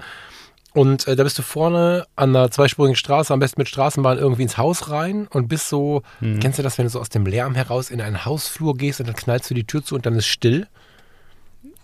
Und 0.73 1.07
äh, 1.07 1.15
da 1.15 1.23
bist 1.23 1.37
du 1.39 1.41
vorne 1.41 2.05
an 2.15 2.35
einer 2.35 2.51
zweispurigen 2.51 2.95
Straße, 2.95 3.33
am 3.33 3.39
besten 3.39 3.59
mit 3.59 3.69
Straßenbahn 3.69 4.19
irgendwie 4.19 4.43
ins 4.43 4.57
Haus 4.57 4.89
rein 4.91 5.27
und 5.27 5.47
bist 5.47 5.67
so, 5.67 6.03
hm. 6.19 6.39
kennst 6.39 6.59
du 6.59 6.63
das, 6.63 6.77
wenn 6.77 6.85
du 6.85 6.91
so 6.91 6.99
aus 6.99 7.09
dem 7.09 7.25
Lärm 7.25 7.55
heraus 7.55 7.89
in 7.89 8.01
einen 8.01 8.25
Hausflur 8.25 8.75
gehst 8.77 8.99
und 8.99 9.07
dann 9.07 9.15
knallst 9.15 9.49
du 9.49 9.55
die 9.55 9.65
Tür 9.65 9.83
zu 9.83 9.95
und 9.95 10.05
dann 10.05 10.15
ist 10.15 10.27
still? 10.27 10.67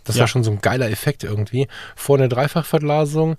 Das 0.03 0.15
ja. 0.15 0.21
war 0.21 0.27
schon 0.27 0.43
so 0.43 0.51
ein 0.51 0.61
geiler 0.61 0.89
Effekt 0.89 1.23
irgendwie. 1.23 1.67
Vorne 1.95 2.29
Dreifachverglasung 2.29 3.37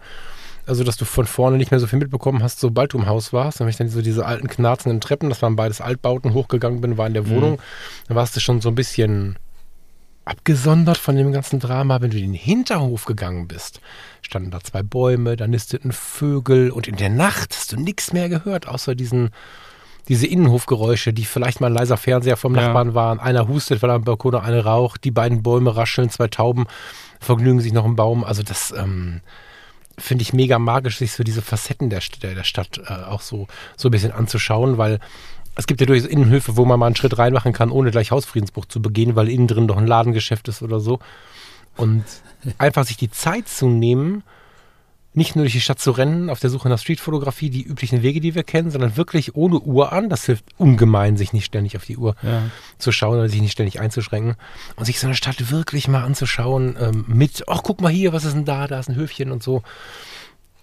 Also, 0.67 0.83
dass 0.83 0.97
du 0.97 1.05
von 1.05 1.27
vorne 1.27 1.59
nicht 1.59 1.71
mehr 1.71 1.79
so 1.79 1.87
viel 1.87 2.01
mitbekommen 2.01 2.43
hast, 2.43 2.59
sobald 2.59 2.93
du 2.93 2.99
im 2.99 3.07
Haus 3.07 3.33
warst. 3.33 3.61
Wenn 3.61 3.69
ich 3.69 3.77
dann 3.77 3.89
so 3.89 4.03
diese 4.03 4.27
alten 4.27 4.49
knarzenden 4.49 5.01
Treppen, 5.01 5.29
das 5.29 5.41
waren 5.43 5.55
beides 5.55 5.81
Altbauten, 5.81 6.35
hochgegangen 6.35 6.81
bin, 6.81 6.99
war 6.99 7.07
in 7.07 7.15
der 7.15 7.23
mhm. 7.23 7.31
Wohnung, 7.31 7.63
dann 8.09 8.17
warst 8.17 8.35
du 8.35 8.41
schon 8.41 8.61
so 8.61 8.69
ein 8.69 8.75
bisschen 8.75 9.39
abgesondert 10.25 10.99
von 10.99 11.15
dem 11.15 11.31
ganzen 11.31 11.61
Drama. 11.61 12.01
Wenn 12.01 12.11
du 12.11 12.19
in 12.19 12.33
den 12.33 12.35
Hinterhof 12.35 13.05
gegangen 13.05 13.47
bist, 13.47 13.81
standen 14.27 14.51
da 14.51 14.61
zwei 14.61 14.83
Bäume, 14.83 15.37
da 15.37 15.47
nisteten 15.47 15.93
Vögel 15.93 16.71
und 16.71 16.87
in 16.87 16.97
der 16.97 17.11
Nacht 17.11 17.55
hast 17.57 17.73
du 17.73 17.81
nichts 17.81 18.13
mehr 18.13 18.29
gehört, 18.29 18.69
außer 18.69 18.95
diesen 18.95 19.31
diese 20.09 20.27
Innenhofgeräusche, 20.27 21.13
die 21.13 21.25
vielleicht 21.25 21.61
mal 21.61 21.67
ein 21.67 21.75
leiser 21.75 21.97
Fernseher 21.97 22.37
vom 22.37 22.53
Nachbarn 22.53 22.91
ja. 22.91 22.95
waren. 22.95 23.19
Einer 23.19 23.49
hustet, 23.49 23.83
weil 23.83 23.91
er 23.91 23.97
am 23.97 24.05
Balkon 24.05 24.37
eine 24.37 24.65
raucht, 24.65 25.03
die 25.03 25.11
beiden 25.11 25.43
Bäume 25.43 25.75
rascheln, 25.75 26.11
zwei 26.11 26.29
Tauben 26.29 26.67
vergnügen 27.19 27.61
sich 27.61 27.73
noch 27.73 27.85
im 27.85 27.97
Baum. 27.97 28.23
Also 28.23 28.45
das 28.45 28.73
ähm, 28.77 29.21
finde 29.99 30.23
ich 30.23 30.33
mega 30.33 30.59
magisch, 30.61 30.99
sich 30.99 31.13
so 31.13 31.25
diese 31.25 31.43
Facetten 31.43 31.91
der, 31.91 32.03
der, 32.23 32.35
der 32.35 32.45
Stadt 32.45 32.81
äh, 32.87 32.93
auch 32.93 33.21
so, 33.21 33.49
so 33.77 33.89
ein 33.89 33.91
bisschen 33.91 34.13
anzuschauen, 34.13 34.79
weil 34.79 35.01
es 35.57 35.67
gibt 35.67 35.81
ja 35.81 35.87
durchaus 35.87 36.09
Innenhöfe, 36.09 36.57
wo 36.57 36.65
man 36.65 36.79
mal 36.79 36.87
einen 36.87 36.97
Schritt 36.97 37.19
reinmachen 37.19 37.53
kann, 37.53 37.71
ohne 37.71 37.91
gleich 37.91 38.11
Hausfriedensbruch 38.11 38.67
zu 38.67 38.81
begehen, 38.81 39.17
weil 39.17 39.29
innen 39.29 39.49
drin 39.49 39.67
doch 39.67 39.79
ein 39.79 39.87
Ladengeschäft 39.87 40.47
ist 40.49 40.63
oder 40.63 40.79
so. 40.81 41.01
Und 41.77 42.05
einfach 42.59 42.85
sich 42.85 42.97
die 42.97 43.11
Zeit 43.11 43.49
zu 43.49 43.69
nehmen, 43.69 44.23
nicht 45.17 45.35
nur 45.35 45.45
durch 45.45 45.55
die 45.55 45.63
Stadt 45.63 45.81
zu 45.81 45.93
rennen, 45.93 46.29
auf 46.29 46.41
der 46.41 46.51
Suche 46.51 46.69
nach 46.69 46.79
Streetfotografie, 46.79 47.49
die 47.49 47.63
üblichen 47.63 48.03
Wege, 48.03 48.21
die 48.21 48.35
wir 48.35 48.45
kennen, 48.45 48.71
sondern 48.71 48.99
wirklich 48.99 49.35
ohne 49.35 49.59
Uhr 49.59 49.91
an. 49.91 50.11
Das 50.11 50.27
hilft 50.27 50.45
ungemein, 50.59 51.17
sich 51.17 51.33
nicht 51.33 51.47
ständig 51.47 51.75
auf 51.75 51.87
die 51.87 51.97
Uhr 51.97 52.15
ja. 52.23 52.43
zu 52.77 52.93
schauen 52.93 53.19
oder 53.19 53.31
sich 53.31 53.41
nicht 53.41 53.53
ständig 53.53 53.81
einzuschränken. 53.81 54.37
Und 54.77 54.85
sich 54.85 55.01
so 55.01 55.07
eine 55.07 55.17
Stadt 55.17 55.51
wirklich 55.51 55.89
mal 55.89 56.05
anzuschauen 56.05 56.77
ähm, 56.79 57.07
mit, 57.09 57.45
ach, 57.49 57.63
guck 57.63 57.81
mal 57.81 57.91
hier, 57.91 58.13
was 58.13 58.27
ist 58.27 58.35
denn 58.35 58.45
da? 58.45 58.67
Da 58.67 58.79
ist 58.79 58.91
ein 58.91 58.95
Höfchen 58.95 59.33
und 59.33 59.43
so. 59.43 59.63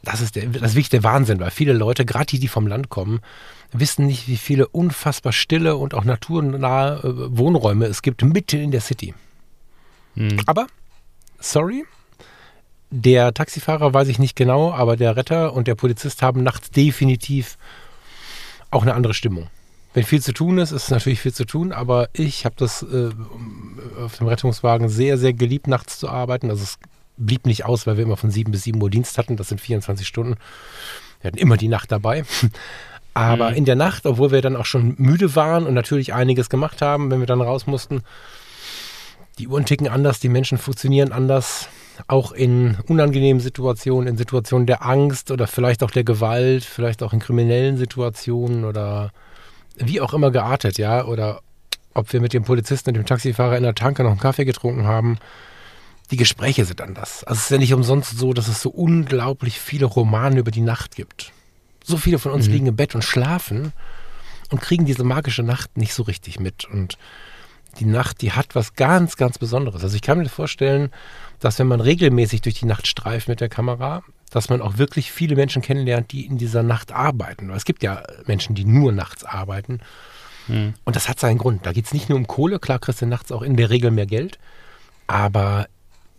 Das 0.03 0.21
ist 0.21 0.35
der, 0.35 0.45
das 0.45 0.61
ist 0.61 0.75
wirklich 0.75 0.89
der 0.89 1.03
Wahnsinn, 1.03 1.39
weil 1.39 1.49
viele 1.49 1.73
Leute, 1.73 2.05
gerade 2.05 2.27
die, 2.27 2.39
die 2.39 2.47
vom 2.47 2.67
Land 2.67 2.89
kommen, 2.89 3.21
wissen 3.71 4.05
nicht, 4.05 4.27
wie 4.27 4.37
viele 4.37 4.67
unfassbar 4.67 5.33
stille 5.33 5.77
und 5.77 5.95
auch 5.95 6.03
naturnahe 6.03 6.99
äh, 6.99 7.37
Wohnräume 7.37 7.87
es 7.87 8.03
gibt 8.03 8.21
mitten 8.21 8.59
in 8.59 8.69
der 8.69 8.81
City. 8.81 9.15
Hm. 10.15 10.37
Aber, 10.45 10.67
sorry, 11.43 11.85
der 12.89 13.33
Taxifahrer 13.33 13.93
weiß 13.93 14.07
ich 14.07 14.19
nicht 14.19 14.35
genau, 14.35 14.71
aber 14.71 14.95
der 14.97 15.15
Retter 15.15 15.53
und 15.53 15.67
der 15.67 15.75
Polizist 15.75 16.21
haben 16.21 16.43
nachts 16.43 16.69
definitiv 16.69 17.57
auch 18.69 18.83
eine 18.83 18.93
andere 18.93 19.13
Stimmung. 19.13 19.47
Wenn 19.93 20.03
viel 20.03 20.21
zu 20.21 20.33
tun 20.33 20.57
ist, 20.57 20.71
ist 20.71 20.89
natürlich 20.89 21.21
viel 21.21 21.33
zu 21.33 21.45
tun, 21.45 21.71
aber 21.71 22.09
ich 22.13 22.45
habe 22.45 22.55
das 22.57 22.81
äh, 22.83 23.09
auf 24.03 24.17
dem 24.17 24.27
Rettungswagen 24.27 24.89
sehr, 24.89 25.17
sehr 25.17 25.33
geliebt, 25.33 25.67
nachts 25.67 25.99
zu 25.99 26.09
arbeiten. 26.09 26.49
Also 26.49 26.63
es 26.63 26.79
blieb 27.17 27.45
nicht 27.45 27.65
aus, 27.65 27.85
weil 27.85 27.97
wir 27.97 28.03
immer 28.03 28.17
von 28.17 28.31
7 28.31 28.51
bis 28.51 28.63
7 28.63 28.81
Uhr 28.81 28.89
Dienst 28.89 29.17
hatten. 29.17 29.37
Das 29.37 29.49
sind 29.49 29.61
24 29.61 30.07
Stunden. 30.07 30.35
Wir 31.21 31.27
hatten 31.27 31.37
immer 31.37 31.57
die 31.57 31.67
Nacht 31.67 31.91
dabei. 31.91 32.25
Aber 33.13 33.51
mhm. 33.51 33.57
in 33.57 33.65
der 33.65 33.75
Nacht, 33.75 34.07
obwohl 34.07 34.31
wir 34.31 34.41
dann 34.41 34.55
auch 34.55 34.65
schon 34.65 34.95
müde 34.97 35.35
waren 35.35 35.67
und 35.67 35.75
natürlich 35.75 36.13
einiges 36.13 36.49
gemacht 36.49 36.81
haben, 36.81 37.11
wenn 37.11 37.19
wir 37.19 37.27
dann 37.27 37.41
raus 37.41 37.67
mussten, 37.67 38.01
die 39.39 39.47
Uhren 39.47 39.65
ticken 39.65 39.87
anders, 39.87 40.19
die 40.19 40.29
Menschen 40.29 40.57
funktionieren 40.57 41.11
anders 41.11 41.69
auch 42.07 42.31
in 42.31 42.77
unangenehmen 42.87 43.41
Situationen, 43.41 44.07
in 44.07 44.17
Situationen 44.17 44.67
der 44.67 44.85
Angst 44.85 45.31
oder 45.31 45.47
vielleicht 45.47 45.83
auch 45.83 45.91
der 45.91 46.03
Gewalt, 46.03 46.63
vielleicht 46.63 47.03
auch 47.03 47.13
in 47.13 47.19
kriminellen 47.19 47.77
Situationen 47.77 48.65
oder 48.65 49.11
wie 49.77 50.01
auch 50.01 50.13
immer 50.13 50.31
geartet, 50.31 50.77
ja, 50.77 51.05
oder 51.05 51.41
ob 51.93 52.11
wir 52.13 52.21
mit 52.21 52.33
dem 52.33 52.43
Polizisten 52.43 52.89
und 52.89 52.95
dem 52.95 53.05
Taxifahrer 53.05 53.57
in 53.57 53.63
der 53.63 53.75
Tanke 53.75 54.03
noch 54.03 54.11
einen 54.11 54.19
Kaffee 54.19 54.45
getrunken 54.45 54.85
haben. 54.85 55.17
Die 56.11 56.17
Gespräche 56.17 56.65
sind 56.65 56.81
anders. 56.81 57.23
Also 57.23 57.39
es 57.39 57.43
ist 57.45 57.51
ja 57.51 57.57
nicht 57.57 57.73
umsonst 57.73 58.17
so, 58.17 58.33
dass 58.33 58.47
es 58.47 58.61
so 58.61 58.69
unglaublich 58.69 59.59
viele 59.59 59.85
Romane 59.85 60.39
über 60.39 60.51
die 60.51 60.61
Nacht 60.61 60.95
gibt. 60.95 61.31
So 61.83 61.97
viele 61.97 62.19
von 62.19 62.31
uns 62.31 62.47
mhm. 62.47 62.53
liegen 62.53 62.67
im 62.67 62.75
Bett 62.75 62.95
und 62.95 63.03
schlafen 63.03 63.73
und 64.49 64.61
kriegen 64.61 64.85
diese 64.85 65.03
magische 65.03 65.43
Nacht 65.43 65.77
nicht 65.77 65.93
so 65.93 66.03
richtig 66.03 66.39
mit. 66.39 66.65
Und 66.65 66.97
die 67.79 67.85
Nacht, 67.85 68.21
die 68.21 68.31
hat 68.31 68.55
was 68.55 68.75
ganz, 68.75 69.17
ganz 69.17 69.37
Besonderes. 69.37 69.83
Also 69.83 69.95
ich 69.95 70.01
kann 70.01 70.19
mir 70.19 70.29
vorstellen, 70.29 70.91
dass 71.39 71.59
wenn 71.59 71.67
man 71.67 71.81
regelmäßig 71.81 72.41
durch 72.41 72.55
die 72.55 72.65
Nacht 72.65 72.87
streift 72.87 73.27
mit 73.27 73.41
der 73.41 73.49
Kamera, 73.49 74.03
dass 74.29 74.49
man 74.49 74.61
auch 74.61 74.77
wirklich 74.77 75.11
viele 75.11 75.35
Menschen 75.35 75.61
kennenlernt, 75.61 76.11
die 76.11 76.25
in 76.25 76.37
dieser 76.37 76.63
Nacht 76.63 76.91
arbeiten. 76.91 77.49
Es 77.51 77.65
gibt 77.65 77.83
ja 77.83 78.03
Menschen, 78.25 78.55
die 78.55 78.65
nur 78.65 78.91
nachts 78.91 79.23
arbeiten. 79.23 79.79
Hm. 80.47 80.73
Und 80.83 80.95
das 80.95 81.07
hat 81.07 81.19
seinen 81.19 81.37
Grund. 81.37 81.65
Da 81.65 81.71
geht 81.71 81.85
es 81.85 81.93
nicht 81.93 82.09
nur 82.09 82.17
um 82.17 82.27
Kohle, 82.27 82.59
klar 82.59 82.79
kriegst 82.79 83.01
du 83.01 83.05
nachts 83.05 83.31
auch 83.31 83.41
in 83.41 83.57
der 83.57 83.69
Regel 83.69 83.91
mehr 83.91 84.05
Geld, 84.07 84.39
aber 85.07 85.67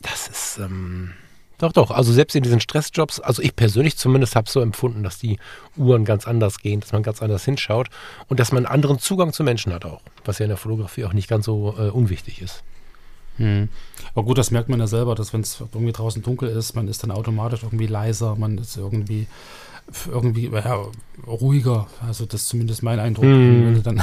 das 0.03 0.29
ist, 0.29 0.59
ähm, 0.59 1.13
doch, 1.59 1.73
doch, 1.73 1.91
also 1.91 2.13
selbst 2.13 2.35
in 2.35 2.43
diesen 2.43 2.61
Stressjobs, 2.61 3.21
also 3.21 3.43
ich 3.43 3.55
persönlich 3.55 3.97
zumindest 3.97 4.37
habe 4.37 4.51
so 4.51 4.61
empfunden, 4.61 5.03
dass 5.03 5.19
die 5.19 5.39
Uhren 5.77 6.05
ganz 6.05 6.27
anders 6.27 6.59
gehen, 6.59 6.81
dass 6.81 6.93
man 6.93 7.03
ganz 7.03 7.23
anders 7.23 7.45
hinschaut 7.45 7.89
und 8.29 8.41
dass 8.41 8.53
man 8.53 8.67
einen 8.67 8.75
anderen 8.75 8.99
Zugang 8.99 9.33
zu 9.33 9.45
Menschen 9.45 9.73
hat 9.73 9.85
auch, 9.85 10.01
was 10.25 10.39
ja 10.39 10.45
in 10.45 10.51
der 10.51 10.59
Fotografie 10.59 11.05
auch 11.05 11.13
nicht 11.13 11.29
ganz 11.29 11.47
so 11.47 11.75
äh, 11.79 11.91
unwichtig 11.91 12.43
ist. 12.43 12.65
Hm. 13.37 13.69
Aber 14.15 14.25
gut, 14.25 14.39
das 14.39 14.51
merkt 14.51 14.69
man 14.69 14.81
ja 14.81 14.87
selber, 14.87 15.15
dass 15.15 15.33
wenn 15.33 15.41
es 15.41 15.61
irgendwie 15.61 15.93
draußen 15.93 16.23
dunkel 16.23 16.49
ist, 16.49 16.75
man 16.75 16.89
ist 16.89 17.03
dann 17.03 17.11
automatisch 17.11 17.63
irgendwie 17.63 17.87
leiser, 17.87 18.37
man 18.37 18.59
ist 18.59 18.77
irgendwie 18.77 19.27
irgendwie 20.11 20.51
ja, 20.53 20.87
ruhiger. 21.27 21.89
Also 22.07 22.27
das 22.27 22.43
ist 22.43 22.49
zumindest 22.49 22.83
mein 22.83 23.01
Eindruck. 23.01 23.25
Hm. 23.25 23.67
Wenn 23.67 23.75
du 23.75 23.83
dann 23.83 24.03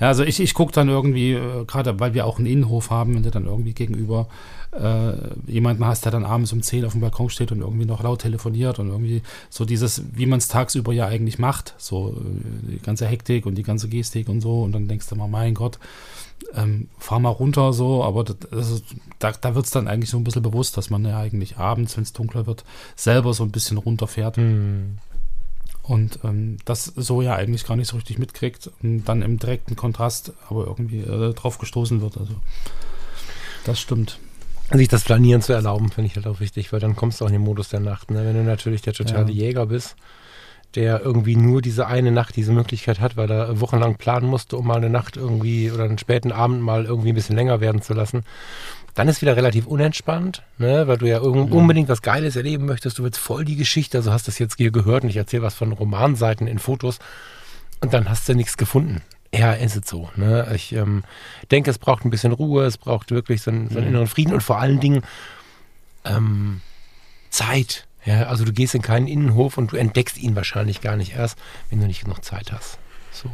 ja, 0.00 0.08
also 0.08 0.24
ich, 0.24 0.40
ich 0.40 0.54
gucke 0.54 0.72
dann 0.72 0.88
irgendwie, 0.88 1.32
äh, 1.32 1.64
gerade 1.66 2.00
weil 2.00 2.14
wir 2.14 2.26
auch 2.26 2.38
einen 2.38 2.46
Innenhof 2.46 2.90
haben, 2.90 3.14
wenn 3.14 3.22
du 3.22 3.30
dann 3.30 3.46
irgendwie 3.46 3.74
gegenüber 3.74 4.28
äh, 4.72 5.12
jemanden 5.46 5.84
hast, 5.84 6.04
der 6.04 6.12
dann 6.12 6.24
abends 6.24 6.52
um 6.52 6.62
10 6.62 6.84
auf 6.84 6.92
dem 6.92 7.02
Balkon 7.02 7.28
steht 7.28 7.52
und 7.52 7.60
irgendwie 7.60 7.84
noch 7.84 8.02
laut 8.02 8.20
telefoniert 8.20 8.78
und 8.78 8.88
irgendwie 8.88 9.22
so 9.50 9.64
dieses, 9.64 10.02
wie 10.12 10.26
man 10.26 10.38
es 10.38 10.48
tagsüber 10.48 10.92
ja 10.92 11.06
eigentlich 11.06 11.38
macht, 11.38 11.74
so 11.76 12.10
äh, 12.10 12.72
die 12.72 12.78
ganze 12.78 13.06
Hektik 13.06 13.44
und 13.44 13.56
die 13.56 13.62
ganze 13.62 13.88
Gestik 13.88 14.28
und 14.28 14.40
so. 14.40 14.62
Und 14.62 14.72
dann 14.72 14.88
denkst 14.88 15.08
du 15.08 15.16
mal, 15.16 15.28
mein 15.28 15.54
Gott, 15.54 15.78
ähm, 16.54 16.88
fahr 16.98 17.20
mal 17.20 17.28
runter 17.28 17.74
so, 17.74 18.02
aber 18.02 18.24
das, 18.24 18.36
das 18.50 18.82
da, 19.18 19.32
da 19.32 19.54
wird 19.54 19.66
es 19.66 19.70
dann 19.70 19.86
eigentlich 19.86 20.08
so 20.08 20.16
ein 20.16 20.24
bisschen 20.24 20.42
bewusst, 20.42 20.78
dass 20.78 20.88
man 20.88 21.04
ja 21.04 21.18
eigentlich 21.18 21.58
abends, 21.58 21.96
wenn 21.96 22.04
es 22.04 22.14
dunkler 22.14 22.46
wird, 22.46 22.64
selber 22.96 23.34
so 23.34 23.44
ein 23.44 23.50
bisschen 23.50 23.76
runterfährt. 23.76 24.38
Mhm 24.38 24.98
und 25.90 26.20
ähm, 26.22 26.58
das 26.64 26.84
so 26.84 27.20
ja 27.20 27.34
eigentlich 27.34 27.66
gar 27.66 27.76
nicht 27.76 27.88
so 27.88 27.96
richtig 27.96 28.16
mitkriegt 28.16 28.70
und 28.80 29.04
dann 29.06 29.22
im 29.22 29.40
direkten 29.40 29.74
Kontrast 29.74 30.32
aber 30.48 30.66
irgendwie 30.66 31.00
äh, 31.00 31.34
drauf 31.34 31.58
gestoßen 31.58 32.00
wird. 32.00 32.16
Also 32.16 32.34
das 33.64 33.80
stimmt. 33.80 34.20
Sich 34.72 34.86
das 34.86 35.02
Planieren 35.02 35.42
zu 35.42 35.52
erlauben, 35.52 35.90
finde 35.90 36.06
ich 36.06 36.14
halt 36.14 36.28
auch 36.28 36.38
wichtig, 36.38 36.72
weil 36.72 36.78
dann 36.78 36.94
kommst 36.94 37.20
du 37.20 37.24
auch 37.24 37.28
in 37.28 37.32
den 37.32 37.42
Modus 37.42 37.70
der 37.70 37.80
Nacht. 37.80 38.12
Ne? 38.12 38.24
Wenn 38.24 38.36
du 38.36 38.44
natürlich 38.44 38.82
der 38.82 38.92
totale 38.92 39.32
ja. 39.32 39.46
Jäger 39.46 39.66
bist, 39.66 39.96
der 40.76 41.00
irgendwie 41.02 41.34
nur 41.34 41.60
diese 41.60 41.88
eine 41.88 42.12
Nacht 42.12 42.36
diese 42.36 42.52
Möglichkeit 42.52 43.00
hat, 43.00 43.16
weil 43.16 43.28
er 43.28 43.60
wochenlang 43.60 43.96
planen 43.96 44.28
musste, 44.28 44.56
um 44.56 44.68
mal 44.68 44.76
eine 44.76 44.90
Nacht 44.90 45.16
irgendwie 45.16 45.72
oder 45.72 45.82
einen 45.84 45.98
späten 45.98 46.30
Abend 46.30 46.62
mal 46.62 46.84
irgendwie 46.84 47.08
ein 47.08 47.16
bisschen 47.16 47.34
länger 47.34 47.60
werden 47.60 47.82
zu 47.82 47.94
lassen, 47.94 48.22
dann 49.00 49.08
ist 49.08 49.22
wieder 49.22 49.34
relativ 49.34 49.66
unentspannt, 49.66 50.42
ne? 50.58 50.86
weil 50.86 50.98
du 50.98 51.08
ja 51.08 51.20
mhm. 51.20 51.50
unbedingt 51.52 51.88
was 51.88 52.02
Geiles 52.02 52.36
erleben 52.36 52.66
möchtest. 52.66 52.98
Du 52.98 53.02
willst 53.02 53.18
voll 53.18 53.46
die 53.46 53.56
Geschichte, 53.56 53.96
also 53.96 54.12
hast 54.12 54.28
das 54.28 54.38
jetzt 54.38 54.58
hier 54.58 54.70
gehört 54.70 55.04
und 55.04 55.08
ich 55.08 55.16
erzähle 55.16 55.42
was 55.42 55.54
von 55.54 55.72
Romanseiten 55.72 56.46
in 56.46 56.58
Fotos 56.58 56.98
und 57.80 57.94
dann 57.94 58.10
hast 58.10 58.28
du 58.28 58.34
nichts 58.34 58.58
gefunden. 58.58 59.00
Ja, 59.34 59.54
ist 59.54 59.74
es 59.74 59.88
so. 59.88 60.10
Ne? 60.16 60.52
Ich 60.54 60.74
ähm, 60.74 61.02
denke, 61.50 61.70
es 61.70 61.78
braucht 61.78 62.04
ein 62.04 62.10
bisschen 62.10 62.32
Ruhe, 62.32 62.66
es 62.66 62.76
braucht 62.76 63.10
wirklich 63.10 63.40
so 63.40 63.50
einen, 63.50 63.70
so 63.70 63.78
einen 63.78 63.86
mhm. 63.86 63.94
inneren 63.94 64.06
Frieden 64.06 64.34
und 64.34 64.42
vor 64.42 64.58
allen 64.58 64.80
Dingen 64.80 65.00
ähm, 66.04 66.60
Zeit. 67.30 67.86
Ja, 68.04 68.24
also 68.24 68.44
du 68.44 68.52
gehst 68.52 68.74
in 68.74 68.82
keinen 68.82 69.06
Innenhof 69.06 69.56
und 69.56 69.72
du 69.72 69.76
entdeckst 69.76 70.18
ihn 70.18 70.36
wahrscheinlich 70.36 70.82
gar 70.82 70.96
nicht 70.96 71.14
erst, 71.14 71.38
wenn 71.70 71.80
du 71.80 71.86
nicht 71.86 72.04
genug 72.04 72.22
Zeit 72.22 72.52
hast. 72.52 72.76
So. 73.12 73.30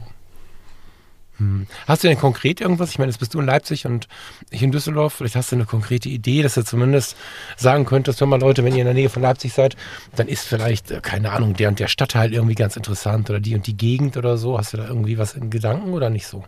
Hm. 1.39 1.67
Hast 1.87 2.03
du 2.03 2.09
denn 2.09 2.19
konkret 2.19 2.61
irgendwas? 2.61 2.91
Ich 2.91 2.99
meine, 2.99 3.11
jetzt 3.11 3.19
bist 3.19 3.35
du 3.35 3.41
in 3.41 3.47
Leipzig 3.47 3.87
und 3.87 4.09
ich 4.51 4.63
in 4.63 4.73
Düsseldorf. 4.73 5.15
Vielleicht 5.15 5.37
hast 5.37 5.53
du 5.53 5.57
eine 5.57 5.67
konkrete 5.67 6.09
Idee, 6.09 6.43
dass 6.43 6.55
du 6.55 6.65
zumindest 6.65 7.17
sagen 7.57 7.85
könntest, 7.85 8.21
hör 8.21 8.27
mal 8.27 8.41
Leute, 8.41 8.65
wenn 8.65 8.73
ihr 8.73 8.81
in 8.81 8.87
der 8.87 8.95
Nähe 8.95 9.11
von 9.11 9.23
Leipzig 9.23 9.53
seid, 9.53 9.77
dann 10.15 10.29
ist 10.29 10.47
vielleicht, 10.47 10.91
äh, 10.91 11.01
keine 11.03 11.33
Ahnung, 11.33 11.55
der 11.55 11.69
und 11.69 11.79
der 11.79 11.89
Stadtteil 11.89 12.33
irgendwie 12.33 12.55
ganz 12.55 12.77
interessant 12.77 13.29
oder 13.29 13.41
die 13.41 13.55
und 13.55 13.67
die 13.67 13.77
Gegend 13.77 14.17
oder 14.17 14.39
so. 14.39 14.59
Hast 14.59 14.73
du 14.73 14.79
da 14.79 14.89
irgendwie 14.89 15.19
was 15.19 15.35
in 15.35 15.51
Gedanken 15.51 15.93
oder 15.93 16.09
nicht 16.09 16.27
so? 16.27 16.45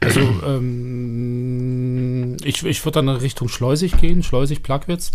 Also 0.00 0.20
ähm, 0.46 2.36
ich, 2.42 2.64
ich 2.64 2.84
würde 2.84 2.96
dann 2.96 3.08
in 3.08 3.16
Richtung 3.16 3.48
Schleusig 3.48 3.98
gehen, 3.98 4.22
Schleusig-Plagwitz. 4.22 5.12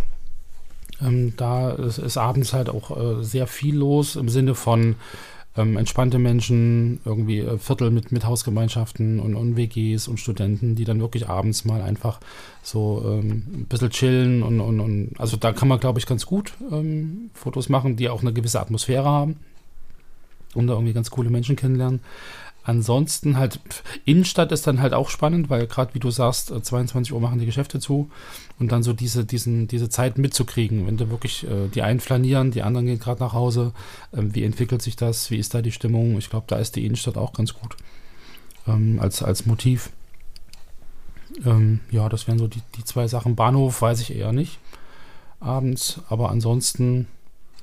Ähm, 1.01 1.33
da 1.35 1.71
ist, 1.71 1.97
ist, 1.97 2.17
abends 2.17 2.53
halt 2.53 2.69
auch 2.69 3.19
äh, 3.19 3.23
sehr 3.23 3.47
viel 3.47 3.75
los 3.75 4.15
im 4.15 4.29
Sinne 4.29 4.55
von 4.55 4.95
ähm, 5.57 5.77
entspannte 5.77 6.19
Menschen, 6.19 6.99
irgendwie 7.05 7.39
äh, 7.39 7.57
Viertel 7.57 7.91
mit, 7.91 8.11
mit 8.11 8.25
Hausgemeinschaften 8.25 9.19
und, 9.19 9.35
und 9.35 9.55
WGs 9.55 10.07
und 10.07 10.19
Studenten, 10.19 10.75
die 10.75 10.83
dann 10.83 10.99
wirklich 10.99 11.29
abends 11.29 11.65
mal 11.65 11.81
einfach 11.81 12.19
so 12.61 13.03
ähm, 13.05 13.43
ein 13.53 13.65
bisschen 13.69 13.89
chillen 13.89 14.43
und, 14.43 14.59
und, 14.59 14.79
und 14.79 15.11
also 15.17 15.37
da 15.37 15.53
kann 15.53 15.67
man, 15.67 15.79
glaube 15.79 15.99
ich, 15.99 16.05
ganz 16.05 16.25
gut 16.25 16.53
ähm, 16.71 17.29
Fotos 17.33 17.69
machen, 17.69 17.95
die 17.95 18.09
auch 18.09 18.21
eine 18.21 18.33
gewisse 18.33 18.59
Atmosphäre 18.59 19.07
haben 19.09 19.37
und 20.55 20.67
da 20.67 20.73
irgendwie 20.73 20.93
ganz 20.93 21.09
coole 21.11 21.29
Menschen 21.29 21.55
kennenlernen. 21.55 22.01
Ansonsten 22.65 23.37
halt, 23.37 23.59
Innenstadt 24.05 24.51
ist 24.51 24.65
dann 24.65 24.81
halt 24.81 24.93
auch 24.93 25.09
spannend, 25.09 25.51
weil 25.51 25.67
gerade 25.67 25.93
wie 25.93 25.99
du 25.99 26.09
sagst, 26.09 26.47
22 26.47 27.11
äh, 27.11 27.13
Uhr 27.13 27.21
machen 27.21 27.37
die 27.37 27.45
Geschäfte 27.45 27.79
zu 27.79 28.09
und 28.57 28.71
dann 28.71 28.81
so 28.81 28.91
diese, 28.91 29.23
diesen, 29.23 29.67
diese 29.67 29.87
Zeit 29.87 30.17
mitzukriegen, 30.17 30.87
wenn 30.87 30.97
du 30.97 31.11
wirklich 31.11 31.45
äh, 31.45 31.67
die 31.67 31.83
einen 31.83 31.99
flanieren, 31.99 32.49
die 32.49 32.63
anderen 32.63 32.87
gehen 32.87 32.97
gerade 32.97 33.21
nach 33.21 33.33
Hause, 33.33 33.71
ähm, 34.13 34.33
wie 34.33 34.43
entwickelt 34.43 34.81
sich 34.81 34.95
das, 34.95 35.29
wie 35.29 35.37
ist 35.37 35.53
da 35.53 35.61
die 35.61 35.71
Stimmung? 35.71 36.17
Ich 36.17 36.31
glaube, 36.31 36.47
da 36.47 36.55
ist 36.55 36.75
die 36.75 36.87
Innenstadt 36.87 37.17
auch 37.17 37.33
ganz 37.33 37.53
gut 37.53 37.77
ähm, 38.67 38.99
als, 38.99 39.21
als 39.21 39.45
Motiv. 39.45 39.91
Ähm, 41.45 41.81
ja, 41.91 42.09
das 42.09 42.27
wären 42.27 42.39
so 42.39 42.47
die, 42.47 42.61
die 42.77 42.83
zwei 42.83 43.07
Sachen. 43.07 43.35
Bahnhof 43.35 43.79
weiß 43.79 44.01
ich 44.01 44.15
eher 44.15 44.31
nicht 44.31 44.57
abends, 45.39 46.01
aber 46.09 46.31
ansonsten 46.31 47.07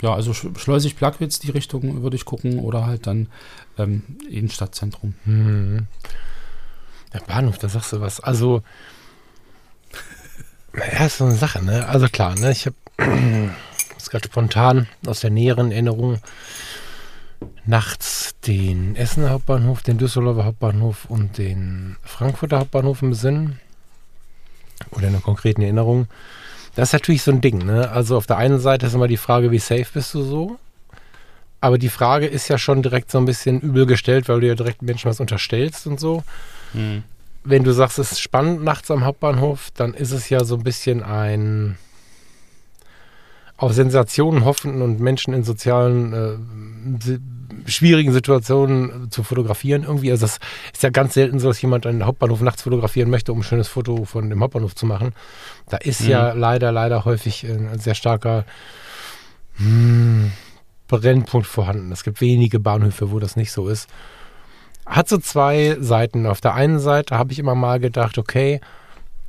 ja, 0.03 0.13
also 0.13 0.35
Schleusig 0.35 0.97
Plagwitz, 0.97 1.39
die 1.39 1.51
Richtung 1.51 2.03
würde 2.03 2.17
ich 2.17 2.25
gucken 2.25 2.59
oder 2.59 2.87
halt 2.87 3.07
dann 3.07 3.29
ähm, 3.79 4.03
Innenstadtzentrum. 4.29 5.15
Hm. 5.25 5.87
Der 7.15 7.21
Bahnhof, 7.21 7.59
da 7.59 7.69
sagst 7.69 7.93
du 7.93 8.01
was. 8.01 8.19
Also, 8.19 8.63
ja, 10.77 11.07
ist 11.07 11.19
so 11.19 11.25
eine 11.25 11.37
Sache, 11.37 11.65
ne? 11.65 11.87
Also 11.89 12.09
klar, 12.09 12.35
ne? 12.35 12.51
Ich 12.51 12.67
habe 12.67 12.77
es 13.97 14.11
gerade 14.11 14.27
spontan 14.29 14.89
aus 15.07 15.21
der 15.21 15.31
näheren 15.31 15.71
Erinnerung 15.71 16.19
nachts 17.65 18.35
den 18.45 18.97
Essener 18.97 19.31
Hauptbahnhof, 19.31 19.83
den 19.83 19.99
Düsseldorfer 19.99 20.45
Hauptbahnhof 20.45 21.05
und 21.05 21.39
den 21.39 21.97
Frankfurter 22.03 22.59
Hauptbahnhof 22.59 23.03
im 23.03 23.15
Sinn. 23.15 23.61
Oder 24.91 25.09
in 25.09 25.15
einer 25.15 25.23
konkreten 25.23 25.63
Erinnerung. 25.63 26.09
Das 26.75 26.89
ist 26.89 26.93
natürlich 26.95 27.23
so 27.23 27.31
ein 27.31 27.41
Ding, 27.41 27.59
ne? 27.59 27.91
Also 27.91 28.17
auf 28.17 28.27
der 28.27 28.39
einen 28.39 28.59
Seite 28.59 28.87
ist 28.87 28.95
immer 28.95 29.09
die 29.09 29.17
Frage, 29.17 29.51
wie 29.51 29.59
safe 29.59 29.87
bist 29.93 30.15
du 30.15 30.23
so? 30.23 30.59
Aber 31.61 31.79
die 31.79 31.91
Frage 31.91 32.27
ist 32.27 32.49
ja 32.49 32.59
schon 32.59 32.83
direkt 32.83 33.11
so 33.11 33.19
ein 33.19 33.25
bisschen 33.25 33.61
übel 33.61 33.87
gestellt, 33.87 34.29
weil 34.29 34.41
du 34.41 34.49
ja 34.49 34.55
direkt 34.55 34.83
Menschen 34.83 35.09
was 35.09 35.21
unterstellst 35.21 35.87
und 35.87 36.01
so. 36.01 36.25
Hm. 36.73 37.05
Wenn 37.45 37.63
du 37.63 37.73
sagst, 37.73 37.99
es 37.99 38.13
ist 38.13 38.21
spannend 38.21 38.65
nachts 38.65 38.91
am 38.91 39.05
Hauptbahnhof, 39.05 39.71
dann 39.75 39.95
ist 39.95 40.13
es 40.13 40.29
ja 40.29 40.45
so 40.45 40.57
ein 40.57 40.65
bisschen 40.65 41.03
ein 41.03 41.77
auf 43.57 43.73
Sensationen 43.73 44.45
hoffenden 44.45 44.83
und 44.83 44.99
Menschen 44.99 45.35
in 45.35 45.45
sozialen 45.45 46.13
äh, 46.13 47.19
schwierigen 47.67 48.13
Situationen 48.13 49.11
zu 49.11 49.23
fotografieren 49.23 49.83
irgendwie. 49.85 50.11
Also 50.11 50.27
es 50.27 50.39
ist 50.73 50.83
ja 50.83 50.91
ganz 50.91 51.15
selten 51.15 51.39
so, 51.39 51.49
dass 51.49 51.63
jemand 51.63 51.87
einen 51.87 52.07
Hauptbahnhof 52.07 52.41
nachts 52.41 52.63
fotografieren 52.63 53.11
möchte, 53.11 53.33
um 53.33 53.41
ein 53.41 53.45
schönes 53.45 53.69
Foto 53.69 54.05
von 54.05 54.31
dem 54.31 54.41
Hauptbahnhof 54.41 54.75
zu 54.75 54.87
machen. 54.87 55.13
Da 55.69 55.77
ist 55.79 56.03
mhm. 56.03 56.11
ja 56.11 56.33
leider, 56.33 56.73
leider 56.73 57.05
häufig 57.05 57.45
ein 57.45 57.79
sehr 57.79 57.95
starker 57.95 58.45
hm, 59.57 60.33
Brennpunkt 60.89 61.47
vorhanden. 61.47 61.93
Es 61.93 62.05
gibt 62.05 62.21
wenige 62.21 62.61
Bahnhöfe, 62.61 63.11
wo 63.11 63.19
das 63.19 63.37
nicht 63.37 63.53
so 63.53 63.69
ist. 63.69 63.89
Hat 64.85 65.09
so 65.09 65.19
zwei 65.19 65.77
Seiten. 65.81 66.27
Auf 66.27 66.41
der 66.41 66.55
einen 66.55 66.79
Seite 66.79 67.17
habe 67.17 67.33
ich 67.33 67.39
immer 67.39 67.55
mal 67.55 67.79
gedacht, 67.79 68.19
okay, 68.19 68.61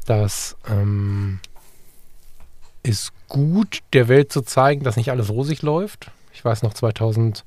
das 0.05 0.57
ähm, 0.69 1.39
ist 2.81 3.13
gut, 3.29 3.79
der 3.93 4.07
Welt 4.07 4.31
zu 4.31 4.41
zeigen, 4.41 4.83
dass 4.83 4.97
nicht 4.97 5.11
alles 5.11 5.29
rosig 5.29 5.61
läuft. 5.61 6.11
Ich 6.33 6.43
weiß 6.43 6.63
noch 6.63 6.73
2000 6.73 7.45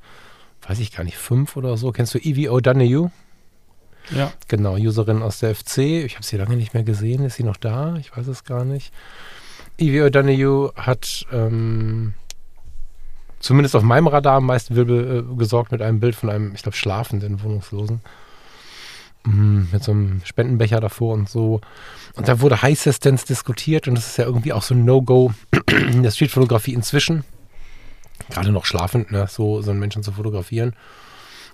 weiß 0.68 0.78
ich 0.80 0.92
gar 0.92 1.04
nicht, 1.04 1.16
fünf 1.16 1.56
oder 1.56 1.76
so. 1.76 1.92
Kennst 1.92 2.14
du 2.14 2.18
Evie 2.18 2.50
O'Donoghue? 2.50 3.10
Ja. 4.10 4.32
Genau, 4.48 4.76
Userin 4.76 5.22
aus 5.22 5.40
der 5.40 5.54
FC. 5.54 5.78
Ich 5.78 6.14
habe 6.14 6.24
sie 6.24 6.36
lange 6.36 6.56
nicht 6.56 6.74
mehr 6.74 6.84
gesehen. 6.84 7.24
Ist 7.24 7.36
sie 7.36 7.44
noch 7.44 7.56
da? 7.56 7.96
Ich 7.96 8.16
weiß 8.16 8.26
es 8.28 8.44
gar 8.44 8.64
nicht. 8.64 8.92
Evie 9.78 10.02
O'Donoghue 10.02 10.74
hat 10.76 11.26
ähm, 11.32 12.14
zumindest 13.40 13.76
auf 13.76 13.82
meinem 13.82 14.06
Radar 14.06 14.36
am 14.36 14.46
meisten 14.46 14.74
Wirbel 14.76 15.28
äh, 15.30 15.36
gesorgt 15.36 15.72
mit 15.72 15.82
einem 15.82 16.00
Bild 16.00 16.14
von 16.14 16.30
einem, 16.30 16.54
ich 16.54 16.62
glaube, 16.62 16.76
schlafenden 16.76 17.42
Wohnungslosen. 17.42 18.00
Mhm, 19.24 19.68
mit 19.72 19.82
so 19.82 19.92
einem 19.92 20.20
Spendenbecher 20.24 20.80
davor 20.80 21.14
und 21.14 21.28
so. 21.28 21.60
Und 22.14 22.28
da 22.28 22.40
wurde 22.40 22.62
heißestens 22.62 23.24
diskutiert 23.24 23.88
und 23.88 23.96
das 23.96 24.06
ist 24.06 24.18
ja 24.18 24.24
irgendwie 24.24 24.52
auch 24.52 24.62
so 24.62 24.74
ein 24.74 24.84
No-Go 24.84 25.32
in 25.70 26.02
der 26.02 26.12
Streetfotografie 26.12 26.74
inzwischen 26.74 27.24
gerade 28.30 28.52
noch 28.52 28.64
schlafend, 28.64 29.10
ne, 29.12 29.26
so, 29.28 29.62
so 29.62 29.70
einen 29.70 29.80
Menschen 29.80 30.02
zu 30.02 30.12
fotografieren. 30.12 30.74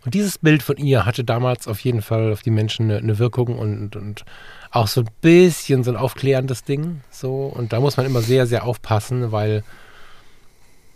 Und 0.05 0.15
dieses 0.15 0.39
Bild 0.39 0.63
von 0.63 0.77
ihr 0.79 1.07
hatte 1.07 1.23
damals 1.23 1.69
auf 1.69 1.81
jeden 1.81 2.03
Fall 2.03 2.33
auf 2.33 2.43
die 2.43 2.51
Menschen 2.51 2.91
eine, 2.91 2.99
eine 2.99 3.19
Wirkung 3.19 3.57
und, 3.57 3.95
und 3.95 4.25
auch 4.73 4.89
so 4.89 5.03
ein 5.03 5.11
bisschen 5.21 5.85
so 5.85 5.93
ein 5.93 5.97
aufklärendes 5.97 6.65
Ding. 6.65 7.03
So. 7.11 7.47
Und 7.47 7.73
da 7.73 7.79
muss 7.79 7.97
man 7.97 8.07
immer 8.07 8.21
sehr, 8.21 8.47
sehr 8.47 8.65
aufpassen, 8.65 9.31
weil 9.31 9.63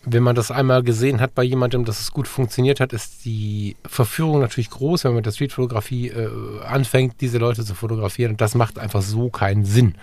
wenn 0.09 0.23
man 0.23 0.37
das 0.37 0.53
einmal 0.53 0.83
gesehen 0.85 1.21
hat 1.21 1.35
bei 1.35 1.43
jemandem, 1.43 1.85
dass 1.85 2.01
es 2.01 2.13
gut 2.13 2.29
funktioniert 2.29 2.79
hat, 2.79 2.93
ist 2.93 3.25
die 3.25 3.77
Verführung 3.85 4.41
natürlich 4.41 4.71
groß, 4.71 5.03
wenn 5.03 5.11
man 5.11 5.17
mit 5.17 5.27
der 5.27 5.33
Streetfotografie 5.33 6.09
äh, 6.09 6.31
anfängt, 6.65 7.21
diese 7.21 7.39
Leute 7.39 7.65
zu 7.65 7.75
fotografieren. 7.75 8.33
Und 8.33 8.41
das 8.41 8.55
macht 8.55 8.79
einfach 8.79 9.03
so 9.03 9.31
keinen 9.31 9.65
Sinn. 9.65 9.97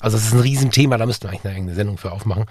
Also 0.00 0.16
das 0.16 0.26
ist 0.26 0.34
ein 0.34 0.40
Riesenthema, 0.40 0.98
da 0.98 1.06
müssten 1.06 1.24
wir 1.24 1.30
eigentlich 1.30 1.44
eine 1.44 1.54
eigene 1.54 1.74
Sendung 1.74 1.98
für 1.98 2.10
aufmachen. 2.10 2.46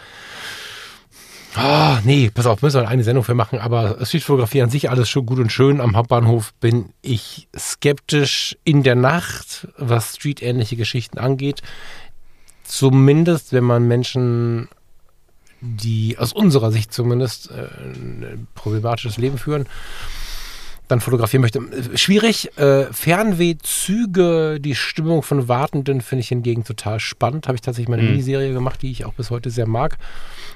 Ah, 1.55 1.99
nee, 2.03 2.31
pass 2.33 2.47
auf, 2.47 2.61
müssen 2.61 2.81
wir 2.81 2.87
eine 2.87 3.03
Sendung 3.03 3.23
für 3.23 3.35
machen, 3.35 3.59
aber 3.59 4.03
Streetfotografie 4.03 4.63
an 4.63 4.69
sich 4.71 4.89
alles 4.89 5.07
schon 5.07 5.25
gut 5.25 5.39
und 5.39 5.51
schön. 5.51 5.81
Am 5.81 5.95
Hauptbahnhof 5.95 6.53
bin 6.55 6.89
ich 7.01 7.47
skeptisch 7.55 8.57
in 8.63 8.81
der 8.81 8.95
Nacht, 8.95 9.67
was 9.77 10.15
streetähnliche 10.15 10.75
Geschichten 10.75 11.19
angeht. 11.19 11.61
Zumindest, 12.63 13.53
wenn 13.53 13.63
man 13.65 13.87
Menschen, 13.87 14.67
die 15.61 16.17
aus 16.17 16.33
unserer 16.33 16.71
Sicht 16.71 16.91
zumindest 16.91 17.51
äh, 17.51 17.67
ein 17.83 18.47
problematisches 18.55 19.17
Leben 19.17 19.37
führen, 19.37 19.67
dann 20.87 20.99
fotografieren 20.99 21.41
möchte. 21.41 21.61
Schwierig. 21.95 22.57
Äh, 22.57 22.85
Fernwehzüge, 22.91 24.59
die 24.59 24.75
Stimmung 24.75 25.23
von 25.23 25.47
Wartenden 25.47 26.01
finde 26.01 26.21
ich 26.21 26.29
hingegen 26.29 26.63
total 26.63 26.99
spannend. 26.99 27.47
Habe 27.47 27.55
ich 27.55 27.61
tatsächlich 27.61 27.89
meine 27.89 28.03
mhm. 28.03 28.09
Miniserie 28.09 28.53
gemacht, 28.53 28.81
die 28.81 28.91
ich 28.91 29.05
auch 29.05 29.13
bis 29.13 29.29
heute 29.29 29.49
sehr 29.49 29.67
mag 29.67 29.97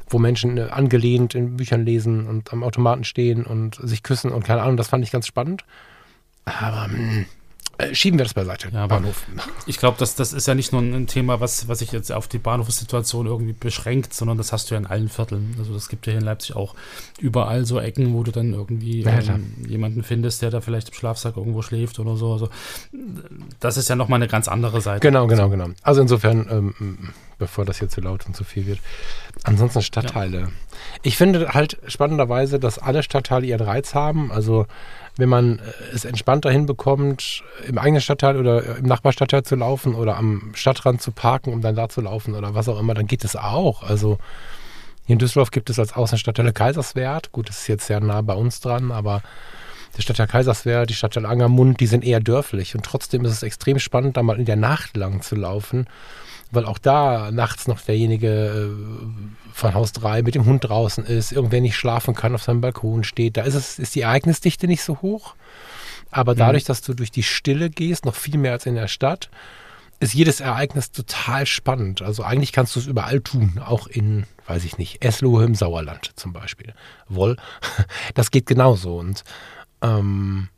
wo 0.09 0.19
Menschen 0.19 0.57
äh, 0.57 0.63
angelehnt 0.71 1.35
in 1.35 1.57
Büchern 1.57 1.85
lesen 1.85 2.27
und 2.27 2.53
am 2.53 2.63
Automaten 2.63 3.03
stehen 3.03 3.45
und 3.45 3.75
sich 3.75 4.03
küssen 4.03 4.31
und 4.31 4.43
keine 4.43 4.61
Ahnung, 4.61 4.77
das 4.77 4.89
fand 4.89 5.03
ich 5.03 5.11
ganz 5.11 5.27
spannend. 5.27 5.63
Aber 6.45 6.87
mh, 6.87 6.97
hm, 6.97 7.25
schieben 7.91 8.19
wir 8.19 8.25
das 8.25 8.33
beiseite. 8.33 8.69
Ja, 8.73 8.87
Bahnhof. 8.87 9.25
Ich 9.65 9.77
glaube, 9.77 9.97
das, 9.99 10.15
das 10.15 10.33
ist 10.33 10.47
ja 10.47 10.55
nicht 10.55 10.71
nur 10.71 10.81
ein 10.81 11.07
Thema, 11.07 11.39
was, 11.39 11.67
was 11.67 11.79
sich 11.79 11.91
jetzt 11.91 12.11
auf 12.11 12.27
die 12.27 12.39
Bahnhofssituation 12.39 13.27
irgendwie 13.27 13.53
beschränkt, 13.53 14.13
sondern 14.13 14.37
das 14.37 14.51
hast 14.51 14.69
du 14.69 14.75
ja 14.75 14.79
in 14.79 14.87
allen 14.87 15.09
Vierteln. 15.09 15.55
Also 15.59 15.73
das 15.73 15.89
gibt 15.89 16.07
ja 16.07 16.11
hier 16.11 16.19
in 16.19 16.25
Leipzig 16.25 16.55
auch 16.55 16.75
überall 17.19 17.65
so 17.65 17.79
Ecken, 17.79 18.13
wo 18.13 18.23
du 18.23 18.31
dann 18.31 18.53
irgendwie 18.53 19.01
ja, 19.01 19.19
ähm, 19.19 19.53
jemanden 19.67 20.03
findest, 20.03 20.41
der 20.41 20.49
da 20.49 20.61
vielleicht 20.61 20.89
im 20.89 20.95
Schlafsack 20.95 21.37
irgendwo 21.37 21.61
schläft 21.61 21.99
oder 21.99 22.15
so. 22.15 22.33
Also 22.33 22.49
das 23.59 23.77
ist 23.77 23.89
ja 23.89 23.95
nochmal 23.95 24.17
eine 24.17 24.27
ganz 24.27 24.47
andere 24.47 24.81
Seite. 24.81 24.99
Genau, 24.99 25.27
genau, 25.27 25.49
genau. 25.49 25.67
Also 25.83 26.01
insofern, 26.01 26.47
ähm, 26.49 27.13
bevor 27.37 27.65
das 27.65 27.79
hier 27.79 27.89
zu 27.89 28.01
laut 28.01 28.25
und 28.25 28.35
zu 28.35 28.43
viel 28.43 28.65
wird. 28.65 28.79
Ansonsten 29.43 29.81
Stadtteile. 29.81 30.39
Ja. 30.41 30.47
Ich 31.03 31.17
finde 31.17 31.53
halt 31.53 31.77
spannenderweise, 31.87 32.59
dass 32.59 32.79
alle 32.79 33.03
Stadtteile 33.03 33.45
ihren 33.45 33.61
Reiz 33.61 33.93
haben. 33.93 34.31
Also 34.31 34.65
wenn 35.17 35.29
man 35.29 35.59
äh, 35.59 35.61
es 35.93 36.05
entspannter 36.05 36.51
hinbekommt, 36.51 37.43
im 37.67 37.77
eigenen 37.77 38.01
Stadtteil 38.01 38.37
oder 38.37 38.77
im 38.77 38.85
Nachbarstadtteil 38.85 39.43
zu 39.43 39.55
laufen 39.55 39.95
oder 39.95 40.17
am 40.17 40.51
Stadtrand 40.53 41.01
zu 41.01 41.11
parken, 41.11 41.53
um 41.53 41.61
dann 41.61 41.75
da 41.75 41.89
zu 41.89 42.01
laufen 42.01 42.35
oder 42.35 42.53
was 42.53 42.69
auch 42.69 42.79
immer, 42.79 42.93
dann 42.93 43.07
geht 43.07 43.23
es 43.23 43.35
auch. 43.35 43.83
Also 43.83 44.17
hier 45.05 45.13
in 45.13 45.19
Düsseldorf 45.19 45.51
gibt 45.51 45.69
es 45.69 45.79
als 45.79 45.93
Außenstadtteile 45.93 46.53
Kaiserswerth. 46.53 47.31
Gut, 47.31 47.49
das 47.49 47.59
ist 47.59 47.67
jetzt 47.67 47.87
sehr 47.87 47.99
nah 47.99 48.21
bei 48.21 48.33
uns 48.33 48.59
dran, 48.59 48.91
aber 48.91 49.21
der 49.95 50.01
Stadtteil 50.01 50.27
Kaiserswerth, 50.27 50.89
die 50.89 50.93
Stadtteil 50.93 51.25
Angermund, 51.25 51.79
die 51.79 51.87
sind 51.87 52.03
eher 52.03 52.19
dörflich. 52.19 52.75
Und 52.75 52.83
trotzdem 52.83 53.25
ist 53.25 53.31
es 53.31 53.43
extrem 53.43 53.79
spannend, 53.79 54.17
da 54.17 54.23
mal 54.23 54.37
in 54.37 54.45
der 54.45 54.55
Nacht 54.55 54.97
lang 54.97 55.21
zu 55.21 55.35
laufen 55.35 55.87
weil 56.51 56.65
auch 56.65 56.77
da 56.77 57.31
nachts 57.31 57.67
noch 57.67 57.81
derjenige 57.81 58.27
äh, 58.27 59.53
von 59.53 59.73
Haus 59.73 59.91
3 59.93 60.21
mit 60.21 60.35
dem 60.35 60.45
Hund 60.45 60.67
draußen 60.67 61.05
ist, 61.05 61.31
irgendwer 61.31 61.61
nicht 61.61 61.75
schlafen 61.75 62.13
kann, 62.13 62.35
auf 62.35 62.43
seinem 62.43 62.61
Balkon 62.61 63.03
steht. 63.03 63.37
Da 63.37 63.43
ist, 63.43 63.55
es, 63.55 63.79
ist 63.79 63.95
die 63.95 64.01
Ereignisdichte 64.01 64.67
nicht 64.67 64.83
so 64.83 65.01
hoch. 65.01 65.35
Aber 66.11 66.33
mhm. 66.33 66.39
dadurch, 66.39 66.63
dass 66.63 66.81
du 66.81 66.93
durch 66.93 67.11
die 67.11 67.23
Stille 67.23 67.69
gehst, 67.69 68.05
noch 68.05 68.15
viel 68.15 68.37
mehr 68.37 68.53
als 68.53 68.65
in 68.65 68.75
der 68.75 68.87
Stadt, 68.87 69.29
ist 69.99 70.13
jedes 70.13 70.39
Ereignis 70.39 70.91
total 70.91 71.45
spannend. 71.45 72.01
Also 72.01 72.23
eigentlich 72.23 72.51
kannst 72.51 72.75
du 72.75 72.79
es 72.79 72.87
überall 72.87 73.19
tun, 73.19 73.59
auch 73.63 73.87
in, 73.87 74.25
weiß 74.45 74.63
ich 74.63 74.77
nicht, 74.77 75.03
Eslohe 75.03 75.43
im 75.43 75.55
Sauerland 75.55 76.11
zum 76.15 76.33
Beispiel. 76.33 76.73
Woll, 77.09 77.37
das 78.13 78.31
geht 78.31 78.45
genauso. 78.45 78.97
Und 78.97 79.23
ähm, 79.81 80.49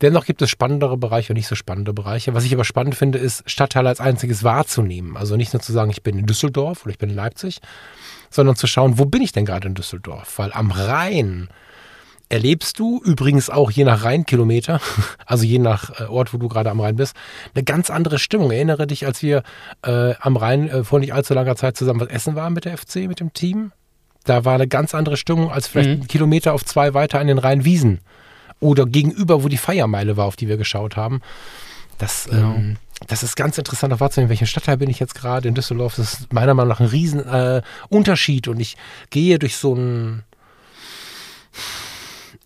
Dennoch 0.00 0.24
gibt 0.24 0.40
es 0.40 0.48
spannendere 0.48 0.96
Bereiche 0.96 1.32
und 1.32 1.36
nicht 1.36 1.48
so 1.48 1.54
spannende 1.54 1.92
Bereiche. 1.92 2.34
Was 2.34 2.44
ich 2.44 2.54
aber 2.54 2.64
spannend 2.64 2.94
finde, 2.94 3.18
ist, 3.18 3.42
Stadtteile 3.48 3.88
als 3.88 4.00
einziges 4.00 4.42
wahrzunehmen. 4.44 5.16
Also 5.16 5.36
nicht 5.36 5.52
nur 5.52 5.60
zu 5.60 5.72
sagen, 5.72 5.90
ich 5.90 6.02
bin 6.02 6.18
in 6.18 6.26
Düsseldorf 6.26 6.82
oder 6.82 6.90
ich 6.90 6.98
bin 6.98 7.10
in 7.10 7.16
Leipzig, 7.16 7.60
sondern 8.30 8.56
zu 8.56 8.66
schauen, 8.66 8.98
wo 8.98 9.04
bin 9.04 9.22
ich 9.22 9.32
denn 9.32 9.44
gerade 9.44 9.68
in 9.68 9.74
Düsseldorf? 9.74 10.38
Weil 10.38 10.52
am 10.52 10.70
Rhein 10.70 11.48
erlebst 12.30 12.78
du 12.78 13.02
übrigens 13.04 13.50
auch 13.50 13.70
je 13.70 13.84
nach 13.84 14.04
Rheinkilometer, 14.04 14.80
also 15.26 15.44
je 15.44 15.58
nach 15.58 16.00
äh, 16.00 16.04
Ort, 16.04 16.32
wo 16.32 16.38
du 16.38 16.48
gerade 16.48 16.70
am 16.70 16.80
Rhein 16.80 16.96
bist, 16.96 17.14
eine 17.54 17.64
ganz 17.64 17.90
andere 17.90 18.18
Stimmung. 18.18 18.50
Erinnere 18.52 18.86
dich, 18.86 19.04
als 19.04 19.20
wir 19.22 19.42
äh, 19.82 20.14
am 20.20 20.36
Rhein 20.36 20.68
äh, 20.68 20.84
vor 20.84 21.00
nicht 21.00 21.12
allzu 21.12 21.34
langer 21.34 21.56
Zeit 21.56 21.76
zusammen 21.76 22.00
was 22.00 22.08
essen 22.08 22.36
waren 22.36 22.54
mit 22.54 22.64
der 22.64 22.78
FC, 22.78 23.08
mit 23.08 23.20
dem 23.20 23.34
Team. 23.34 23.72
Da 24.24 24.44
war 24.44 24.54
eine 24.54 24.68
ganz 24.68 24.94
andere 24.94 25.16
Stimmung 25.16 25.50
als 25.50 25.66
vielleicht 25.66 25.88
mhm. 25.88 25.94
einen 25.96 26.08
Kilometer 26.08 26.54
auf 26.54 26.64
zwei 26.64 26.94
weiter 26.94 27.18
an 27.18 27.26
den 27.26 27.38
Rheinwiesen 27.38 28.00
oder 28.60 28.86
gegenüber, 28.86 29.42
wo 29.42 29.48
die 29.48 29.56
Feiermeile 29.56 30.16
war, 30.16 30.26
auf 30.26 30.36
die 30.36 30.48
wir 30.48 30.56
geschaut 30.56 30.96
haben. 30.96 31.20
Das, 31.98 32.28
genau. 32.30 32.54
ähm, 32.54 32.76
das 33.08 33.22
ist 33.22 33.36
ganz 33.36 33.58
interessant 33.58 33.92
auch 33.92 34.00
wahrzunehmen, 34.00 34.28
in 34.28 34.30
welchem 34.30 34.46
Stadtteil 34.46 34.76
bin 34.76 34.90
ich 34.90 35.00
jetzt 35.00 35.14
gerade 35.14 35.48
in 35.48 35.54
Düsseldorf. 35.54 35.96
Das 35.96 36.14
ist 36.14 36.32
meiner 36.32 36.54
Meinung 36.54 36.68
nach 36.68 36.80
ein 36.80 36.86
riesen 36.86 37.26
äh, 37.26 37.62
Unterschied 37.88 38.48
und 38.48 38.60
ich 38.60 38.76
gehe 39.10 39.38
durch 39.38 39.56
so 39.56 39.74
ein 39.74 40.22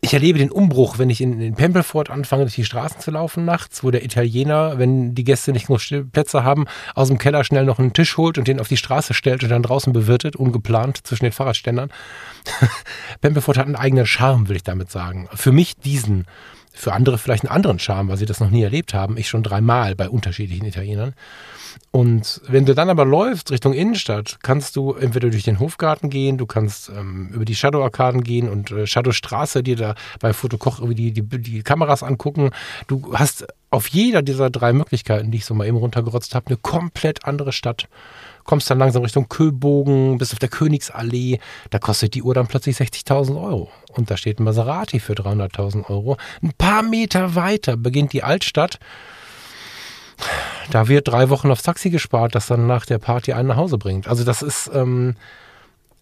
ich 0.05 0.12
erlebe 0.12 0.38
den 0.38 0.50
Umbruch, 0.50 0.98
wenn 0.98 1.09
ich 1.09 1.22
in, 1.22 1.40
in 1.40 1.55
Pempelfort 1.55 2.11
anfange, 2.11 2.44
durch 2.44 2.55
die 2.55 2.64
Straßen 2.64 3.00
zu 3.00 3.11
laufen 3.11 3.46
nachts, 3.46 3.82
wo 3.82 3.90
der 3.90 4.05
Italiener, 4.05 4.78
wenn 4.78 5.14
die 5.14 5.24
Gäste 5.24 5.50
nicht 5.52 5.66
genug 5.66 5.80
Plätze 6.12 6.44
haben, 6.44 6.66
aus 6.94 7.09
dem 7.09 7.16
Keller 7.16 7.42
schnell 7.42 7.64
noch 7.64 7.78
einen 7.78 7.94
Tisch 7.94 8.18
holt 8.18 8.36
und 8.36 8.46
den 8.46 8.61
auf 8.61 8.68
die 8.68 8.76
Straße 8.76 9.14
stellt 9.14 9.42
und 9.42 9.48
dann 9.48 9.62
draußen 9.62 9.94
bewirtet, 9.94 10.36
ungeplant 10.36 11.07
zwischen 11.07 11.24
den 11.24 11.32
Fahrradständern. 11.32 11.90
Pempelfort 13.22 13.57
hat 13.57 13.64
einen 13.64 13.76
eigenen 13.76 14.07
Charme, 14.07 14.48
will 14.48 14.57
ich 14.57 14.62
damit 14.62 14.90
sagen. 14.90 15.26
Für 15.34 15.52
mich 15.52 15.76
diesen. 15.76 16.26
Für 16.76 16.92
andere 16.92 17.18
vielleicht 17.18 17.44
einen 17.44 17.54
anderen 17.54 17.78
Charme, 17.78 18.08
weil 18.08 18.16
sie 18.16 18.26
das 18.26 18.40
noch 18.40 18.50
nie 18.50 18.62
erlebt 18.62 18.94
haben. 18.94 19.16
Ich 19.16 19.28
schon 19.28 19.44
dreimal 19.44 19.94
bei 19.94 20.08
unterschiedlichen 20.08 20.66
Italienern. 20.66 21.14
Und 21.90 22.40
wenn 22.48 22.66
du 22.66 22.74
dann 22.74 22.90
aber 22.90 23.04
läufst 23.04 23.50
Richtung 23.50 23.72
Innenstadt, 23.72 24.38
kannst 24.42 24.76
du 24.76 24.92
entweder 24.94 25.30
durch 25.30 25.44
den 25.44 25.60
Hofgarten 25.60 26.10
gehen, 26.10 26.38
du 26.38 26.46
kannst 26.46 26.88
ähm, 26.88 27.28
über 27.32 27.44
die 27.44 27.54
Shadow-Arkaden 27.54 28.22
gehen 28.24 28.48
und 28.48 28.70
äh, 28.70 28.86
Shadow-Straße 28.86 29.62
dir 29.62 29.76
da 29.76 29.94
bei 30.20 30.32
Fotokoch 30.32 30.80
die, 30.90 31.12
die, 31.12 31.22
die 31.22 31.62
Kameras 31.62 32.02
angucken. 32.02 32.50
Du 32.86 33.14
hast 33.14 33.46
auf 33.70 33.88
jeder 33.88 34.22
dieser 34.22 34.50
drei 34.50 34.72
Möglichkeiten, 34.72 35.30
die 35.30 35.38
ich 35.38 35.44
so 35.44 35.54
mal 35.54 35.66
eben 35.66 35.76
runtergerotzt 35.76 36.34
habe, 36.34 36.48
eine 36.48 36.56
komplett 36.56 37.24
andere 37.24 37.52
Stadt. 37.52 37.88
Kommst 38.45 38.70
dann 38.70 38.78
langsam 38.78 39.03
Richtung 39.03 39.28
Köbogen, 39.28 40.18
bist 40.18 40.32
auf 40.32 40.38
der 40.38 40.49
Königsallee, 40.49 41.38
da 41.70 41.78
kostet 41.78 42.14
die 42.14 42.22
Uhr 42.22 42.34
dann 42.34 42.47
plötzlich 42.47 42.76
60.000 42.76 43.42
Euro. 43.42 43.70
Und 43.92 44.11
da 44.11 44.16
steht 44.16 44.38
ein 44.38 44.45
Maserati 44.45 45.01
für 45.01 45.14
300.000 45.14 45.88
Euro. 45.88 46.16
Ein 46.42 46.53
paar 46.57 46.82
Meter 46.82 47.34
weiter 47.34 47.76
beginnt 47.76 48.12
die 48.12 48.22
Altstadt 48.22 48.78
da 50.70 50.88
wird 50.88 51.09
drei 51.09 51.28
Wochen 51.30 51.51
aufs 51.51 51.62
Taxi 51.62 51.90
gespart, 51.90 52.34
das 52.34 52.47
dann 52.47 52.66
nach 52.66 52.86
der 52.86 52.99
Party 52.99 53.32
einen 53.32 53.49
nach 53.49 53.57
Hause 53.57 53.78
bringt. 53.78 54.09
Also 54.09 54.24
das 54.24 54.42
ist 54.42 54.70
ähm, 54.72 55.16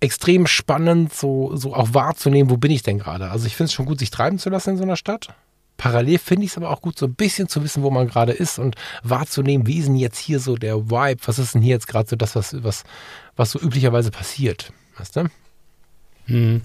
extrem 0.01 0.47
spannend, 0.47 1.13
so, 1.13 1.57
so 1.57 1.75
auch 1.75 1.95
wahrzunehmen, 1.95 2.51
wo 2.51 2.57
bin 2.57 2.71
ich 2.71 2.83
denn 2.83 2.99
gerade. 2.99 3.31
Also 3.31 3.47
ich 3.47 3.57
finde 3.57 3.67
es 3.69 3.73
schon 3.73 3.87
gut, 3.87 3.99
sich 3.99 4.11
treiben 4.11 4.39
zu 4.39 4.51
lassen 4.51 4.71
in 4.71 4.77
so 4.77 4.83
einer 4.83 4.97
Stadt. 4.97 5.35
Parallel 5.83 6.19
finde 6.21 6.45
ich 6.45 6.53
es 6.53 6.57
aber 6.57 6.71
auch 6.71 6.81
gut, 6.81 6.97
so 6.97 7.07
ein 7.07 7.15
bisschen 7.15 7.49
zu 7.49 7.65
wissen, 7.65 7.83
wo 7.83 7.91
man 7.91 8.07
gerade 8.07 8.31
ist 8.31 8.61
und 8.61 8.77
wahrzunehmen, 9.03 9.67
wie 9.67 9.79
ist 9.79 9.89
denn 9.89 9.97
jetzt 9.97 10.17
hier 10.17 10.39
so 10.39 10.55
der 10.55 10.89
Vibe, 10.89 11.21
was 11.25 11.41
ist 11.41 11.55
denn 11.55 11.61
hier 11.61 11.73
jetzt 11.73 11.89
gerade 11.89 12.09
so 12.09 12.15
das, 12.15 12.37
was, 12.37 12.63
was, 12.63 12.85
was 13.35 13.51
so 13.51 13.59
üblicherweise 13.59 14.13
passiert. 14.13 14.73
Weißt 14.97 15.17
du? 15.17 15.25
Mhm. 16.29 16.61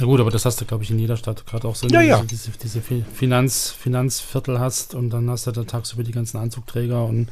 Na 0.00 0.06
gut, 0.06 0.18
aber 0.18 0.32
das 0.32 0.44
hast 0.46 0.60
du, 0.60 0.64
glaube 0.64 0.82
ich, 0.82 0.90
in 0.90 0.98
jeder 0.98 1.16
Stadt. 1.16 1.46
Gerade 1.46 1.68
auch 1.68 1.76
so, 1.76 1.86
ja, 1.86 2.00
ja. 2.00 2.24
diese, 2.24 2.50
diese 2.50 2.82
Finanz, 2.82 3.70
Finanzviertel 3.70 4.58
hast 4.58 4.96
und 4.96 5.10
dann 5.10 5.30
hast 5.30 5.46
du 5.46 5.52
da 5.52 5.62
tagsüber 5.62 6.02
die 6.02 6.10
ganzen 6.10 6.38
Anzugträger 6.38 7.04
und 7.04 7.28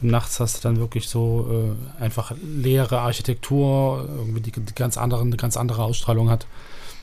nachts 0.00 0.40
hast 0.40 0.56
du 0.56 0.60
dann 0.62 0.78
wirklich 0.78 1.10
so 1.10 1.76
äh, 1.98 2.02
einfach 2.02 2.32
leere 2.42 3.00
Architektur, 3.00 4.08
irgendwie 4.16 4.40
die, 4.40 4.52
die, 4.52 4.74
ganz 4.74 4.96
andere, 4.96 5.20
eine 5.20 5.36
ganz 5.36 5.58
andere 5.58 5.84
Ausstrahlung 5.84 6.30
hat. 6.30 6.46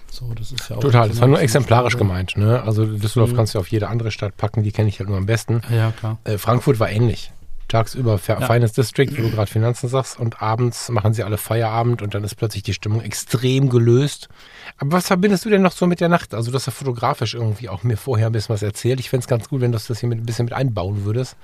So, 0.10 0.34
das 0.34 0.52
ist 0.52 0.70
ja 0.70 0.78
auch 0.78 0.82
Total, 0.82 1.10
das 1.10 1.20
war 1.20 1.28
nur 1.28 1.40
exemplarisch 1.40 1.94
Stadt, 1.94 2.00
gemeint. 2.00 2.38
Ne? 2.38 2.64
Also 2.64 2.86
Düsseldorf 2.86 3.32
mhm. 3.32 3.36
kannst 3.36 3.56
du 3.56 3.60
auf 3.60 3.68
jede 3.68 3.88
andere 3.88 4.12
Stadt 4.12 4.38
packen, 4.38 4.64
die 4.64 4.72
kenne 4.72 4.90
ich 4.90 5.00
halt 5.00 5.10
nur 5.10 5.18
am 5.18 5.26
besten. 5.26 5.62
Ja, 5.70 5.92
klar. 5.92 6.18
Äh, 6.24 6.38
Frankfurt 6.38 6.80
war 6.80 6.90
ähnlich 6.90 7.32
tagsüber 7.68 8.20
ja. 8.28 8.42
Finance 8.42 8.74
District, 8.74 9.10
wo 9.12 9.22
du 9.22 9.32
gerade 9.32 9.52
Finanzen 9.52 9.88
sagst, 9.90 10.20
und 10.20 10.42
abends 10.42 10.90
machen 10.90 11.14
sie 11.14 11.24
alle 11.24 11.38
Feierabend 11.38 12.02
und 12.02 12.14
dann 12.14 12.24
ist 12.24 12.36
plötzlich 12.36 12.64
die 12.64 12.74
Stimmung 12.74 13.02
extrem 13.02 13.70
gelöst. 13.70 14.30
Aber 14.78 14.94
was 14.94 15.08
verbindest 15.08 15.46
du 15.46 15.50
denn 15.50 15.62
noch 15.62 15.72
so 15.72 15.88
mit 15.88 16.00
der 16.00 16.10
Nacht? 16.10 16.34
Also, 16.34 16.52
du 16.52 16.56
hast 16.56 16.66
ja 16.66 16.72
fotografisch 16.72 17.34
irgendwie 17.34 17.70
auch 17.70 17.84
mir 17.84 17.98
vorher 17.98 18.28
ein 18.28 18.32
bisschen 18.32 18.54
was 18.54 18.64
erzählt. 18.64 19.00
Ich 19.00 19.10
fände 19.10 19.24
es 19.24 19.28
ganz 19.28 19.50
gut, 19.50 19.62
wenn 19.62 19.72
du 19.72 19.78
das 19.78 20.00
hier 20.00 20.10
mit, 20.10 20.20
ein 20.20 20.26
bisschen 20.26 20.46
mit 20.46 20.54
einbauen 20.54 21.06
würdest. 21.06 21.36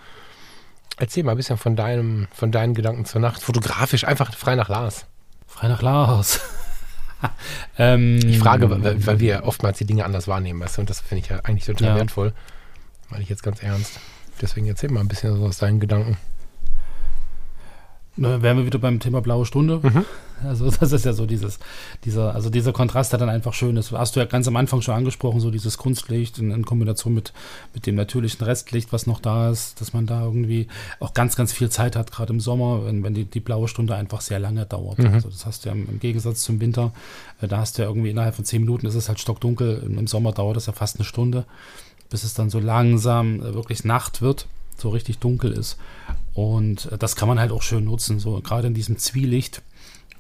Erzähl 0.98 1.24
mal 1.24 1.32
ein 1.32 1.38
bisschen 1.38 1.58
von 1.58 1.76
deinem, 1.76 2.28
von 2.34 2.52
deinen 2.52 2.74
Gedanken 2.74 3.06
zur 3.06 3.20
Nacht. 3.20 3.42
Fotografisch, 3.42 4.06
einfach 4.06 4.34
frei 4.34 4.56
nach 4.56 4.70
Lars. 4.70 5.06
Frei 5.48 5.68
nach 5.68 5.82
Lars. 5.82 6.40
ähm, 7.78 8.20
ich 8.24 8.40
frage, 8.40 8.70
weil, 8.70 9.06
weil, 9.06 9.20
wir 9.20 9.44
oftmals 9.46 9.78
die 9.78 9.86
Dinge 9.86 10.06
anders 10.06 10.28
wahrnehmen, 10.28 10.60
weißt 10.60 10.78
du, 10.78 10.82
und 10.82 10.90
das 10.90 11.02
finde 11.02 11.24
ich 11.24 11.30
ja 11.30 11.40
eigentlich 11.44 11.66
total 11.66 11.90
ja. 11.90 11.96
wertvoll. 11.96 12.34
Meine 13.10 13.24
ich 13.24 13.30
jetzt 13.30 13.44
ganz 13.44 13.62
ernst. 13.62 14.00
Deswegen 14.42 14.68
erzähl 14.68 14.90
mal 14.90 15.02
ein 15.02 15.08
bisschen 15.08 15.36
so 15.36 15.46
aus 15.46 15.60
deinen 15.60 15.80
Gedanken. 15.80 16.18
Na, 18.16 18.42
wären 18.42 18.58
wir 18.58 18.66
wieder 18.66 18.80
beim 18.80 19.00
Thema 19.00 19.22
blaue 19.22 19.46
Stunde. 19.46 19.80
Mhm. 19.82 20.06
Also 20.44 20.70
das 20.80 20.92
ist 20.92 21.06
ja 21.06 21.14
so 21.14 21.26
dieses, 21.26 21.60
dieser, 22.06 22.36
also 22.36 22.50
dieser 22.50 22.74
Kontrast, 22.74 23.12
der 23.12 23.20
dann 23.20 23.30
einfach 23.30 23.54
schön 23.54 23.76
ist. 23.78 23.92
Hast 23.92 24.16
du 24.16 24.20
ja 24.20 24.26
ganz 24.26 24.48
am 24.48 24.56
Anfang 24.56 24.82
schon 24.82 24.94
angesprochen, 24.94 25.40
so 25.40 25.50
dieses 25.50 25.78
Kunstlicht 25.78 26.38
in, 26.38 26.52
in, 26.52 26.66
Kombination 26.66 27.14
mit, 27.14 27.34
mit 27.74 27.88
dem 27.88 27.96
natürlichen 27.96 28.46
Restlicht, 28.46 28.94
was 28.94 29.08
noch 29.08 29.20
da 29.20 29.50
ist, 29.50 29.82
dass 29.82 29.94
man 29.94 30.06
da 30.06 30.24
irgendwie 30.24 30.68
auch 31.00 31.14
ganz, 31.14 31.36
ganz 31.36 31.54
viel 31.54 31.70
Zeit 31.70 31.96
hat, 31.96 32.12
gerade 32.12 32.34
im 32.34 32.40
Sommer, 32.40 32.86
wenn, 32.86 33.04
wenn 33.04 33.14
die, 33.14 33.26
die 33.26 33.40
blaue 33.40 33.68
Stunde 33.68 33.96
einfach 33.96 34.22
sehr 34.22 34.40
lange 34.40 34.66
dauert. 34.66 35.00
Mhm. 35.00 35.14
Also 35.14 35.30
das 35.30 35.46
hast 35.46 35.66
du 35.66 35.70
ja 35.70 35.76
im, 35.76 35.88
im 35.90 36.00
Gegensatz 36.00 36.44
zum 36.44 36.60
Winter, 36.60 36.92
äh, 37.42 37.48
da 37.48 37.58
hast 37.58 37.78
du 37.78 37.82
ja 37.82 37.88
irgendwie 37.88 38.12
innerhalb 38.12 38.36
von 38.36 38.46
zehn 38.46 38.62
Minuten 38.62 38.86
ist 38.86 38.96
es 38.96 39.08
halt 39.08 39.20
stockdunkel. 39.20 39.82
Im, 39.86 39.98
Im 39.98 40.08
Sommer 40.08 40.34
dauert 40.34 40.58
das 40.58 40.68
ja 40.68 40.74
fast 40.74 40.98
eine 40.98 41.06
Stunde 41.06 41.46
bis 42.14 42.24
es 42.24 42.36
dann 42.36 42.52
so 42.52 42.60
langsam 42.60 43.40
äh, 43.40 43.56
wirklich 43.56 43.86
Nacht 43.86 44.22
wird, 44.22 44.46
so 44.78 44.90
richtig 44.90 45.18
dunkel 45.18 45.52
ist. 45.52 45.78
Und 46.34 46.92
äh, 46.92 46.98
das 46.98 47.16
kann 47.16 47.28
man 47.28 47.40
halt 47.40 47.52
auch 47.52 47.62
schön 47.62 47.86
nutzen, 47.86 48.20
so 48.20 48.40
gerade 48.42 48.68
in 48.68 48.74
diesem 48.74 48.98
Zwielicht 48.98 49.62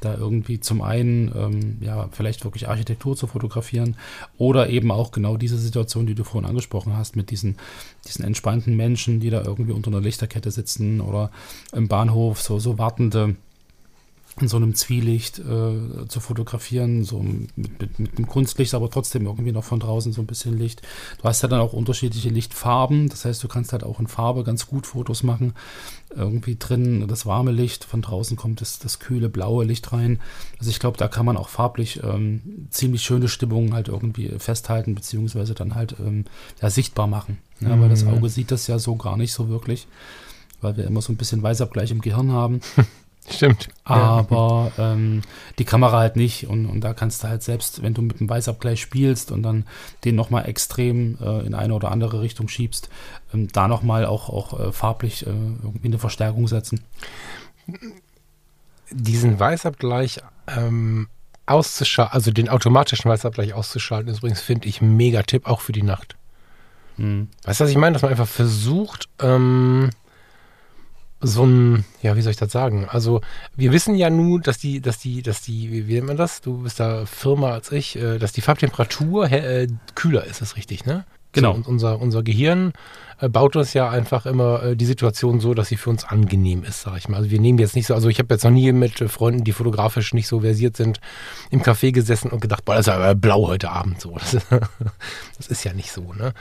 da 0.03 0.16
irgendwie 0.16 0.59
zum 0.59 0.82
einen 0.82 1.32
ähm, 1.36 1.78
ja 1.80 2.09
vielleicht 2.11 2.43
wirklich 2.43 2.68
Architektur 2.68 3.16
zu 3.16 3.28
fotografieren 3.28 3.95
oder 4.38 4.70
eben 4.70 4.91
auch 4.91 5.11
genau 5.11 5.38
diese 5.38 5.57
Situation, 5.57 6.05
die 6.05 6.16
du 6.16 6.24
vorhin 6.24 6.49
angesprochen 6.49 6.97
hast, 6.97 7.16
mit 7.16 7.32
diesen, 7.32 7.57
diesen 8.05 8.26
entspannten 8.26 8.76
Menschen, 8.76 9.20
die 9.20 9.30
da 9.30 9.41
irgendwie 9.43 9.72
unter 9.72 9.91
einer 9.91 10.01
Lichterkette 10.01 10.51
sitzen 10.51 10.99
oder 10.99 11.32
im 11.72 11.88
Bahnhof 11.88 12.41
so, 12.41 12.59
so 12.59 12.78
wartende 12.78 13.36
in 14.41 14.47
so 14.47 14.57
einem 14.57 14.73
Zwielicht 14.73 15.39
äh, 15.39 16.07
zu 16.07 16.19
fotografieren, 16.19 17.03
so 17.03 17.19
mit, 17.19 17.55
mit, 17.55 17.99
mit 17.99 18.17
dem 18.17 18.27
Kunstlicht, 18.27 18.73
aber 18.73 18.89
trotzdem 18.89 19.27
irgendwie 19.27 19.51
noch 19.51 19.63
von 19.63 19.79
draußen 19.79 20.11
so 20.11 20.21
ein 20.21 20.27
bisschen 20.27 20.57
Licht. 20.57 20.81
Du 21.19 21.25
hast 21.25 21.43
ja 21.43 21.47
dann 21.47 21.59
auch 21.59 21.73
unterschiedliche 21.73 22.29
Lichtfarben, 22.29 23.09
das 23.09 23.25
heißt, 23.25 23.43
du 23.43 23.47
kannst 23.47 23.73
halt 23.73 23.84
auch 23.84 23.99
in 23.99 24.07
Farbe 24.07 24.43
ganz 24.43 24.65
gut 24.65 24.88
Fotos 24.88 25.21
machen. 25.21 25.53
Irgendwie 26.15 26.55
drin 26.57 27.07
das 27.07 27.25
warme 27.25 27.51
Licht, 27.51 27.84
von 27.84 28.01
draußen 28.01 28.36
kommt 28.36 28.61
das, 28.61 28.79
das 28.79 28.99
kühle 28.99 29.29
blaue 29.29 29.65
Licht 29.65 29.93
rein. 29.93 30.19
Also 30.57 30.71
ich 30.71 30.79
glaube, 30.79 30.97
da 30.97 31.07
kann 31.07 31.25
man 31.25 31.38
auch 31.38 31.49
farblich 31.49 32.01
ähm, 32.03 32.67
ziemlich 32.71 33.03
schöne 33.03 33.27
Stimmungen 33.27 33.73
halt 33.73 33.88
irgendwie 33.88 34.29
festhalten, 34.39 34.95
beziehungsweise 34.95 35.53
dann 35.53 35.75
halt 35.75 35.95
ähm, 35.99 36.25
ja, 36.59 36.71
sichtbar 36.71 37.05
machen. 37.05 37.38
Ja, 37.59 37.75
mhm. 37.75 37.81
Weil 37.81 37.89
das 37.89 38.03
mhm. 38.03 38.13
Auge 38.13 38.29
sieht 38.29 38.49
das 38.49 38.65
ja 38.65 38.79
so 38.79 38.95
gar 38.95 39.15
nicht 39.15 39.34
so 39.34 39.49
wirklich, 39.49 39.88
weil 40.61 40.75
wir 40.75 40.86
immer 40.86 41.01
so 41.01 41.13
ein 41.13 41.17
bisschen 41.17 41.43
Weißabgleich 41.43 41.91
im 41.91 42.01
Gehirn 42.01 42.31
haben. 42.31 42.61
Stimmt. 43.30 43.69
Aber 43.84 44.71
ja. 44.78 44.93
ähm, 44.93 45.21
die 45.57 45.65
Kamera 45.65 45.99
halt 45.99 46.15
nicht. 46.15 46.47
Und, 46.47 46.65
und 46.65 46.82
da 46.82 46.93
kannst 46.93 47.24
du 47.24 47.28
halt 47.28 47.43
selbst, 47.43 47.82
wenn 47.82 47.93
du 47.93 48.01
mit 48.01 48.19
dem 48.19 48.30
Weißabgleich 48.30 48.82
spielst 48.82 49.32
und 49.32 49.43
dann 49.43 49.65
den 50.03 50.15
nochmal 50.15 50.47
extrem 50.47 51.17
äh, 51.21 51.45
in 51.45 51.53
eine 51.53 51.74
oder 51.74 51.91
andere 51.91 52.21
Richtung 52.21 52.47
schiebst, 52.47 52.89
ähm, 53.34 53.47
da 53.51 53.67
nochmal 53.67 54.05
auch, 54.05 54.30
auch 54.30 54.59
äh, 54.59 54.71
farblich 54.71 55.26
äh, 55.26 55.30
irgendwie 55.30 55.88
eine 55.88 55.99
Verstärkung 55.99 56.47
setzen. 56.47 56.82
Diesen 58.91 59.39
Weißabgleich 59.39 60.19
ähm, 60.47 61.07
auszuschalten, 61.45 62.13
also 62.13 62.32
den 62.32 62.49
automatischen 62.49 63.09
Weißabgleich 63.09 63.53
auszuschalten, 63.53 64.11
ist 64.11 64.19
übrigens, 64.19 64.41
finde 64.41 64.67
ich, 64.67 64.82
ein 64.82 64.95
mega 64.95 65.24
Tipp, 65.24 65.47
auch 65.47 65.61
für 65.61 65.71
die 65.71 65.84
Nacht. 65.84 66.15
Hm. 66.97 67.30
Weißt 67.43 67.59
du, 67.59 67.63
was 67.63 67.71
ich 67.71 67.78
meine? 67.78 67.93
Dass 67.93 68.01
man 68.01 68.11
einfach 68.11 68.28
versucht, 68.28 69.09
ähm, 69.19 69.89
so 71.24 71.45
ein, 71.45 71.86
ja, 72.01 72.15
wie 72.15 72.21
soll 72.21 72.32
ich 72.32 72.38
das 72.38 72.51
sagen? 72.51 72.86
Also, 72.88 73.21
wir 73.55 73.71
wissen 73.71 73.95
ja 73.95 74.09
nun, 74.09 74.41
dass 74.41 74.57
die, 74.57 74.82
dass 74.82 74.99
die, 74.99 75.21
dass 75.21 75.41
die, 75.41 75.88
wie 75.88 75.93
nennt 75.95 76.07
man 76.07 76.17
das? 76.17 76.41
Du 76.41 76.63
bist 76.63 76.80
da 76.80 77.05
firmer 77.05 77.53
als 77.53 77.71
ich, 77.71 77.95
äh, 77.95 78.19
dass 78.19 78.32
die 78.32 78.41
Farbtemperatur 78.41 79.32
äh, 79.32 79.67
kühler 79.95 80.26
ist, 80.26 80.41
ist 80.41 80.57
richtig, 80.57 80.86
ne? 80.86 81.05
Genau. 81.34 81.55
So, 81.55 81.69
unser, 81.69 81.99
unser 81.99 82.23
Gehirn 82.23 82.73
äh, 83.19 83.29
baut 83.29 83.55
uns 83.55 83.73
ja 83.73 83.89
einfach 83.89 84.25
immer 84.25 84.63
äh, 84.63 84.75
die 84.75 84.86
Situation 84.86 85.39
so, 85.39 85.53
dass 85.53 85.67
sie 85.67 85.77
für 85.77 85.89
uns 85.89 86.03
angenehm 86.03 86.63
ist, 86.63 86.81
sag 86.81 86.97
ich 86.97 87.09
mal. 87.09 87.17
Also 87.17 87.31
wir 87.31 87.39
nehmen 87.39 87.57
jetzt 87.57 87.75
nicht 87.75 87.88
so, 87.88 87.93
also 87.93 88.07
ich 88.09 88.19
habe 88.19 88.34
jetzt 88.34 88.43
noch 88.43 88.51
nie 88.51 88.71
mit 88.71 89.01
äh, 89.01 89.07
Freunden, 89.07 89.43
die 89.43 89.51
fotografisch 89.51 90.13
nicht 90.13 90.27
so 90.27 90.41
versiert 90.41 90.77
sind, 90.77 90.99
im 91.49 91.61
Café 91.61 91.91
gesessen 91.91 92.31
und 92.31 92.39
gedacht, 92.39 92.65
boah, 92.65 92.75
das 92.75 92.88
ist 92.88 92.93
ja 92.93 93.13
blau 93.13 93.47
heute 93.47 93.69
Abend 93.69 93.99
so. 93.99 94.17
Das 94.23 94.34
ist, 94.36 94.47
das 95.38 95.47
ist 95.47 95.63
ja 95.63 95.73
nicht 95.73 95.91
so, 95.91 96.13
ne? 96.13 96.34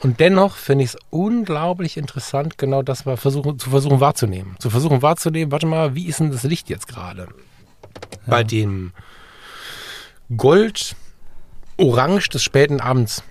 Und 0.00 0.20
dennoch 0.20 0.56
finde 0.56 0.84
ich 0.84 0.90
es 0.90 0.98
unglaublich 1.10 1.96
interessant, 1.96 2.58
genau 2.58 2.82
das 2.82 3.04
mal 3.06 3.16
versuchen, 3.16 3.58
zu 3.58 3.70
versuchen 3.70 4.00
wahrzunehmen. 4.00 4.56
Zu 4.58 4.70
versuchen 4.70 5.00
wahrzunehmen, 5.00 5.52
warte 5.52 5.66
mal, 5.66 5.94
wie 5.94 6.06
ist 6.06 6.20
denn 6.20 6.30
das 6.30 6.42
Licht 6.42 6.68
jetzt 6.68 6.86
gerade? 6.86 7.22
Ja. 7.22 8.18
Bei 8.26 8.44
dem 8.44 8.92
Gold, 10.36 10.96
Orange 11.76 12.28
des 12.28 12.42
späten 12.42 12.80
Abends 12.80 13.22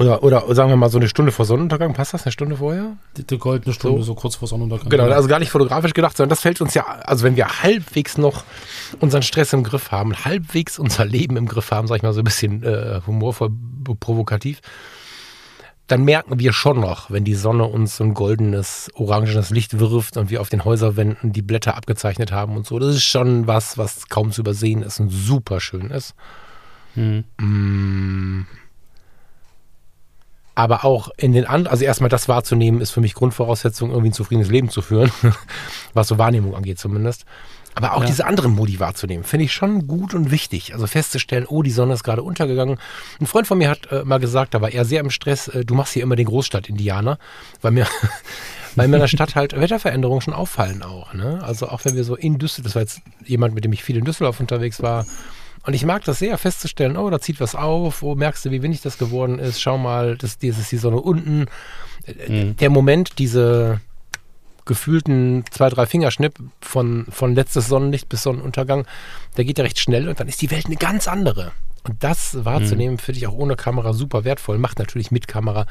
Oder, 0.00 0.22
oder 0.22 0.54
sagen 0.54 0.70
wir 0.70 0.76
mal 0.76 0.90
so 0.90 0.98
eine 0.98 1.08
Stunde 1.08 1.32
vor 1.32 1.44
Sonnenuntergang, 1.44 1.92
passt 1.92 2.14
das 2.14 2.24
eine 2.24 2.30
Stunde 2.30 2.56
vorher? 2.56 2.96
Die, 3.16 3.26
die 3.26 3.36
goldene 3.36 3.74
Stunde, 3.74 3.98
so, 3.98 4.04
so 4.04 4.14
kurz 4.14 4.36
vor 4.36 4.46
Sonnenuntergang. 4.46 4.90
Genau, 4.90 5.04
also 5.04 5.28
gar 5.28 5.40
nicht 5.40 5.50
fotografisch 5.50 5.92
gedacht, 5.92 6.16
sondern 6.16 6.30
das 6.30 6.40
fällt 6.40 6.60
uns 6.60 6.74
ja, 6.74 6.84
also 6.84 7.24
wenn 7.24 7.34
wir 7.34 7.62
halbwegs 7.64 8.16
noch 8.16 8.44
unseren 9.00 9.22
Stress 9.22 9.52
im 9.52 9.64
Griff 9.64 9.90
haben, 9.90 10.24
halbwegs 10.24 10.78
unser 10.78 11.04
Leben 11.04 11.36
im 11.36 11.48
Griff 11.48 11.72
haben, 11.72 11.88
sag 11.88 11.96
ich 11.96 12.02
mal 12.04 12.12
so 12.12 12.20
ein 12.20 12.24
bisschen 12.24 12.62
äh, 12.62 13.00
humorvoll, 13.08 13.50
provokativ, 13.98 14.60
dann 15.88 16.04
merken 16.04 16.38
wir 16.38 16.52
schon 16.52 16.78
noch, 16.78 17.10
wenn 17.10 17.24
die 17.24 17.34
Sonne 17.34 17.64
uns 17.64 17.96
so 17.96 18.04
ein 18.04 18.14
goldenes, 18.14 18.90
orangenes 18.94 19.50
Licht 19.50 19.80
wirft 19.80 20.16
und 20.16 20.30
wir 20.30 20.40
auf 20.40 20.48
den 20.48 20.64
Häuserwänden 20.64 21.32
die 21.32 21.42
Blätter 21.42 21.76
abgezeichnet 21.76 22.30
haben 22.30 22.56
und 22.56 22.66
so. 22.66 22.78
Das 22.78 22.94
ist 22.94 23.04
schon 23.04 23.48
was, 23.48 23.78
was 23.78 24.08
kaum 24.08 24.30
zu 24.30 24.42
übersehen 24.42 24.82
ist 24.82 25.00
und 25.00 25.08
super 25.08 25.60
schön 25.60 25.90
ist. 25.90 26.14
Hm. 26.94 27.24
Mm 27.40 28.46
aber 30.58 30.84
auch 30.84 31.10
in 31.16 31.32
den 31.32 31.44
anderen, 31.44 31.68
also 31.68 31.84
erstmal 31.84 32.10
das 32.10 32.26
wahrzunehmen, 32.26 32.80
ist 32.80 32.90
für 32.90 33.00
mich 33.00 33.14
Grundvoraussetzung, 33.14 33.90
irgendwie 33.90 34.08
ein 34.08 34.12
zufriedenes 34.12 34.50
Leben 34.50 34.70
zu 34.70 34.82
führen, 34.82 35.12
was 35.94 36.08
so 36.08 36.18
Wahrnehmung 36.18 36.56
angeht 36.56 36.80
zumindest. 36.80 37.26
Aber 37.76 37.94
auch 37.94 38.00
ja. 38.00 38.06
diese 38.06 38.26
anderen 38.26 38.56
Modi 38.56 38.80
wahrzunehmen, 38.80 39.22
finde 39.22 39.44
ich 39.44 39.52
schon 39.52 39.86
gut 39.86 40.14
und 40.14 40.32
wichtig. 40.32 40.74
Also 40.74 40.88
festzustellen, 40.88 41.46
oh, 41.48 41.62
die 41.62 41.70
Sonne 41.70 41.94
ist 41.94 42.02
gerade 42.02 42.24
untergegangen. 42.24 42.80
Ein 43.20 43.26
Freund 43.26 43.46
von 43.46 43.56
mir 43.56 43.70
hat 43.70 43.92
äh, 43.92 44.02
mal 44.02 44.18
gesagt, 44.18 44.52
da 44.52 44.60
war 44.60 44.72
er 44.72 44.84
sehr 44.84 44.98
im 44.98 45.10
Stress, 45.10 45.46
äh, 45.46 45.64
du 45.64 45.76
machst 45.76 45.92
hier 45.92 46.02
immer 46.02 46.16
den 46.16 46.26
Großstadt-Indianer, 46.26 47.20
weil 47.62 47.70
mir, 47.70 47.86
weil 48.74 48.88
mir 48.88 48.96
in 48.96 49.02
der 49.02 49.06
Stadt 49.06 49.36
halt 49.36 49.52
Wetterveränderungen 49.52 50.22
schon 50.22 50.34
auffallen 50.34 50.82
auch. 50.82 51.14
Ne? 51.14 51.38
Also 51.40 51.68
auch 51.68 51.84
wenn 51.84 51.94
wir 51.94 52.02
so 52.02 52.16
in 52.16 52.40
Düsseldorf, 52.40 52.64
das 52.64 52.74
war 52.74 52.82
jetzt 52.82 53.00
jemand, 53.24 53.54
mit 53.54 53.64
dem 53.64 53.72
ich 53.72 53.84
viel 53.84 53.96
in 53.96 54.04
Düsseldorf 54.04 54.40
unterwegs 54.40 54.82
war, 54.82 55.06
und 55.64 55.74
ich 55.74 55.84
mag 55.84 56.04
das 56.04 56.18
sehr, 56.18 56.38
festzustellen, 56.38 56.96
oh, 56.96 57.10
da 57.10 57.20
zieht 57.20 57.40
was 57.40 57.54
auf, 57.54 58.02
oh, 58.02 58.14
merkst 58.14 58.44
du, 58.44 58.50
wie 58.50 58.62
windig 58.62 58.80
das 58.82 58.98
geworden 58.98 59.38
ist, 59.38 59.60
schau 59.60 59.78
mal, 59.78 60.16
das, 60.16 60.38
das 60.38 60.58
ist 60.58 60.72
die 60.72 60.78
Sonne 60.78 61.00
unten. 61.00 61.46
Mhm. 62.28 62.56
Der 62.56 62.70
Moment, 62.70 63.18
diese 63.18 63.80
gefühlten 64.64 65.44
zwei, 65.50 65.68
drei 65.70 65.86
Fingerschnipp 65.86 66.34
von, 66.60 67.06
von 67.10 67.34
letztes 67.34 67.68
Sonnenlicht 67.68 68.08
bis 68.08 68.22
Sonnenuntergang, 68.22 68.86
der 69.36 69.44
geht 69.44 69.58
ja 69.58 69.64
recht 69.64 69.78
schnell 69.78 70.08
und 70.08 70.20
dann 70.20 70.28
ist 70.28 70.40
die 70.42 70.50
Welt 70.50 70.66
eine 70.66 70.76
ganz 70.76 71.08
andere. 71.08 71.52
Und 71.84 72.04
das 72.04 72.44
wahrzunehmen, 72.44 72.94
mhm. 72.94 72.98
finde 72.98 73.18
ich 73.18 73.26
auch 73.26 73.32
ohne 73.32 73.56
Kamera 73.56 73.92
super 73.92 74.24
wertvoll. 74.24 74.58
Macht 74.58 74.78
natürlich 74.78 75.10
mit 75.10 75.26
Kamera 75.26 75.66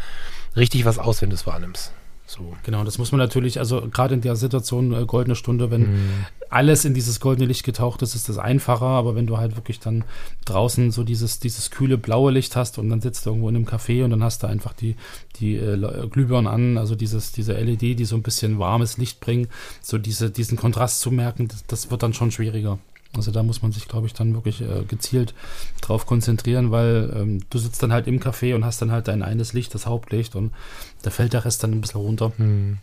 richtig 0.56 0.84
was 0.86 0.98
aus, 0.98 1.22
wenn 1.22 1.30
du 1.30 1.36
es 1.36 1.46
wahrnimmst. 1.46 1.94
So. 2.30 2.54
Genau, 2.64 2.84
das 2.84 2.98
muss 2.98 3.14
man 3.14 3.20
natürlich, 3.20 3.58
also 3.58 3.88
gerade 3.90 4.14
in 4.14 4.20
der 4.20 4.36
Situation, 4.36 4.92
äh, 4.92 5.06
goldene 5.06 5.36
Stunde, 5.36 5.72
wenn 5.72 5.84
mm. 5.84 6.26
alles 6.50 6.84
in 6.84 6.94
dieses 6.94 7.22
goldene 7.22 7.48
Licht 7.48 7.64
getaucht 7.64 8.02
ist, 8.02 8.16
ist 8.16 8.28
das 8.28 8.38
einfacher, 8.38 8.86
aber 8.86 9.16
wenn 9.16 9.28
du 9.28 9.38
halt 9.38 9.56
wirklich 9.56 9.80
dann 9.80 10.04
draußen 10.44 10.92
so 10.92 11.06
dieses, 11.06 11.40
dieses 11.40 11.72
kühle 11.72 11.98
blaue 11.98 12.32
Licht 12.32 12.58
hast 12.58 12.80
und 12.80 12.90
dann 12.90 13.00
sitzt 13.00 13.26
du 13.26 13.30
irgendwo 13.30 13.48
in 13.48 13.56
einem 13.56 13.66
Café 13.66 14.04
und 14.04 14.10
dann 14.10 14.26
hast 14.26 14.44
du 14.44 14.48
einfach 14.48 14.74
die, 14.74 14.98
die 15.38 15.56
äh, 15.56 16.08
Glühbirnen 16.10 16.48
an, 16.48 16.78
also 16.78 16.96
dieses, 16.96 17.32
diese 17.32 17.54
LED, 17.54 17.98
die 17.98 18.06
so 18.06 18.18
ein 18.18 18.24
bisschen 18.24 18.60
warmes 18.60 18.98
Licht 18.98 19.22
bringen, 19.22 19.48
so 19.82 19.98
diese, 19.98 20.30
diesen 20.30 20.58
Kontrast 20.58 21.00
zu 21.00 21.12
merken, 21.12 21.48
das, 21.48 21.66
das 21.66 21.92
wird 21.92 22.04
dann 22.04 22.14
schon 22.14 22.32
schwieriger. 22.32 22.78
Also 23.18 23.32
da 23.32 23.43
muss 23.43 23.61
man 23.61 23.72
sich, 23.72 23.88
glaube 23.88 24.07
ich, 24.07 24.13
dann 24.13 24.34
wirklich 24.34 24.61
äh, 24.61 24.84
gezielt 24.88 25.34
drauf 25.82 26.05
konzentrieren, 26.05 26.72
weil 26.72 27.11
ähm, 27.15 27.39
du 27.49 27.57
sitzt 27.57 27.84
dann 27.84 27.91
halt 27.91 28.07
im 28.07 28.20
Café 28.20 28.55
und 28.55 28.65
hast 28.65 28.82
dann 28.82 28.91
halt 28.91 29.07
dein 29.07 29.24
eines 29.24 29.53
Licht, 29.53 29.74
das 29.74 29.86
Hauptlicht 29.86 30.36
und 30.36 30.53
da 31.01 31.09
fällt 31.09 31.34
der 31.34 31.45
Rest 31.45 31.63
dann 31.63 31.72
ein 31.72 31.82
bisschen 31.82 32.01
runter. 32.01 32.32
Hm. 32.38 32.78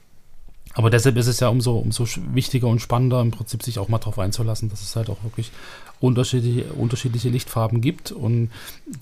Aber 0.74 0.90
deshalb 0.90 1.16
ist 1.16 1.28
es 1.28 1.40
ja 1.40 1.48
umso, 1.48 1.78
umso 1.78 2.04
wichtiger 2.32 2.66
und 2.66 2.80
spannender, 2.80 3.20
im 3.20 3.30
Prinzip 3.30 3.62
sich 3.62 3.78
auch 3.78 3.88
mal 3.88 3.98
darauf 3.98 4.18
einzulassen, 4.18 4.68
dass 4.70 4.82
es 4.82 4.96
halt 4.96 5.08
auch 5.08 5.22
wirklich 5.22 5.52
unterschiedliche, 6.00 6.64
unterschiedliche 6.72 7.28
Lichtfarben 7.28 7.80
gibt 7.80 8.10
und 8.10 8.50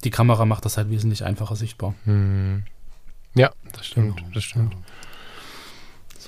die 0.05 0.11
Kamera 0.11 0.45
macht 0.45 0.67
das 0.67 0.77
halt 0.77 0.91
wesentlich 0.91 1.25
einfacher 1.25 1.57
sichtbar. 1.57 1.95
Hm. 2.05 2.65
Ja, 3.35 3.51
das 3.73 3.87
stimmt, 3.87 4.19
genau. 4.19 4.29
das 4.35 4.45
stimmt. 4.45 4.75
Ja. 4.75 4.81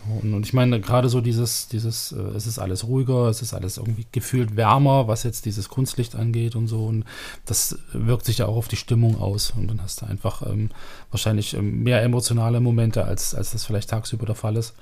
Und, 0.09 0.35
und 0.35 0.47
ich 0.47 0.53
meine, 0.53 0.81
gerade 0.81 1.09
so 1.09 1.21
dieses, 1.21 1.69
dieses, 1.69 2.13
äh, 2.13 2.21
es 2.37 2.47
ist 2.47 2.59
alles 2.59 2.85
ruhiger, 2.85 3.29
es 3.29 3.43
ist 3.43 3.55
alles 3.55 3.79
irgendwie 3.79 4.07
gefühlt 4.13 4.57
wärmer, 4.57 5.09
was 5.09 5.23
jetzt 5.23 5.47
dieses 5.47 5.69
Kunstlicht 5.69 6.15
angeht 6.15 6.57
und 6.57 6.69
so. 6.69 6.87
Und 6.87 7.05
das 7.47 7.79
wirkt 7.93 8.25
sich 8.25 8.39
ja 8.39 8.47
auch 8.47 8.57
auf 8.57 8.69
die 8.69 8.77
Stimmung 8.77 9.21
aus. 9.21 9.53
Und 9.57 9.69
dann 9.69 9.83
hast 9.83 10.03
du 10.03 10.07
einfach 10.07 10.43
ähm, 10.47 10.71
wahrscheinlich 11.11 11.55
ähm, 11.55 11.83
mehr 11.83 12.03
emotionale 12.03 12.61
Momente, 12.61 13.05
als, 13.05 13.35
als 13.35 13.53
das 13.53 13.65
vielleicht 13.65 13.91
tagsüber 13.91 14.27
der 14.27 14.35
Fall 14.35 14.57
ist. 14.57 14.75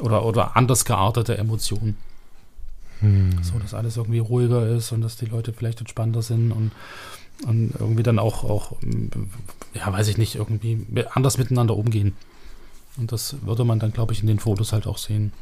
Oder, 0.00 0.24
oder 0.24 0.56
anders 0.56 0.84
geartete 0.84 1.38
Emotionen. 1.38 1.96
Hm. 3.00 3.42
So, 3.42 3.58
dass 3.58 3.74
alles 3.74 3.96
irgendwie 3.96 4.18
ruhiger 4.18 4.66
ist 4.68 4.92
und 4.92 5.00
dass 5.00 5.16
die 5.16 5.26
Leute 5.26 5.52
vielleicht 5.52 5.80
entspannter 5.80 6.22
sind 6.22 6.52
und, 6.52 6.72
und 7.46 7.72
irgendwie 7.78 8.02
dann 8.02 8.18
auch, 8.18 8.44
auch, 8.44 8.72
ja, 9.74 9.92
weiß 9.92 10.08
ich 10.08 10.18
nicht, 10.18 10.34
irgendwie 10.34 10.86
anders 11.12 11.38
miteinander 11.38 11.76
umgehen. 11.76 12.14
Und 12.96 13.12
das 13.12 13.36
würde 13.42 13.64
man 13.64 13.78
dann, 13.78 13.92
glaube 13.92 14.12
ich, 14.12 14.20
in 14.20 14.26
den 14.26 14.38
Fotos 14.38 14.72
halt 14.72 14.86
auch 14.86 14.98
sehen. 14.98 15.32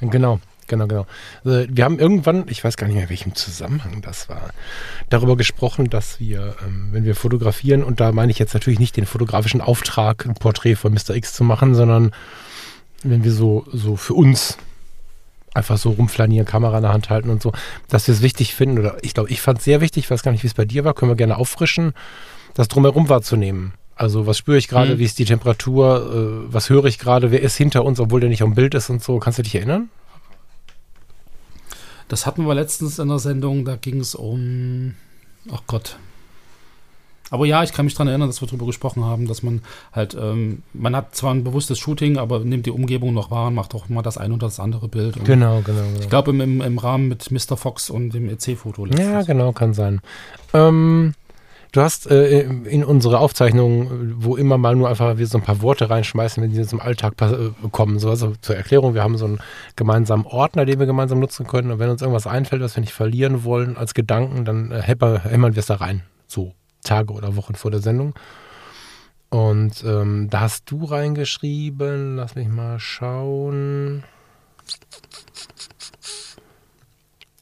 Genau, 0.00 0.40
genau, 0.66 0.86
genau. 0.86 1.06
Also 1.44 1.66
wir 1.70 1.84
haben 1.84 1.98
irgendwann, 1.98 2.46
ich 2.48 2.62
weiß 2.62 2.76
gar 2.76 2.86
nicht 2.86 2.96
mehr, 2.96 3.08
welchem 3.08 3.34
Zusammenhang 3.34 4.02
das 4.02 4.28
war, 4.28 4.50
darüber 5.08 5.36
gesprochen, 5.36 5.88
dass 5.88 6.20
wir, 6.20 6.56
ähm, 6.66 6.88
wenn 6.90 7.04
wir 7.04 7.14
fotografieren, 7.14 7.82
und 7.82 8.00
da 8.00 8.12
meine 8.12 8.30
ich 8.30 8.38
jetzt 8.38 8.52
natürlich 8.52 8.78
nicht 8.78 8.96
den 8.96 9.06
fotografischen 9.06 9.60
Auftrag, 9.60 10.26
ein 10.26 10.34
Porträt 10.34 10.76
von 10.76 10.92
Mr. 10.92 11.14
X 11.14 11.32
zu 11.32 11.44
machen, 11.44 11.74
sondern 11.74 12.12
wenn 13.02 13.24
wir 13.24 13.32
so, 13.32 13.64
so 13.72 13.96
für 13.96 14.14
uns 14.14 14.58
einfach 15.54 15.78
so 15.78 15.90
rumflanieren, 15.90 16.46
Kamera 16.46 16.76
in 16.76 16.82
der 16.82 16.92
Hand 16.92 17.08
halten 17.08 17.30
und 17.30 17.42
so, 17.42 17.52
dass 17.88 18.06
wir 18.06 18.14
es 18.14 18.20
wichtig 18.20 18.54
finden, 18.54 18.78
oder 18.78 18.98
ich 19.02 19.14
glaube, 19.14 19.30
ich 19.30 19.40
fand 19.40 19.58
es 19.58 19.64
sehr 19.64 19.80
wichtig, 19.80 20.04
ich 20.04 20.10
weiß 20.10 20.22
gar 20.22 20.32
nicht, 20.32 20.42
wie 20.42 20.48
es 20.48 20.54
bei 20.54 20.66
dir 20.66 20.84
war, 20.84 20.92
können 20.92 21.10
wir 21.10 21.16
gerne 21.16 21.38
auffrischen, 21.38 21.94
das 22.52 22.68
drumherum 22.68 23.08
wahrzunehmen. 23.08 23.72
Also 23.96 24.26
was 24.26 24.36
spüre 24.36 24.58
ich 24.58 24.68
gerade, 24.68 24.92
hm. 24.92 24.98
wie 24.98 25.04
ist 25.04 25.18
die 25.18 25.24
Temperatur, 25.24 26.46
äh, 26.48 26.52
was 26.52 26.68
höre 26.68 26.84
ich 26.84 26.98
gerade, 26.98 27.30
wer 27.30 27.40
ist 27.40 27.56
hinter 27.56 27.84
uns, 27.84 27.98
obwohl 27.98 28.20
der 28.20 28.28
nicht 28.28 28.42
am 28.42 28.54
Bild 28.54 28.74
ist 28.74 28.90
und 28.90 29.02
so. 29.02 29.18
Kannst 29.18 29.38
du 29.38 29.42
dich 29.42 29.54
erinnern? 29.54 29.88
Das 32.08 32.26
hatten 32.26 32.46
wir 32.46 32.54
letztens 32.54 32.98
in 32.98 33.08
der 33.08 33.18
Sendung, 33.18 33.64
da 33.64 33.76
ging 33.76 33.98
es 33.98 34.14
um, 34.14 34.94
ach 35.50 35.62
Gott. 35.66 35.96
Aber 37.30 37.44
ja, 37.46 37.64
ich 37.64 37.72
kann 37.72 37.86
mich 37.86 37.94
daran 37.94 38.08
erinnern, 38.08 38.28
dass 38.28 38.40
wir 38.40 38.46
darüber 38.46 38.66
gesprochen 38.66 39.04
haben, 39.04 39.26
dass 39.26 39.42
man 39.42 39.62
halt, 39.92 40.14
ähm, 40.14 40.62
man 40.72 40.94
hat 40.94 41.16
zwar 41.16 41.34
ein 41.34 41.42
bewusstes 41.42 41.78
Shooting, 41.78 42.18
aber 42.18 42.40
nimmt 42.40 42.66
die 42.66 42.70
Umgebung 42.70 43.14
noch 43.14 43.32
wahr 43.32 43.48
und 43.48 43.54
macht 43.54 43.74
auch 43.74 43.88
mal 43.88 44.02
das 44.02 44.18
ein 44.18 44.30
oder 44.30 44.46
das 44.46 44.60
andere 44.60 44.86
Bild. 44.86 45.16
Und 45.16 45.24
genau, 45.24 45.62
genau, 45.62 45.82
genau. 45.82 46.00
Ich 46.00 46.08
glaube 46.08 46.30
im, 46.30 46.40
im, 46.40 46.60
im, 46.60 46.78
Rahmen 46.78 47.08
mit 47.08 47.30
Mr. 47.32 47.56
Fox 47.56 47.90
und 47.90 48.10
dem 48.10 48.28
EC-Foto. 48.28 48.86
Ja, 48.86 49.22
genau, 49.22 49.50
kann 49.52 49.74
sein. 49.74 50.00
Ähm, 50.54 51.14
Du 51.72 51.80
hast 51.80 52.10
äh, 52.10 52.42
in 52.42 52.84
unsere 52.84 53.18
Aufzeichnungen, 53.18 54.14
wo 54.16 54.36
immer 54.36 54.58
mal 54.58 54.74
nur 54.74 54.88
einfach 54.88 55.18
wir 55.18 55.26
so 55.26 55.38
ein 55.38 55.44
paar 55.44 55.62
Worte 55.62 55.90
reinschmeißen, 55.90 56.42
wenn 56.42 56.50
die 56.50 56.62
zum 56.66 56.80
Alltag 56.80 57.14
äh, 57.20 57.50
kommen. 57.70 57.98
So, 57.98 58.10
also 58.10 58.34
zur 58.40 58.56
Erklärung, 58.56 58.94
wir 58.94 59.02
haben 59.02 59.18
so 59.18 59.26
einen 59.26 59.40
gemeinsamen 59.74 60.26
Ordner, 60.26 60.64
den 60.64 60.78
wir 60.78 60.86
gemeinsam 60.86 61.20
nutzen 61.20 61.46
können. 61.46 61.70
Und 61.70 61.78
wenn 61.78 61.90
uns 61.90 62.02
irgendwas 62.02 62.26
einfällt, 62.26 62.62
was 62.62 62.76
wir 62.76 62.80
nicht 62.80 62.94
verlieren 62.94 63.44
wollen 63.44 63.76
als 63.76 63.94
Gedanken, 63.94 64.44
dann 64.44 64.70
äh, 64.70 64.82
hämmern 64.82 65.54
wir 65.54 65.60
es 65.60 65.66
da 65.66 65.76
rein. 65.76 66.02
So 66.26 66.52
Tage 66.82 67.12
oder 67.12 67.36
Wochen 67.36 67.54
vor 67.54 67.70
der 67.70 67.80
Sendung. 67.80 68.14
Und 69.28 69.84
ähm, 69.84 70.28
da 70.30 70.40
hast 70.40 70.70
du 70.70 70.84
reingeschrieben, 70.84 72.16
lass 72.16 72.36
mich 72.36 72.48
mal 72.48 72.78
schauen 72.78 74.04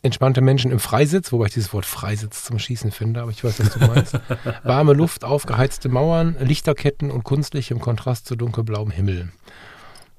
entspannte 0.05 0.43
Menschen 0.43 0.71
im 0.71 0.81
Freisitz, 0.81 1.33
wobei 1.33 1.47
ich 1.47 1.55
dieses 1.55 1.73
Wort 1.73 1.87
Freisitz 1.87 2.45
zum 2.45 2.59
Schießen 2.59 2.91
finde, 2.91 3.23
aber 3.23 3.31
ich 3.31 3.43
weiß, 3.43 3.59
was 3.59 3.71
du 3.71 3.79
meinst. 3.87 4.21
Warme 4.63 4.93
Luft, 4.93 5.25
aufgeheizte 5.25 5.89
Mauern, 5.89 6.37
Lichterketten 6.39 7.11
und 7.11 7.25
kunstlich 7.25 7.71
im 7.71 7.81
Kontrast 7.81 8.27
zu 8.27 8.37
dunkelblauem 8.37 8.91
Himmel. 8.91 9.33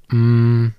Mm, 0.09 0.69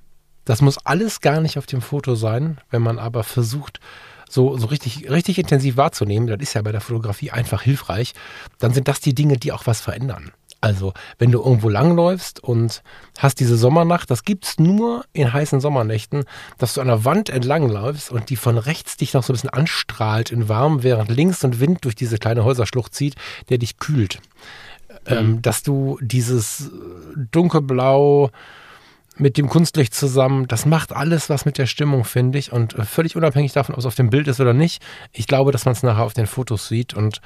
das 0.45 0.61
muss 0.61 0.79
alles 0.85 1.21
gar 1.21 1.41
nicht 1.41 1.57
auf 1.57 1.67
dem 1.67 1.83
Foto 1.83 2.17
sein, 2.17 2.59
wenn 2.71 2.83
man 2.83 2.99
aber 2.99 3.23
versucht, 3.23 3.81
so, 4.29 4.57
so 4.59 4.67
richtig, 4.67 5.09
richtig 5.09 5.39
intensiv 5.39 5.77
wahrzunehmen, 5.77 6.27
das 6.27 6.41
ist 6.41 6.55
ja 6.55 6.63
bei 6.63 6.73
der 6.73 6.81
Fotografie 6.81 7.31
einfach 7.31 7.63
hilfreich, 7.63 8.13
dann 8.59 8.75
sind 8.75 8.89
das 8.89 9.01
die 9.01 9.15
Dinge, 9.15 9.37
die 9.37 9.53
auch 9.53 9.67
was 9.67 9.81
verändern. 9.81 10.33
Also, 10.61 10.95
wenn 11.19 11.31
du 11.31 11.43
irgendwo 11.43 11.69
langläufst 11.69 12.43
und 12.43 12.83
hast 13.19 13.41
diese 13.41 13.57
Sommernacht, 13.57 14.11
das 14.11 14.25
gibt 14.25 14.47
es 14.47 14.59
nur 14.59 15.05
in 15.13 15.33
heißen 15.33 15.61
Sommernächten, 15.61 16.25
dass 16.59 16.75
du 16.75 16.81
an 16.81 16.87
der 16.87 17.05
Wand 17.05 17.29
entlangläufst 17.29 18.11
und 18.11 18.31
die 18.31 18.37
von 18.37 18.59
rechts 18.59 18.97
dich 18.97 19.13
noch 19.13 19.23
so 19.23 19.33
ein 19.33 19.35
bisschen 19.35 19.51
anstrahlt 19.51 20.31
in 20.31 20.49
warm, 20.49 20.83
während 20.83 21.11
links 21.11 21.45
und 21.45 21.61
Wind 21.61 21.85
durch 21.85 21.95
diese 21.95 22.19
kleine 22.19 22.45
Häuserschlucht 22.45 22.95
zieht, 22.95 23.17
der 23.49 23.59
dich 23.59 23.79
kühlt. 23.79 24.21
Ähm, 25.07 25.17
mhm. 25.17 25.35
Ähm, 25.35 25.43
dass 25.43 25.63
du 25.63 25.99
dieses 26.01 26.71
dunkelblau 27.33 28.31
mit 29.19 29.39
dem 29.39 29.49
Kunstlicht 29.49 29.95
zusammen, 29.95 30.47
das 30.47 30.67
macht 30.67 30.93
alles 30.93 31.31
was 31.31 31.45
mit 31.45 31.59
der 31.59 31.67
Stimmung, 31.67 32.05
finde 32.05 32.39
ich. 32.39 32.53
Und 32.53 32.75
äh, 32.75 32.85
völlig 32.85 33.17
unabhängig 33.17 33.53
davon, 33.53 33.75
ob 33.75 33.79
es 33.81 33.87
auf 33.87 33.95
dem 33.95 34.11
Bild 34.11 34.29
ist 34.29 34.41
oder 34.41 34.53
nicht, 34.53 34.83
ich 35.13 35.27
glaube, 35.27 35.53
dass 35.53 35.65
man 35.65 35.73
es 35.73 35.83
nachher 35.83 36.05
auf 36.05 36.15
den 36.15 36.27
Fotos 36.27 36.69
sieht 36.69 36.95
und 36.95 37.21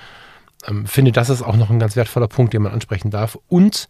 ähm, 0.67 0.87
finde, 0.87 1.13
das 1.13 1.31
ist 1.31 1.43
auch 1.43 1.57
noch 1.57 1.71
ein 1.71 1.79
ganz 1.79 1.97
wertvoller 1.97 2.29
Punkt, 2.29 2.53
den 2.53 2.63
man 2.63 2.73
ansprechen 2.73 3.11
darf. 3.11 3.39
Und 3.49 3.89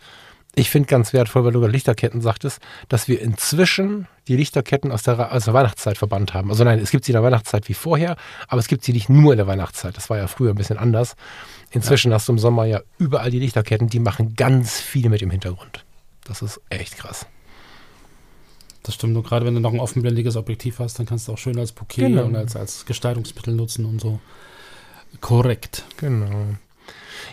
ich 0.55 0.69
finde 0.69 0.89
ganz 0.89 1.13
wertvoll, 1.13 1.45
weil 1.45 1.53
du 1.53 1.59
über 1.59 1.69
Lichterketten 1.69 2.21
sagtest, 2.21 2.61
dass 2.89 3.07
wir 3.07 3.21
inzwischen 3.21 4.09
die 4.27 4.37
Lichterketten 4.37 4.91
aus 4.91 5.05
der, 5.05 5.33
aus 5.33 5.45
der 5.45 5.55
Weihnachtszeit 5.55 5.97
verbannt 5.97 6.35
haben. 6.35 6.51
Also 6.51 6.65
nein, 6.65 6.81
es 6.81 6.91
gibt 6.91 7.05
sie 7.05 7.13
in 7.13 7.15
der 7.15 7.23
Weihnachtszeit 7.23 7.69
wie 7.69 7.75
vorher, 7.75 8.17
aber 8.49 8.59
es 8.59 8.67
gibt 8.67 8.85
sie 8.85 8.93
nicht 8.93 9.09
nur 9.09 9.33
in 9.33 9.37
der 9.37 9.47
Weihnachtszeit. 9.47 9.97
Das 9.97 10.11
war 10.11 10.19
ja 10.19 10.27
früher 10.27 10.51
ein 10.51 10.57
bisschen 10.57 10.79
anders. 10.79 11.15
Inzwischen 11.71 12.11
ja. 12.11 12.17
hast 12.17 12.27
du 12.29 12.33
im 12.33 12.39
Sommer 12.39 12.65
ja 12.65 12.81
überall 12.99 13.31
die 13.31 13.39
Lichterketten, 13.39 13.89
die 13.89 14.01
machen 14.01 14.35
ganz 14.35 14.81
viel 14.81 15.09
mit 15.09 15.21
dem 15.21 15.31
Hintergrund. 15.31 15.85
Das 16.25 16.43
ist 16.43 16.61
echt 16.69 16.97
krass. 16.97 17.27
Das 18.83 18.95
stimmt. 18.95 19.17
Und 19.17 19.23
gerade 19.23 19.47
wenn 19.47 19.55
du 19.55 19.61
noch 19.61 19.73
ein 19.73 19.81
offenblendiges 19.81 20.37
Objektiv 20.37 20.81
hast, 20.81 20.99
dann 20.99 21.07
kannst 21.07 21.29
du 21.29 21.33
auch 21.33 21.39
schön 21.39 21.59
als 21.59 21.71
Bouquet 21.71 22.09
genau. 22.09 22.25
und 22.25 22.35
als, 22.35 22.57
als 22.57 22.87
Gestaltungsmittel 22.87 23.55
nutzen 23.55 23.85
und 23.85 24.01
so. 24.01 24.19
Korrekt. 25.21 25.85
Genau. 25.99 26.47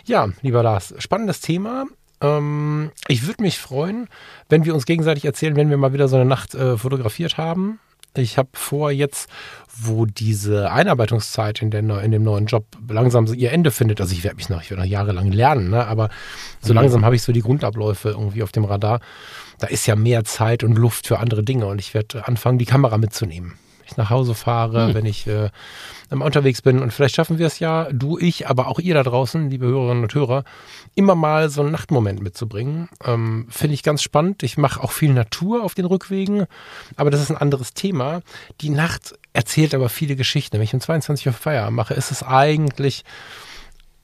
Ja, 0.04 0.28
lieber 0.42 0.62
Lars, 0.62 0.94
spannendes 0.98 1.40
Thema. 1.40 1.86
Ähm, 2.20 2.90
ich 3.06 3.26
würde 3.26 3.42
mich 3.42 3.58
freuen, 3.58 4.08
wenn 4.48 4.64
wir 4.64 4.74
uns 4.74 4.86
gegenseitig 4.86 5.24
erzählen, 5.24 5.56
wenn 5.56 5.70
wir 5.70 5.76
mal 5.76 5.92
wieder 5.92 6.08
so 6.08 6.16
eine 6.16 6.24
Nacht 6.24 6.54
äh, 6.54 6.76
fotografiert 6.76 7.36
haben. 7.36 7.78
Ich 8.16 8.38
habe 8.38 8.48
vor, 8.54 8.90
jetzt, 8.90 9.28
wo 9.76 10.06
diese 10.06 10.72
Einarbeitungszeit 10.72 11.62
in, 11.62 11.70
der, 11.70 11.82
in 12.02 12.10
dem 12.10 12.22
neuen 12.22 12.46
Job 12.46 12.64
langsam 12.88 13.26
ihr 13.26 13.52
Ende 13.52 13.70
findet, 13.70 14.00
also 14.00 14.12
ich 14.12 14.24
werde 14.24 14.36
mich 14.36 14.48
noch, 14.48 14.62
ich 14.62 14.70
werde 14.70 14.82
noch 14.82 14.88
jahrelang 14.88 15.30
lernen, 15.30 15.70
ne? 15.70 15.86
aber 15.86 16.08
so 16.60 16.72
mhm. 16.72 16.80
langsam 16.80 17.04
habe 17.04 17.14
ich 17.14 17.22
so 17.22 17.32
die 17.32 17.42
Grundabläufe 17.42 18.08
irgendwie 18.08 18.42
auf 18.42 18.50
dem 18.50 18.64
Radar. 18.64 19.00
Da 19.60 19.68
ist 19.68 19.86
ja 19.86 19.94
mehr 19.94 20.24
Zeit 20.24 20.64
und 20.64 20.76
Luft 20.76 21.06
für 21.06 21.18
andere 21.18 21.44
Dinge 21.44 21.66
und 21.66 21.78
ich 21.80 21.94
werde 21.94 22.26
anfangen, 22.26 22.58
die 22.58 22.64
Kamera 22.64 22.98
mitzunehmen 22.98 23.54
ich 23.88 23.96
nach 23.96 24.10
Hause 24.10 24.34
fahre, 24.34 24.88
hm. 24.88 24.94
wenn 24.94 25.06
ich 25.06 25.26
äh, 25.26 25.50
unterwegs 26.10 26.62
bin. 26.62 26.80
Und 26.80 26.92
vielleicht 26.92 27.14
schaffen 27.14 27.38
wir 27.38 27.46
es 27.46 27.58
ja, 27.58 27.88
du, 27.92 28.18
ich, 28.18 28.48
aber 28.48 28.68
auch 28.68 28.78
ihr 28.78 28.94
da 28.94 29.02
draußen, 29.02 29.50
liebe 29.50 29.66
Hörerinnen 29.66 30.02
und 30.02 30.14
Hörer, 30.14 30.44
immer 30.94 31.14
mal 31.14 31.50
so 31.50 31.62
einen 31.62 31.72
Nachtmoment 31.72 32.22
mitzubringen. 32.22 32.88
Ähm, 33.04 33.46
Finde 33.50 33.74
ich 33.74 33.82
ganz 33.82 34.02
spannend. 34.02 34.42
Ich 34.42 34.58
mache 34.58 34.82
auch 34.82 34.92
viel 34.92 35.12
Natur 35.12 35.64
auf 35.64 35.74
den 35.74 35.84
Rückwegen, 35.84 36.46
aber 36.96 37.10
das 37.10 37.20
ist 37.20 37.30
ein 37.30 37.36
anderes 37.36 37.74
Thema. 37.74 38.20
Die 38.60 38.70
Nacht 38.70 39.14
erzählt 39.32 39.74
aber 39.74 39.88
viele 39.88 40.16
Geschichten. 40.16 40.56
Wenn 40.56 40.64
ich 40.64 40.74
um 40.74 40.80
22 40.80 41.26
Uhr 41.26 41.32
Feierabend 41.32 41.76
mache, 41.76 41.94
ist 41.94 42.10
es 42.10 42.22
eigentlich 42.22 43.04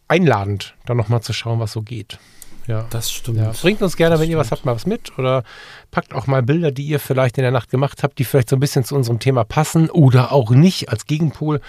einladend, 0.08 0.74
da 0.86 0.94
nochmal 0.94 1.22
zu 1.22 1.32
schauen, 1.32 1.60
was 1.60 1.72
so 1.72 1.82
geht. 1.82 2.18
Ja. 2.66 2.86
Das 2.90 3.10
stimmt. 3.12 3.38
Ja. 3.38 3.52
Bringt 3.52 3.82
uns 3.82 3.96
gerne, 3.96 4.12
das 4.12 4.20
wenn 4.20 4.26
stimmt. 4.26 4.36
ihr 4.36 4.38
was 4.38 4.50
habt, 4.50 4.64
mal 4.64 4.74
was 4.74 4.86
mit 4.86 5.18
oder 5.18 5.44
packt 5.90 6.14
auch 6.14 6.26
mal 6.26 6.42
Bilder, 6.42 6.70
die 6.72 6.84
ihr 6.84 6.98
vielleicht 6.98 7.36
in 7.38 7.42
der 7.42 7.50
Nacht 7.50 7.70
gemacht 7.70 8.02
habt, 8.02 8.18
die 8.18 8.24
vielleicht 8.24 8.48
so 8.48 8.56
ein 8.56 8.60
bisschen 8.60 8.84
zu 8.84 8.94
unserem 8.94 9.18
Thema 9.18 9.44
passen 9.44 9.90
oder 9.90 10.32
auch 10.32 10.50
nicht 10.50 10.88
als 10.88 11.06
Gegenpol, 11.06 11.60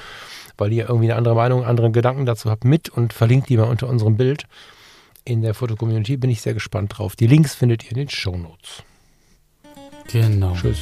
weil 0.58 0.72
ihr 0.72 0.88
irgendwie 0.88 1.06
eine 1.12 1.18
andere 1.18 1.36
Meinung, 1.36 1.66
andere 1.66 1.92
Gedanken 1.92 2.26
dazu 2.26 2.50
habt, 2.50 2.64
mit 2.64 2.90
und 2.90 3.14
verlinkt 3.14 3.50
die 3.50 3.58
mal 3.58 3.64
unter 3.64 3.88
unserem 3.88 4.18
Bild. 4.18 4.46
In 5.26 5.42
der 5.42 5.54
Fotocommunity 5.54 6.18
bin 6.18 6.30
ich 6.30 6.42
sehr 6.42 6.54
gespannt 6.54 6.98
drauf. 6.98 7.16
Die 7.16 7.28
Links 7.28 7.56
findet 7.56 7.84
ihr 7.84 7.92
in 7.92 7.98
den 7.98 8.10
Show 8.10 8.38
Notes. 8.38 8.84
Genau. 10.12 10.54
Tschüss. 10.54 10.80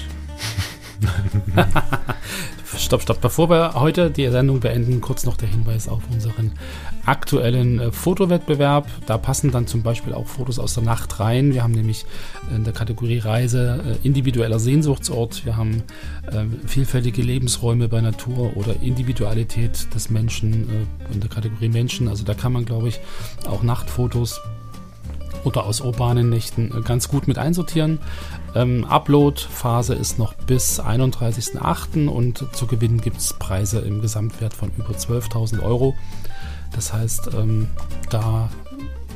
stopp, 2.78 3.02
stopp. 3.02 3.22
Bevor 3.22 3.50
wir 3.50 3.74
heute 3.76 4.10
die 4.12 4.28
Sendung 4.30 4.60
beenden, 4.60 5.02
kurz 5.02 5.26
noch 5.26 5.38
der 5.38 5.48
Hinweis 5.48 5.88
auf 5.88 6.02
unseren 6.12 6.52
aktuellen 7.06 7.80
äh, 7.80 7.92
Fotowettbewerb. 7.92 8.88
Da 9.06 9.18
passen 9.18 9.52
dann 9.52 9.68
zum 9.68 9.84
Beispiel 9.84 10.14
auch 10.14 10.28
Fotos 10.28 10.60
aus 10.60 10.74
der 10.74 10.84
Nacht 10.84 11.20
rein. 11.20 11.54
Wir 11.54 11.64
haben 11.64 11.74
nämlich 11.74 12.06
in 12.56 12.64
der 12.64 12.74
Kategorie 12.74 13.20
Reise 13.20 13.84
äh, 13.86 14.08
individueller 14.08 14.60
Sehnsuchtsort. 14.60 15.46
Wir 15.46 15.58
haben 15.58 15.84
äh, 16.28 16.46
vielfältige 16.68 17.22
Lebensräume 17.22 17.88
bei 17.88 18.02
Natur 18.02 18.56
oder 18.56 18.82
Individualität 18.82 19.94
des 19.94 20.10
Menschen 20.10 20.88
in 21.12 21.20
der 21.20 21.30
Kategorie 21.30 21.70
Menschen. 21.70 22.08
Also 22.08 22.24
da 22.24 22.34
kann 22.34 22.54
man, 22.54 22.66
glaube 22.66 22.88
ich, 22.90 23.00
auch 23.48 23.64
Nachtfotos 23.64 24.40
oder 25.44 25.66
aus 25.66 25.82
urbanen 25.82 26.30
Nächten 26.30 26.84
ganz 26.84 27.10
gut 27.10 27.28
mit 27.28 27.38
einsortieren. 27.38 28.00
Ähm, 28.56 28.86
Upload-Phase 28.86 29.94
ist 29.94 30.20
noch 30.20 30.34
bis 30.34 30.80
31.08. 30.80 32.08
und 32.08 32.46
zu 32.54 32.68
gewinnen 32.68 33.02
gibt 33.02 33.18
es 33.18 33.34
Preise 33.34 33.80
im 33.80 34.02
Gesamtwert 34.02 34.54
von 34.54 34.72
über 34.78 34.94
12.000 34.94 35.64
Euro. 35.64 35.96
Das 36.74 36.94
heißt, 36.94 37.32
ähm, 37.36 37.68
da 38.10 38.50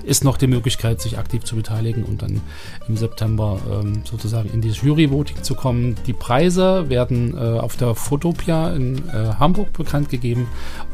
ist 0.08 0.24
noch 0.24 0.38
die 0.38 0.48
Möglichkeit, 0.48 1.02
sich 1.02 1.18
aktiv 1.18 1.44
zu 1.44 1.56
beteiligen 1.56 2.04
und 2.04 2.22
dann 2.22 2.42
im 2.88 2.96
September 2.96 3.60
ähm, 3.70 4.02
sozusagen 4.06 4.50
in 4.50 4.62
die 4.62 4.70
Jury-Voting 4.70 5.44
zu 5.44 5.54
kommen. 5.54 5.96
Die 6.08 6.14
Preise 6.14 6.90
werden 6.90 7.36
äh, 7.36 7.60
auf 7.60 7.76
der 7.76 7.94
Fotopia 7.94 8.74
in 8.74 9.10
äh, 9.10 9.34
Hamburg 9.38 9.74
bekannt 9.74 10.10
gegeben 10.10 10.48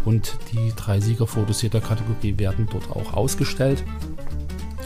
und 0.03 0.37
die 0.51 0.73
drei 0.75 0.99
Siegerfotos 0.99 1.61
jeder 1.61 1.79
Kategorie 1.79 2.37
werden 2.37 2.67
dort 2.71 2.89
auch 2.89 3.13
ausgestellt. 3.13 3.83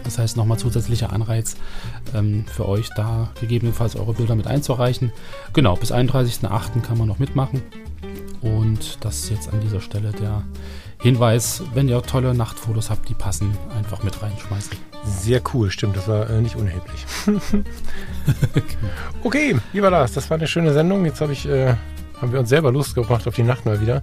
Das 0.07 0.17
heißt, 0.17 0.37
nochmal 0.37 0.57
zusätzlicher 0.57 1.11
Anreiz 1.11 1.57
ähm, 2.15 2.45
für 2.47 2.67
euch, 2.67 2.89
da 2.95 3.29
gegebenenfalls 3.41 3.97
eure 3.97 4.13
Bilder 4.13 4.35
mit 4.35 4.47
einzureichen. 4.47 5.11
Genau, 5.51 5.75
bis 5.75 5.91
31.08. 5.91 6.81
kann 6.81 6.97
man 6.97 7.09
noch 7.09 7.19
mitmachen. 7.19 7.61
Und 8.41 9.03
das 9.03 9.23
ist 9.23 9.29
jetzt 9.31 9.53
an 9.53 9.59
dieser 9.59 9.81
Stelle 9.81 10.11
der 10.11 10.43
Hinweis, 11.01 11.61
wenn 11.73 11.89
ihr 11.89 12.01
tolle 12.01 12.33
Nachtfotos 12.33 12.89
habt, 12.89 13.09
die 13.09 13.15
passen, 13.15 13.55
einfach 13.77 14.01
mit 14.01 14.21
reinschmeißen. 14.21 14.77
Sehr 15.03 15.41
cool, 15.53 15.69
stimmt, 15.71 15.97
das 15.97 16.07
war 16.07 16.29
äh, 16.29 16.41
nicht 16.41 16.55
unerheblich. 16.55 17.05
okay, 19.23 19.57
lieber 19.73 19.89
Lars, 19.89 20.13
das 20.13 20.29
war 20.29 20.37
eine 20.37 20.47
schöne 20.47 20.71
Sendung. 20.73 21.03
Jetzt 21.03 21.19
hab 21.19 21.29
ich, 21.29 21.45
äh, 21.47 21.75
haben 22.21 22.31
wir 22.31 22.39
uns 22.39 22.47
selber 22.49 22.71
Lust 22.71 22.95
gebracht 22.95 23.27
auf 23.27 23.35
die 23.35 23.43
Nacht 23.43 23.65
mal 23.65 23.81
wieder. 23.81 24.01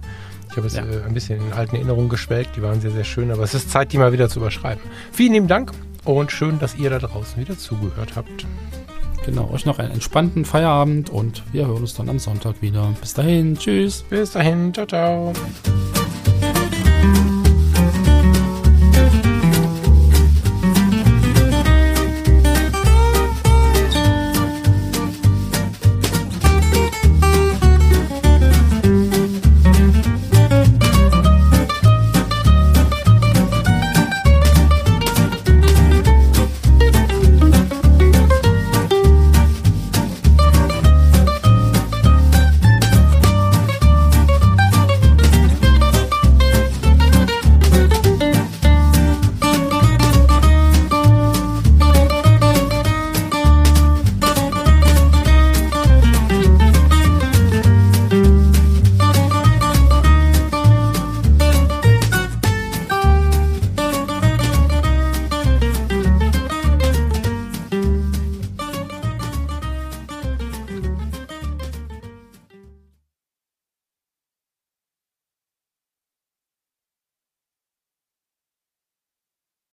Ich 0.51 0.57
habe 0.57 0.67
jetzt 0.67 0.77
ja. 0.77 0.85
äh, 0.85 1.03
ein 1.03 1.15
bisschen 1.15 1.41
in 1.41 1.53
alten 1.53 1.75
Erinnerungen 1.75 2.09
geschwelgt, 2.09 2.55
die 2.55 2.61
waren 2.61 2.79
sehr, 2.79 2.91
sehr 2.91 3.03
schön, 3.03 3.31
aber 3.31 3.41
es 3.41 3.55
ist 3.55 3.71
Zeit, 3.71 3.91
die 3.91 3.97
mal 3.97 4.13
wieder 4.13 4.29
zu 4.29 4.39
überschreiben. 4.39 4.83
Vielen 5.11 5.33
lieben 5.33 5.47
Dank 5.47 5.71
und 6.05 6.31
schön, 6.31 6.59
dass 6.59 6.75
ihr 6.75 6.89
da 6.89 6.99
draußen 6.99 7.41
wieder 7.41 7.57
zugehört 7.57 8.15
habt. 8.15 8.45
Genau, 9.25 9.49
euch 9.51 9.65
noch 9.65 9.79
einen 9.79 9.91
entspannten 9.91 10.45
Feierabend 10.45 11.09
und 11.09 11.43
wir 11.51 11.65
hören 11.65 11.81
uns 11.81 11.95
dann 11.95 12.09
am 12.09 12.19
Sonntag 12.19 12.61
wieder. 12.61 12.93
Bis 13.01 13.15
dahin, 13.15 13.57
tschüss. 13.57 14.03
Bis 14.03 14.31
dahin, 14.31 14.71
ciao, 14.73 14.85
ciao. 14.85 15.33